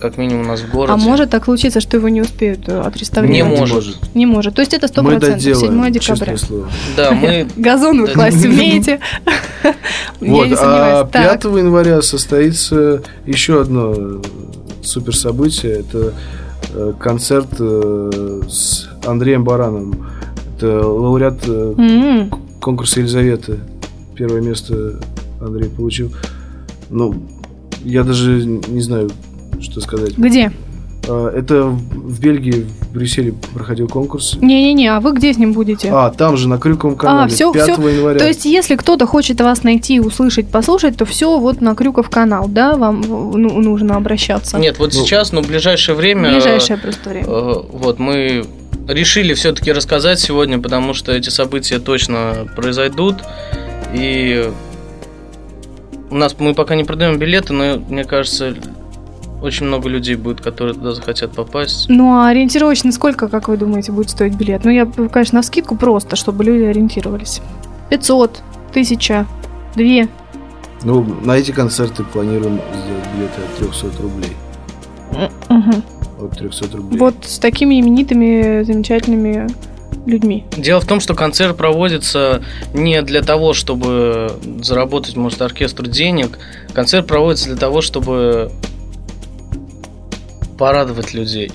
как 0.00 0.18
минимум 0.18 0.44
у 0.46 0.48
нас 0.48 0.60
в 0.60 0.70
городе. 0.70 0.92
А 0.92 0.96
может 0.96 1.30
так 1.30 1.44
случиться, 1.44 1.80
что 1.80 1.96
его 1.96 2.08
не 2.08 2.20
успеют 2.20 2.68
э, 2.68 2.80
отреставрировать? 2.80 3.52
Не 3.52 3.66
может. 3.66 4.14
Не 4.14 4.26
может. 4.26 4.54
То 4.54 4.60
есть 4.62 4.74
это 4.74 4.86
100%, 4.86 5.02
Мы 5.02 5.10
7 5.12 5.20
доделаем, 5.20 5.92
декабря. 5.92 6.00
честное 6.00 6.36
слово. 6.36 6.68
Да, 6.96 7.10
мы 7.12 7.48
Газон 7.56 8.00
вы 8.02 8.08
класть 8.08 8.44
умеете? 8.44 9.00
Вот, 10.20 10.52
а 10.52 10.56
сомневаюсь. 10.56 11.10
5 11.12 11.40
Так. 11.40 11.44
января 11.44 12.02
состоится 12.02 13.02
еще 13.26 13.60
одно 13.60 13.92
э, 13.96 14.22
супер 14.82 15.16
событие. 15.16 15.80
Это 15.80 16.12
э, 16.72 16.92
концерт 16.98 17.48
э, 17.58 18.42
с 18.48 18.88
Андреем 19.04 19.44
Барановым. 19.44 20.06
Это 20.56 20.86
лауреат 20.86 21.40
э, 21.46 22.28
конкурса 22.60 23.00
Елизаветы. 23.00 23.58
Первое 24.14 24.40
место 24.40 25.00
Андрей 25.40 25.68
получил. 25.68 26.14
Ну, 26.90 27.14
я 27.82 28.04
даже 28.04 28.44
не 28.44 28.80
знаю, 28.80 29.10
что 29.60 29.80
сказать. 29.80 30.16
Где? 30.18 30.52
А, 31.06 31.28
Это 31.36 31.64
в 31.64 32.20
Бельгии, 32.20 32.66
в 32.80 32.92
Брюсселе 32.94 33.34
проходил 33.54 33.88
конкурс. 33.88 34.36
Не-не-не, 34.40 34.88
а 34.88 35.00
вы 35.00 35.12
где 35.12 35.32
с 35.34 35.36
ним 35.38 35.52
будете? 35.52 35.90
А, 35.92 36.10
там 36.10 36.36
же, 36.36 36.48
на 36.48 36.58
Крюковом 36.58 36.96
канале, 36.96 37.30
всё, 37.30 37.52
5 37.52 37.62
всё. 37.74 37.88
января. 37.88 38.18
То 38.18 38.26
есть, 38.26 38.44
если 38.46 38.76
кто-то 38.76 39.06
хочет 39.06 39.40
вас 39.40 39.62
найти, 39.64 40.00
услышать, 40.00 40.48
послушать, 40.48 40.96
то 40.96 41.04
все 41.04 41.38
вот 41.38 41.60
на 41.60 41.74
Крюков 41.74 42.08
канал, 42.08 42.46
да, 42.48 42.74
вам 42.76 43.02
ну, 43.02 43.60
нужно 43.60 43.96
обращаться. 43.96 44.58
Нет, 44.58 44.78
вот 44.78 44.94
Ну, 44.94 45.00
сейчас, 45.00 45.32
но 45.32 45.42
в 45.42 45.46
ближайшее 45.46 45.94
В 45.94 45.98
время. 45.98 46.32
ближайшее 46.32 46.78
просто 46.78 47.10
время. 47.10 47.26
э, 47.26 47.54
Вот 47.72 47.98
мы 47.98 48.46
решили 48.88 49.34
все-таки 49.34 49.72
рассказать 49.72 50.20
сегодня, 50.20 50.58
потому 50.58 50.94
что 50.94 51.12
эти 51.12 51.28
события 51.30 51.78
точно 51.78 52.48
произойдут. 52.56 53.16
И 53.94 54.50
у 56.10 56.14
нас 56.16 56.34
мы 56.38 56.54
пока 56.54 56.74
не 56.76 56.84
продаем 56.84 57.18
билеты, 57.18 57.52
но 57.52 57.76
мне 57.88 58.04
кажется, 58.04 58.54
очень 59.44 59.66
много 59.66 59.88
людей 59.88 60.16
будет, 60.16 60.40
которые 60.40 60.74
туда 60.74 60.92
захотят 60.92 61.32
попасть. 61.32 61.86
Ну, 61.88 62.14
а 62.14 62.28
ориентировочно 62.28 62.92
сколько, 62.92 63.28
как 63.28 63.48
вы 63.48 63.56
думаете, 63.56 63.92
будет 63.92 64.10
стоить 64.10 64.34
билет? 64.34 64.64
Ну, 64.64 64.70
я, 64.70 64.86
конечно, 64.86 65.36
на 65.36 65.42
скидку 65.42 65.76
просто, 65.76 66.16
чтобы 66.16 66.44
люди 66.44 66.62
ориентировались. 66.64 67.40
500, 67.90 68.42
1000, 68.70 69.26
2. 69.76 70.08
Ну, 70.82 71.06
на 71.22 71.36
эти 71.36 71.50
концерты 71.50 72.04
планируем 72.04 72.60
сделать 72.74 73.04
билеты 73.14 73.40
от 73.40 73.56
300 73.56 74.02
рублей. 74.02 74.32
Мгм. 75.48 75.82
От 76.20 76.38
300 76.38 76.76
рублей. 76.76 76.98
Вот 76.98 77.14
с 77.22 77.38
такими 77.38 77.80
именитыми, 77.80 78.62
замечательными 78.64 79.48
людьми. 80.06 80.44
Дело 80.56 80.80
в 80.80 80.86
том, 80.86 81.00
что 81.00 81.14
концерт 81.14 81.56
проводится 81.56 82.42
не 82.74 83.00
для 83.02 83.22
того, 83.22 83.54
чтобы 83.54 84.32
заработать, 84.60 85.16
может, 85.16 85.40
оркестру 85.40 85.86
денег. 85.86 86.38
Концерт 86.72 87.06
проводится 87.06 87.46
для 87.46 87.56
того, 87.56 87.80
чтобы 87.80 88.52
порадовать 90.58 91.14
людей. 91.14 91.50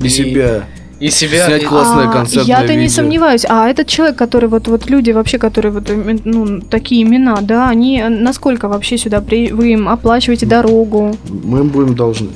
И 0.00 0.08
себя. 0.08 0.64
И 1.00 1.10
себя. 1.10 1.46
Снять 1.46 1.62
и- 1.62 1.66
классное 1.66 2.08
А, 2.08 2.12
концертное 2.12 2.44
Я-то 2.60 2.74
не 2.74 2.88
сомневаюсь. 2.88 3.44
А 3.48 3.68
этот 3.68 3.86
человек, 3.86 4.16
который 4.16 4.48
вот, 4.48 4.66
вот 4.68 4.90
люди 4.90 5.12
вообще, 5.12 5.38
которые 5.38 5.72
вот 5.72 5.88
имен- 5.90 6.22
ну, 6.24 6.60
такие 6.60 7.02
имена, 7.02 7.38
да, 7.40 7.68
они 7.68 8.00
э, 8.00 8.08
насколько 8.08 8.68
вообще 8.68 8.98
сюда 8.98 9.20
при... 9.20 9.52
вы 9.52 9.72
им 9.72 9.88
оплачиваете 9.88 10.46
дорогу, 10.46 11.16
Мы 11.28 11.60
им 11.60 11.68
будем 11.68 11.94
должны 11.94 12.30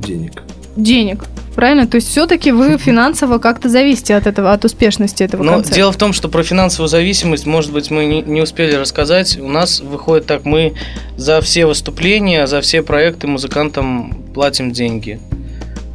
денег. 0.00 0.42
денег? 0.76 1.24
Правильно? 1.54 1.86
То 1.86 1.96
есть 1.96 2.08
все-таки 2.08 2.52
вы 2.52 2.78
финансово 2.78 3.38
как-то 3.38 3.68
зависите 3.68 4.16
от 4.16 4.26
этого, 4.26 4.52
от 4.52 4.64
успешности 4.64 5.22
этого 5.22 5.42
Но 5.42 5.52
концерта. 5.54 5.76
дело 5.76 5.92
в 5.92 5.96
том, 5.96 6.12
что 6.12 6.28
про 6.28 6.42
финансовую 6.42 6.88
зависимость, 6.88 7.46
может 7.46 7.72
быть, 7.72 7.90
мы 7.90 8.04
не, 8.06 8.22
не 8.22 8.40
успели 8.42 8.74
рассказать. 8.74 9.38
У 9.38 9.48
нас 9.48 9.80
выходит 9.80 10.26
так, 10.26 10.44
мы 10.44 10.74
за 11.16 11.40
все 11.40 11.66
выступления, 11.66 12.46
за 12.46 12.60
все 12.60 12.82
проекты 12.82 13.26
музыкантам 13.26 14.12
платим 14.34 14.72
деньги. 14.72 15.20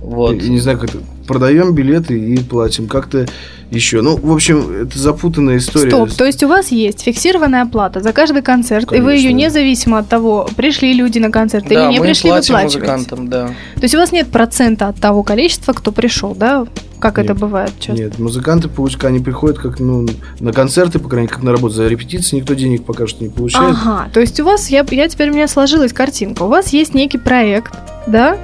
Вот. 0.10 0.34
И, 0.34 0.50
не 0.50 0.60
знаю, 0.60 0.80
как 0.80 0.90
это. 0.90 1.04
Продаем 1.28 1.76
билеты 1.76 2.18
и 2.18 2.38
платим. 2.40 2.88
Как-то 2.88 3.28
еще. 3.70 4.02
Ну, 4.02 4.18
в 4.18 4.32
общем, 4.34 4.68
это 4.72 4.98
запутанная 4.98 5.58
история. 5.58 5.92
Стоп, 5.92 6.12
то 6.12 6.26
есть 6.26 6.42
у 6.44 6.48
вас 6.48 6.70
есть 6.70 7.04
фиксированная 7.04 7.62
оплата 7.62 8.02
за 8.02 8.12
каждый 8.12 8.42
концерт, 8.42 8.92
и 8.92 9.00
вы 9.00 9.14
ее 9.14 9.30
Конечно. 9.30 9.48
независимо 9.48 10.00
от 10.00 10.10
того, 10.10 10.50
пришли 10.56 10.94
люди 10.94 11.20
на 11.20 11.30
концерт 11.30 11.68
да, 11.70 11.86
или 11.86 11.94
не 11.94 12.00
мы 12.00 12.08
пришли, 12.08 12.32
платим 12.32 12.56
выплачиваете. 12.56 12.80
музыкантам, 12.80 13.30
да. 13.30 13.48
То 13.76 13.84
есть 13.84 13.94
у 13.94 14.00
вас 14.00 14.12
нет 14.12 14.30
процента 14.30 14.88
от 14.88 15.00
того 15.00 15.22
количества, 15.22 15.74
кто 15.74 15.92
пришел, 15.92 16.34
да? 16.34 16.66
Как 17.00 17.18
это 17.18 17.32
Нет. 17.34 17.40
бывает 17.40 17.72
часто? 17.80 18.02
Нет, 18.02 18.20
музыканты 18.20 18.68
получают, 18.68 19.06
они 19.06 19.20
приходят 19.20 19.58
как 19.58 19.80
ну, 19.80 20.06
на 20.40 20.52
концерты, 20.52 21.00
по 21.00 21.08
крайней 21.08 21.28
мере, 21.28 21.36
как 21.36 21.44
на 21.44 21.52
работу. 21.52 21.76
За 21.76 21.88
репетиции 21.88 22.38
никто 22.38 22.56
денег 22.56 22.84
пока 22.84 23.08
что 23.08 23.24
не 23.24 23.30
получает. 23.30 23.78
Ага, 23.80 24.10
то 24.14 24.20
есть 24.20 24.38
у 24.40 24.44
вас, 24.44 24.70
я, 24.70 24.86
я 24.90 25.08
теперь 25.08 25.30
у 25.30 25.34
меня 25.34 25.48
сложилась 25.48 25.94
картинка. 25.94 26.44
У 26.44 26.48
вас 26.48 26.74
есть 26.74 26.94
некий 26.94 27.18
проект, 27.18 27.74
да? 28.06 28.38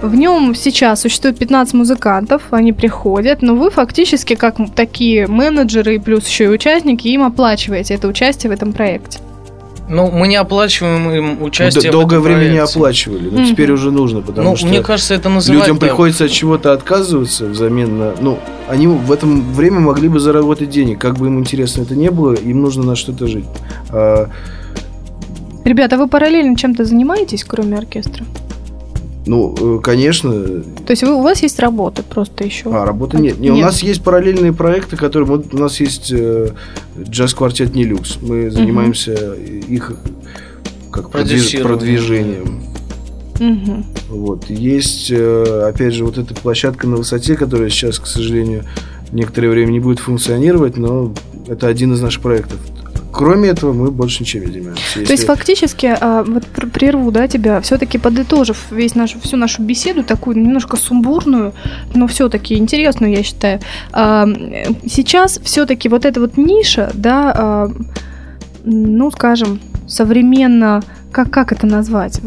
В 0.00 0.14
нем 0.14 0.54
сейчас 0.54 1.00
существует 1.00 1.38
15 1.38 1.74
музыкантов, 1.74 2.42
они 2.52 2.72
приходят, 2.72 3.42
но 3.42 3.56
вы 3.56 3.70
фактически 3.70 4.34
как 4.36 4.56
такие 4.76 5.26
менеджеры 5.26 5.96
и 5.96 5.98
плюс 5.98 6.26
еще 6.28 6.44
и 6.44 6.48
участники 6.48 7.08
им 7.08 7.24
оплачиваете 7.24 7.94
это 7.94 8.06
участие 8.06 8.50
в 8.50 8.54
этом 8.54 8.72
проекте. 8.72 9.18
Ну, 9.88 10.08
мы 10.10 10.28
не 10.28 10.36
оплачиваем 10.36 11.10
им 11.10 11.36
Ну, 11.40 11.46
участие 11.46 11.82
д- 11.84 11.88
в 11.88 11.92
долгое 11.92 12.16
этом 12.16 12.24
время 12.24 12.42
не 12.50 12.56
проекте. 12.58 12.74
оплачивали, 12.78 13.30
но 13.30 13.40
Мгм. 13.40 13.46
теперь 13.48 13.72
уже 13.72 13.90
нужно, 13.90 14.20
потому 14.20 14.50
Ну, 14.50 14.56
что 14.56 14.66
мне 14.66 14.82
кажется, 14.82 15.14
это 15.14 15.30
называть 15.30 15.62
людям 15.62 15.78
приходится 15.78 16.26
от 16.26 16.30
чего-то 16.30 16.72
отказываться 16.74 17.46
взамен 17.46 17.98
на... 17.98 18.12
Ну, 18.20 18.38
они 18.68 18.86
в 18.86 19.10
этом 19.10 19.40
время 19.54 19.80
могли 19.80 20.08
бы 20.08 20.20
заработать 20.20 20.68
денег, 20.70 20.98
как 21.00 21.16
бы 21.16 21.26
им 21.26 21.38
интересно 21.40 21.82
это 21.82 21.96
не 21.96 22.10
было, 22.10 22.34
им 22.34 22.60
нужно 22.60 22.84
на 22.84 22.96
что-то 22.96 23.26
жить. 23.26 23.46
А, 23.90 24.28
Ребята, 25.64 25.96
вы 25.96 26.06
параллельно 26.06 26.54
чем-то 26.54 26.84
занимаетесь, 26.84 27.42
кроме 27.44 27.78
оркестра? 27.78 28.24
Ну, 29.28 29.54
э, 29.76 29.80
конечно, 29.80 30.32
То 30.32 30.90
есть 30.90 31.02
вы, 31.02 31.14
у 31.14 31.22
вас 31.22 31.42
есть 31.42 31.58
работа 31.58 32.02
просто 32.02 32.44
еще? 32.44 32.70
А, 32.74 32.84
работы 32.84 33.18
нет. 33.18 33.38
Не, 33.38 33.50
У 33.50 33.54
Нет. 33.54 33.66
нас 33.66 33.82
есть 33.82 34.02
параллельные 34.02 34.52
проекты, 34.52 34.96
которые... 34.96 35.26
Вот 35.26 35.52
у 35.52 35.58
нас 35.58 35.80
есть 35.80 36.10
э, 36.10 36.50
джаз-квартет 36.98 37.74
«Нелюкс». 37.74 38.18
Мы 38.22 38.50
занимаемся 38.50 39.34
их 39.34 39.92
как 40.90 41.10
продвиж- 41.10 41.62
продвижением. 41.62 42.62
Мгм. 43.38 43.84
Вот. 44.08 44.48
Есть, 44.48 45.10
э, 45.10 45.68
опять 45.68 45.92
же, 45.92 46.04
вот 46.04 46.16
эта 46.16 46.34
площадка 46.34 46.86
на 46.86 46.96
высоте, 46.96 47.36
которая 47.36 47.68
сейчас, 47.68 47.98
к 47.98 48.06
сожалению, 48.06 48.64
некоторое 49.12 49.50
время 49.50 49.72
не 49.72 49.80
будет 49.80 49.98
функционировать, 49.98 50.76
но 50.76 51.12
это 51.46 51.68
один 51.68 51.92
из 51.92 52.00
наших 52.00 52.22
проектов. 52.22 52.58
Кроме 53.10 53.48
этого, 53.48 53.72
мы 53.72 53.90
больше 53.90 54.22
ничем 54.22 54.42
не 54.42 54.52
занимаемся. 54.52 54.82
То 54.94 55.00
есть 55.00 55.10
Если- 55.10 55.26
фактически, 55.26 55.96
а, 56.00 56.22
вот 56.24 56.46
пр- 56.46 56.68
прерву, 56.68 57.10
да, 57.10 57.26
тебя, 57.26 57.60
все-таки 57.60 57.98
подытожив 57.98 58.70
весь 58.70 58.94
нашу, 58.94 59.18
всю 59.20 59.36
нашу 59.36 59.62
беседу, 59.62 60.04
такую 60.04 60.36
немножко 60.38 60.76
сумбурную, 60.76 61.52
но 61.94 62.06
все-таки 62.06 62.56
интересную, 62.56 63.12
я 63.12 63.22
считаю, 63.22 63.60
а, 63.92 64.26
сейчас 64.86 65.40
все-таки 65.42 65.88
вот 65.88 66.04
эта 66.04 66.20
вот 66.20 66.36
ниша, 66.36 66.90
да, 66.94 67.32
а, 67.36 67.70
ну, 68.64 69.10
скажем, 69.10 69.60
современно, 69.86 70.82
как, 71.10 71.30
как 71.30 71.52
это 71.52 71.66
назвать, 71.66 72.20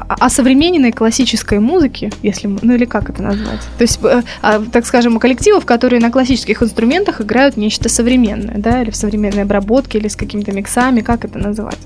о, 0.00 0.28
современной 0.28 0.92
классической 0.92 1.60
музыке, 1.60 2.10
если, 2.22 2.48
ну 2.48 2.74
или 2.74 2.84
как 2.84 3.10
это 3.10 3.22
назвать? 3.22 3.60
То 3.78 3.82
есть, 3.82 4.00
э, 4.02 4.22
а, 4.42 4.62
так 4.72 4.86
скажем, 4.86 5.18
коллективов, 5.18 5.64
которые 5.64 6.00
на 6.00 6.10
классических 6.10 6.62
инструментах 6.62 7.20
играют 7.20 7.56
нечто 7.56 7.88
современное, 7.88 8.58
да, 8.58 8.82
или 8.82 8.90
в 8.90 8.96
современной 8.96 9.42
обработке, 9.42 9.98
или 9.98 10.08
с 10.08 10.16
какими-то 10.16 10.52
миксами, 10.52 11.00
как 11.00 11.24
это 11.24 11.38
называть? 11.38 11.78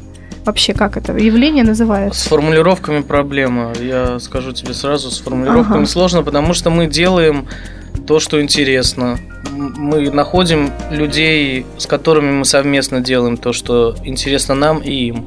Вообще, 0.45 0.73
как 0.73 0.97
это 0.97 1.15
явление 1.15 1.65
называется? 1.65 2.21
С 2.21 2.27
формулировками 2.27 3.03
проблема. 3.03 3.73
Я 3.79 4.19
скажу 4.19 4.53
тебе 4.53 4.73
сразу, 4.73 5.11
с 5.11 5.19
формулировками 5.21 5.83
ага. 5.83 5.87
сложно, 5.87 6.23
потому 6.23 6.55
что 6.55 6.71
мы 6.71 6.87
делаем 6.87 7.47
то, 8.07 8.19
что 8.19 8.41
интересно. 8.41 9.19
Мы 9.53 10.11
находим 10.11 10.71
людей, 10.91 11.67
с 11.77 11.87
которыми 11.87 12.33
мы 12.33 12.45
совместно 12.47 13.01
делаем 13.01 13.37
то, 13.37 13.53
что 13.53 13.97
интересно 14.05 14.55
нам 14.55 14.79
и 14.79 15.09
им 15.09 15.27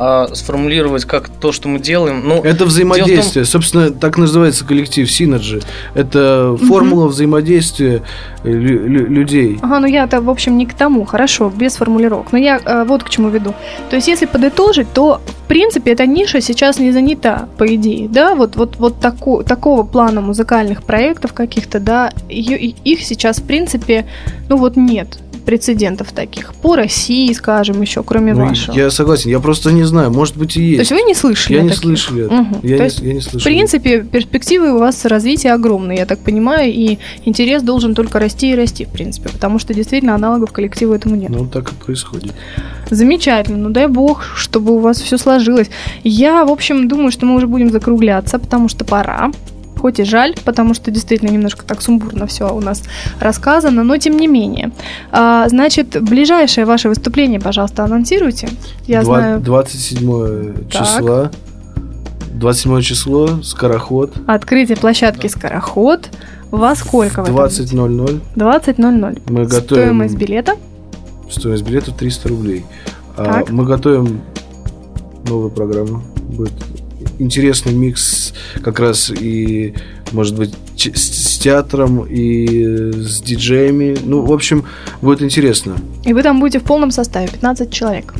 а 0.00 0.34
сформулировать 0.34 1.04
как 1.04 1.28
то, 1.28 1.52
что 1.52 1.68
мы 1.68 1.78
делаем. 1.78 2.22
Ну, 2.26 2.42
это 2.42 2.64
взаимодействие. 2.64 3.44
Том... 3.44 3.52
Собственно, 3.52 3.90
так 3.90 4.16
называется 4.16 4.64
коллектив 4.64 5.06
Synergy. 5.06 5.62
Это 5.94 6.56
формула 6.56 7.04
угу. 7.04 7.10
взаимодействия 7.10 8.02
лю- 8.42 8.86
лю- 8.86 9.06
людей. 9.06 9.58
Ага, 9.60 9.80
ну 9.80 9.86
я-то, 9.86 10.22
в 10.22 10.30
общем, 10.30 10.56
не 10.56 10.64
к 10.64 10.72
тому. 10.72 11.04
Хорошо, 11.04 11.52
без 11.54 11.76
формулировок. 11.76 12.32
Но 12.32 12.38
я 12.38 12.58
э, 12.64 12.84
вот 12.84 13.04
к 13.04 13.10
чему 13.10 13.28
веду. 13.28 13.54
То 13.90 13.96
есть, 13.96 14.08
если 14.08 14.24
подытожить, 14.24 14.90
то, 14.94 15.20
в 15.26 15.48
принципе, 15.48 15.92
эта 15.92 16.06
ниша 16.06 16.40
сейчас 16.40 16.78
не 16.78 16.92
занята, 16.92 17.48
по 17.58 17.74
идее. 17.74 18.08
Да, 18.08 18.34
вот, 18.34 18.56
вот, 18.56 18.76
вот 18.78 19.00
тако, 19.00 19.42
такого 19.42 19.82
плана 19.82 20.22
музыкальных 20.22 20.82
проектов 20.82 21.34
каких-то, 21.34 21.78
да, 21.78 22.10
их 22.28 23.02
сейчас, 23.02 23.38
в 23.38 23.44
принципе, 23.44 24.06
ну 24.48 24.56
вот 24.56 24.76
нет 24.76 25.18
прецедентов 25.50 26.12
таких 26.12 26.54
по 26.54 26.76
России, 26.76 27.32
скажем, 27.32 27.80
еще, 27.80 28.04
кроме 28.04 28.34
ну, 28.34 28.46
вашего? 28.46 28.72
Я 28.72 28.88
согласен, 28.92 29.30
я 29.30 29.40
просто 29.40 29.72
не 29.72 29.82
знаю, 29.82 30.12
может 30.12 30.36
быть 30.36 30.56
и 30.56 30.62
есть. 30.62 30.76
То 30.76 30.80
есть 30.82 30.92
вы 30.92 31.08
не 31.08 31.12
слышали? 31.12 31.56
Я 31.56 31.62
не 31.62 31.72
слышал 31.72 32.16
это. 32.16 32.32
Угу. 32.32 32.60
Я, 32.62 32.78
не, 32.78 33.08
я 33.08 33.14
не 33.14 33.20
слышал. 33.20 33.40
В 33.40 33.42
принципе, 33.42 34.02
перспективы 34.02 34.72
у 34.72 34.78
вас 34.78 35.04
развития 35.06 35.52
огромные, 35.52 35.98
я 35.98 36.06
так 36.06 36.20
понимаю, 36.20 36.72
и 36.72 36.98
интерес 37.24 37.64
должен 37.64 37.96
только 37.96 38.20
расти 38.20 38.52
и 38.52 38.54
расти, 38.54 38.84
в 38.84 38.90
принципе, 38.90 39.28
потому 39.28 39.58
что 39.58 39.74
действительно 39.74 40.14
аналогов 40.14 40.52
коллективу 40.52 40.94
этому 40.94 41.16
нет. 41.16 41.30
Ну, 41.30 41.46
так 41.46 41.72
и 41.72 41.74
происходит. 41.74 42.32
Замечательно, 42.88 43.58
ну 43.58 43.70
дай 43.70 43.88
бог, 43.88 44.22
чтобы 44.36 44.72
у 44.72 44.78
вас 44.78 45.00
все 45.00 45.18
сложилось. 45.18 45.68
Я, 46.04 46.44
в 46.44 46.52
общем, 46.52 46.86
думаю, 46.86 47.10
что 47.10 47.26
мы 47.26 47.34
уже 47.34 47.48
будем 47.48 47.72
закругляться, 47.72 48.38
потому 48.38 48.68
что 48.68 48.84
пора 48.84 49.32
хоть 49.80 49.98
и 49.98 50.04
жаль, 50.04 50.34
потому 50.44 50.74
что 50.74 50.90
действительно 50.90 51.30
немножко 51.30 51.64
так 51.64 51.82
сумбурно 51.82 52.26
все 52.26 52.54
у 52.54 52.60
нас 52.60 52.82
рассказано, 53.18 53.82
но 53.82 53.96
тем 53.96 54.16
не 54.16 54.26
менее. 54.26 54.70
А, 55.10 55.48
значит, 55.48 56.00
ближайшее 56.02 56.66
ваше 56.66 56.88
выступление, 56.88 57.40
пожалуйста, 57.40 57.84
анонсируйте. 57.84 58.48
Я 58.86 59.02
2, 59.02 59.14
знаю... 59.14 59.40
27 59.40 60.68
числа. 60.68 61.30
27 62.34 62.80
число, 62.80 63.42
Скороход. 63.42 64.14
Открытие 64.26 64.76
площадки 64.76 65.26
Скороход. 65.26 66.08
Во 66.50 66.74
сколько? 66.74 67.22
20.00. 67.22 68.20
20.00. 68.34 69.22
Мы 69.30 69.44
готовим... 69.44 69.84
Стоимость 69.84 70.16
билета? 70.16 70.56
Стоимость 71.30 71.64
билета 71.64 71.92
300 71.92 72.28
рублей. 72.28 72.64
А, 73.16 73.44
мы 73.48 73.64
готовим 73.64 74.20
новую 75.28 75.50
программу. 75.50 76.02
Будет 76.28 76.52
интересный 77.20 77.72
микс 77.72 78.32
как 78.62 78.80
раз 78.80 79.10
и, 79.10 79.74
может 80.12 80.36
быть, 80.36 80.54
с 80.76 81.38
театром 81.38 82.04
и 82.04 82.92
с 82.92 83.20
диджеями. 83.22 83.96
Ну, 84.02 84.22
в 84.22 84.32
общем, 84.32 84.64
будет 85.02 85.22
интересно. 85.22 85.76
И 86.04 86.12
вы 86.12 86.22
там 86.22 86.40
будете 86.40 86.58
в 86.58 86.64
полном 86.64 86.90
составе, 86.90 87.28
15 87.28 87.70
человек. 87.72 88.14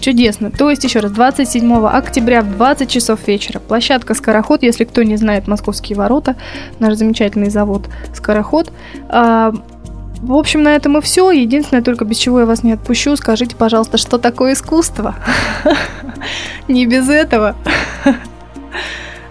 Чудесно. 0.00 0.50
То 0.50 0.70
есть, 0.70 0.84
еще 0.84 1.00
раз, 1.00 1.12
27 1.12 1.86
октября 1.86 2.42
в 2.42 2.56
20 2.56 2.90
часов 2.90 3.26
вечера. 3.26 3.58
Площадка 3.58 4.14
«Скороход», 4.14 4.62
если 4.62 4.84
кто 4.84 5.02
не 5.02 5.16
знает, 5.16 5.46
«Московские 5.46 5.96
ворота», 5.96 6.36
наш 6.78 6.94
замечательный 6.94 7.50
завод 7.50 7.88
«Скороход». 8.14 8.72
В 10.22 10.34
общем, 10.34 10.62
на 10.62 10.74
этом 10.74 10.98
и 10.98 11.00
все. 11.00 11.30
Единственное, 11.30 11.82
только 11.82 12.04
без 12.04 12.16
чего 12.16 12.40
я 12.40 12.46
вас 12.46 12.62
не 12.62 12.72
отпущу, 12.72 13.16
скажите, 13.16 13.54
пожалуйста, 13.54 13.98
что 13.98 14.18
такое 14.18 14.54
искусство? 14.54 15.14
Не 16.68 16.86
без 16.86 17.08
этого. 17.08 17.56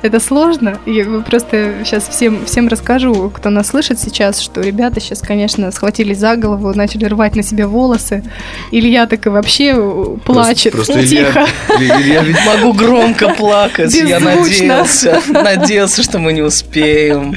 Это 0.01 0.19
сложно. 0.19 0.79
Я 0.85 1.05
просто 1.21 1.73
сейчас 1.83 2.07
всем, 2.07 2.45
всем 2.45 2.67
расскажу, 2.67 3.29
кто 3.29 3.49
нас 3.49 3.67
слышит 3.67 3.99
сейчас, 3.99 4.39
что 4.39 4.61
ребята 4.61 4.99
сейчас, 4.99 5.21
конечно, 5.21 5.71
схватились 5.71 6.19
за 6.19 6.35
голову, 6.35 6.71
начали 6.73 7.05
рвать 7.05 7.35
на 7.35 7.43
себе 7.43 7.65
волосы. 7.65 8.23
Илья 8.71 9.07
так 9.07 9.25
и 9.25 9.29
вообще 9.29 9.75
плачет. 10.23 10.73
Просто, 10.73 10.93
просто 10.93 11.07
Тихо. 11.07 11.47
Илья, 11.79 12.01
Илья 12.01 12.23
ведь... 12.23 12.37
Могу 12.45 12.73
громко 12.73 13.29
плакать. 13.37 13.93
Я 13.93 14.19
надеялся, 14.19 15.21
надеялся, 15.29 16.03
что 16.03 16.19
мы 16.19 16.33
не 16.33 16.41
успеем. 16.41 17.35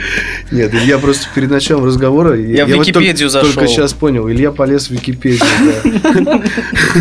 Нет, 0.51 0.75
Илья 0.75 0.99
просто 0.99 1.27
перед 1.35 1.51
началом 1.51 1.87
разговора... 1.87 2.37
Я, 2.37 2.59
я 2.59 2.67
в 2.67 2.69
Википедию 2.69 3.29
вот 3.29 3.33
зашел. 3.33 3.53
Только 3.53 3.69
сейчас 3.69 3.95
понял. 3.95 4.29
Илья 4.29 4.53
полез 4.53 4.89
в 4.89 4.91
Википедию, 4.91 5.41
да. 6.15 6.41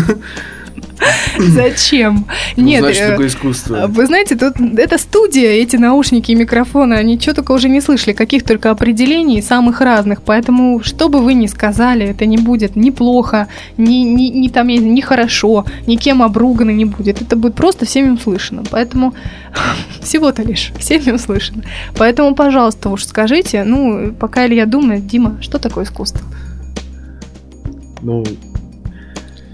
Зачем? 1.38 2.26
Ну, 2.56 2.64
Нет, 2.64 2.82
значит, 2.82 3.02
э, 3.02 3.10
такое 3.10 3.26
искусство. 3.26 3.86
Вы 3.88 4.06
знаете, 4.06 4.36
тут 4.36 4.54
эта 4.78 4.98
студия, 4.98 5.50
эти 5.50 5.76
наушники 5.76 6.32
и 6.32 6.34
микрофоны, 6.34 6.94
они 6.94 7.18
что 7.18 7.34
только 7.34 7.52
уже 7.52 7.68
не 7.68 7.80
слышали, 7.80 8.12
каких 8.12 8.44
только 8.44 8.70
определений, 8.70 9.42
самых 9.42 9.80
разных. 9.80 10.22
Поэтому, 10.22 10.82
что 10.82 11.08
бы 11.08 11.20
вы 11.20 11.34
ни 11.34 11.46
сказали, 11.46 12.06
это 12.06 12.26
не 12.26 12.36
будет 12.36 12.76
ни 12.76 12.90
плохо, 12.90 13.48
ни, 13.76 14.04
ни, 14.04 14.28
ни 14.28 14.48
там, 14.48 14.68
ни 14.68 15.00
хорошо, 15.00 15.64
никем 15.86 16.22
обругано 16.22 16.70
не 16.70 16.84
будет. 16.84 17.22
Это 17.22 17.36
будет 17.36 17.54
просто 17.54 17.86
всеми 17.86 18.10
услышано. 18.10 18.62
Поэтому 18.70 19.14
всего-то 20.02 20.42
лишь 20.42 20.72
всеми 20.78 21.12
услышано. 21.12 21.62
Поэтому, 21.96 22.34
пожалуйста, 22.34 22.88
уж 22.90 23.04
скажите, 23.04 23.64
ну, 23.64 24.12
пока 24.18 24.46
Илья 24.46 24.66
думает, 24.66 25.06
Дима, 25.06 25.38
что 25.40 25.58
такое 25.58 25.84
искусство? 25.84 26.20
Ну, 28.02 28.24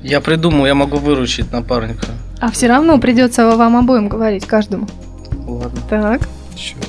я 0.07 0.21
придумал, 0.21 0.67
я 0.67 0.75
могу 0.75 0.99
выручить 0.99 1.53
напарника. 1.53 2.07
А 2.41 2.51
все 2.51 2.69
равно 2.69 2.99
придется 2.99 3.57
вам 3.57 3.77
обоим 3.77 4.09
говорить, 4.09 4.47
каждому. 4.47 4.87
Ладно. 5.47 5.81
Так. 5.89 6.29
Черт. 6.55 6.83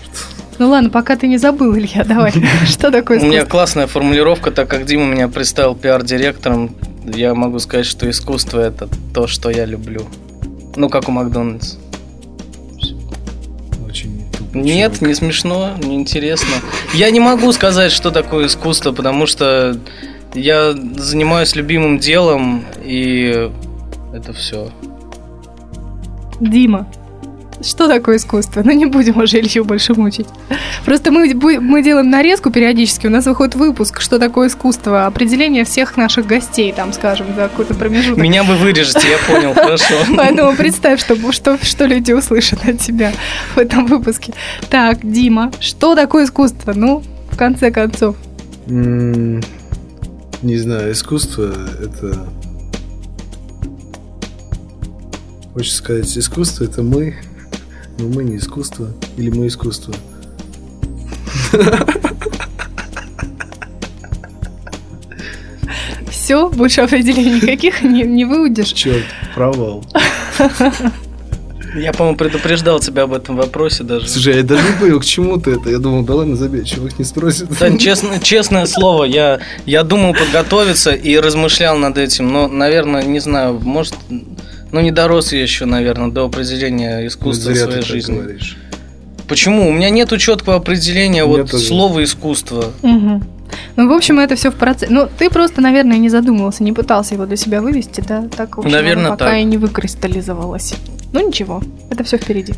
Ну 0.59 0.69
ладно, 0.69 0.89
пока 0.89 1.15
ты 1.15 1.27
не 1.27 1.37
забыл, 1.37 1.75
Илья, 1.75 2.03
давай. 2.03 2.31
Что 2.65 2.91
такое 2.91 3.17
искусство? 3.17 3.27
У 3.27 3.29
меня 3.29 3.45
классная 3.45 3.87
формулировка, 3.87 4.51
так 4.51 4.67
как 4.67 4.85
Дима 4.85 5.05
меня 5.05 5.27
представил 5.27 5.75
пиар-директором, 5.75 6.75
я 7.05 7.33
могу 7.35 7.59
сказать, 7.59 7.85
что 7.85 8.09
искусство 8.09 8.59
это 8.59 8.89
то, 9.13 9.27
что 9.27 9.49
я 9.49 9.65
люблю. 9.65 10.05
Ну, 10.75 10.89
как 10.89 11.09
у 11.09 11.11
Макдональдс. 11.11 11.77
Нет, 14.53 15.01
не 15.01 15.13
смешно, 15.13 15.73
не 15.77 15.95
интересно. 15.95 16.55
Я 16.93 17.11
не 17.11 17.19
могу 17.19 17.51
сказать, 17.51 17.91
что 17.91 18.09
такое 18.09 18.47
искусство, 18.47 18.91
потому 18.91 19.27
что 19.27 19.79
я 20.33 20.73
занимаюсь 20.73 21.55
любимым 21.55 21.99
делом, 21.99 22.65
и 22.83 23.49
это 24.13 24.33
все. 24.33 24.71
Дима, 26.39 26.87
что 27.61 27.87
такое 27.87 28.17
искусство? 28.17 28.61
Ну, 28.63 28.71
не 28.71 28.85
будем 28.85 29.17
уже 29.19 29.39
Илью 29.39 29.65
больше 29.65 29.93
мучить. 29.95 30.27
Просто 30.85 31.11
мы, 31.11 31.33
мы 31.33 31.81
делаем 31.81 32.09
нарезку 32.09 32.51
периодически, 32.51 33.07
у 33.07 33.09
нас 33.09 33.25
выходит 33.25 33.55
выпуск 33.55 34.01
«Что 34.01 34.19
такое 34.19 34.49
искусство?» 34.49 35.07
Определение 35.07 35.65
всех 35.65 35.97
наших 35.97 36.27
гостей, 36.27 36.71
там, 36.71 36.93
скажем, 36.93 37.27
за 37.35 37.43
какой-то 37.43 37.73
промежуток. 37.73 38.17
Меня 38.17 38.43
вы 38.43 38.55
вырежете, 38.55 39.07
я 39.09 39.17
понял, 39.33 39.53
хорошо. 39.55 39.95
Поэтому 40.15 40.55
представь, 40.55 40.99
что, 40.99 41.15
что, 41.31 41.57
что 41.61 41.85
люди 41.85 42.11
услышат 42.11 42.67
от 42.67 42.79
тебя 42.79 43.11
в 43.55 43.57
этом 43.57 43.87
выпуске. 43.87 44.33
Так, 44.69 44.99
Дима, 45.01 45.51
что 45.59 45.95
такое 45.95 46.25
искусство? 46.25 46.73
Ну, 46.75 47.03
в 47.31 47.37
конце 47.37 47.71
концов 47.71 48.15
не 50.41 50.57
знаю, 50.57 50.91
искусство 50.91 51.53
это... 51.81 52.27
Хочется 55.53 55.77
сказать, 55.77 56.17
искусство 56.17 56.65
это 56.65 56.83
мы, 56.83 57.15
но 57.97 58.07
мы 58.07 58.23
не 58.23 58.37
искусство. 58.37 58.89
Или 59.17 59.29
мы 59.29 59.47
искусство. 59.47 59.93
Все, 66.11 66.49
больше 66.49 66.81
определений 66.81 67.41
никаких 67.41 67.81
не, 67.81 68.03
не 68.03 68.25
выудишь. 68.25 68.73
Черт, 68.73 69.05
провал. 69.33 69.83
Я, 71.77 71.93
по-моему, 71.93 72.17
предупреждал 72.17 72.79
тебя 72.79 73.03
об 73.03 73.13
этом 73.13 73.35
вопросе 73.35 73.83
даже. 73.83 74.07
Слушай, 74.07 74.37
я 74.37 74.43
даже 74.43 74.63
не 74.63 74.79
понял, 74.79 74.99
к 74.99 75.05
чему 75.05 75.37
ты 75.37 75.51
это. 75.51 75.69
Я 75.69 75.79
думал, 75.79 76.03
да 76.03 76.15
ладно, 76.15 76.35
забей, 76.35 76.63
чувак 76.65 76.97
не 76.99 77.05
спросит. 77.05 77.47
Да, 77.59 77.77
честно, 77.77 78.19
честное 78.19 78.65
слово, 78.65 79.05
я, 79.05 79.39
я 79.65 79.83
думал 79.83 80.13
подготовиться 80.13 80.91
и 80.91 81.17
размышлял 81.17 81.77
над 81.77 81.97
этим, 81.97 82.31
но, 82.31 82.47
наверное, 82.47 83.03
не 83.03 83.19
знаю, 83.19 83.59
может, 83.61 83.95
ну 84.71 84.81
не 84.81 84.91
дорос 84.91 85.33
я 85.33 85.41
еще, 85.41 85.65
наверное, 85.65 86.09
до 86.09 86.25
определения 86.25 87.05
искусства 87.07 87.49
ну, 87.49 87.55
в 87.55 87.59
своей 87.59 87.81
жизни. 87.81 88.15
Говоришь. 88.15 88.57
Почему? 89.27 89.67
У 89.69 89.73
меня 89.73 89.89
нет 89.89 90.17
четкого 90.19 90.55
определения 90.55 91.25
вот 91.25 91.49
слова 91.49 92.03
искусства. 92.03 92.71
Угу. 92.81 93.21
Ну, 93.75 93.89
в 93.89 93.93
общем, 93.93 94.19
это 94.19 94.35
все 94.35 94.49
в 94.51 94.55
процессе. 94.55 94.91
Ну, 94.91 95.07
ты 95.17 95.29
просто, 95.29 95.61
наверное, 95.61 95.97
не 95.97 96.09
задумывался, 96.09 96.63
не 96.63 96.73
пытался 96.73 97.15
его 97.15 97.25
для 97.25 97.37
себя 97.37 97.61
вывести, 97.61 98.03
да? 98.05 98.27
Так, 98.35 98.57
в 98.57 98.61
общем, 98.61 98.71
наверное, 98.71 99.11
пока 99.11 99.25
так. 99.25 99.39
и 99.39 99.43
не 99.43 99.57
выкристаллизовалось. 99.57 100.73
Ну, 101.13 101.27
ничего, 101.27 101.61
это 101.89 102.03
все 102.03 102.17
впереди. 102.17 102.53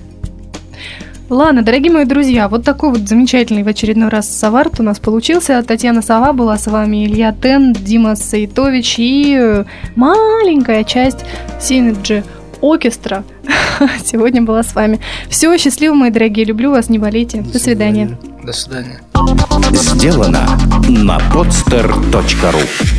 Ладно, 1.29 1.61
дорогие 1.61 1.91
мои 1.91 2.05
друзья, 2.05 2.49
вот 2.49 2.63
такой 2.63 2.89
вот 2.89 3.07
замечательный 3.07 3.61
в 3.61 3.67
очередной 3.67 4.09
раз 4.09 4.27
Сов-арт 4.27 4.79
у 4.79 4.83
нас 4.83 4.99
получился. 4.99 5.61
Татьяна 5.61 6.01
Сова 6.01 6.33
была 6.33 6.57
с 6.57 6.65
вами, 6.65 7.05
Илья 7.05 7.35
Тен, 7.39 7.73
Дима 7.73 8.15
Саитович 8.15 8.95
и 8.97 9.37
э, 9.39 9.65
маленькая 9.95 10.83
часть 10.83 11.19
Synergy 11.61 12.23
Orchestra 12.61 13.23
сегодня 14.03 14.41
была 14.41 14.63
с 14.63 14.73
вами. 14.73 14.99
Все, 15.29 15.55
счастливо, 15.59 15.93
мои 15.93 16.09
дорогие, 16.09 16.45
люблю 16.45 16.71
вас, 16.71 16.89
не 16.89 16.97
болейте. 16.97 17.41
До, 17.41 17.53
До 17.53 17.59
свидания. 17.59 18.17
До 18.43 18.51
свидания. 18.51 18.99
Сделано 19.71 20.47
на 20.89 21.19
podster.ru 21.31 22.98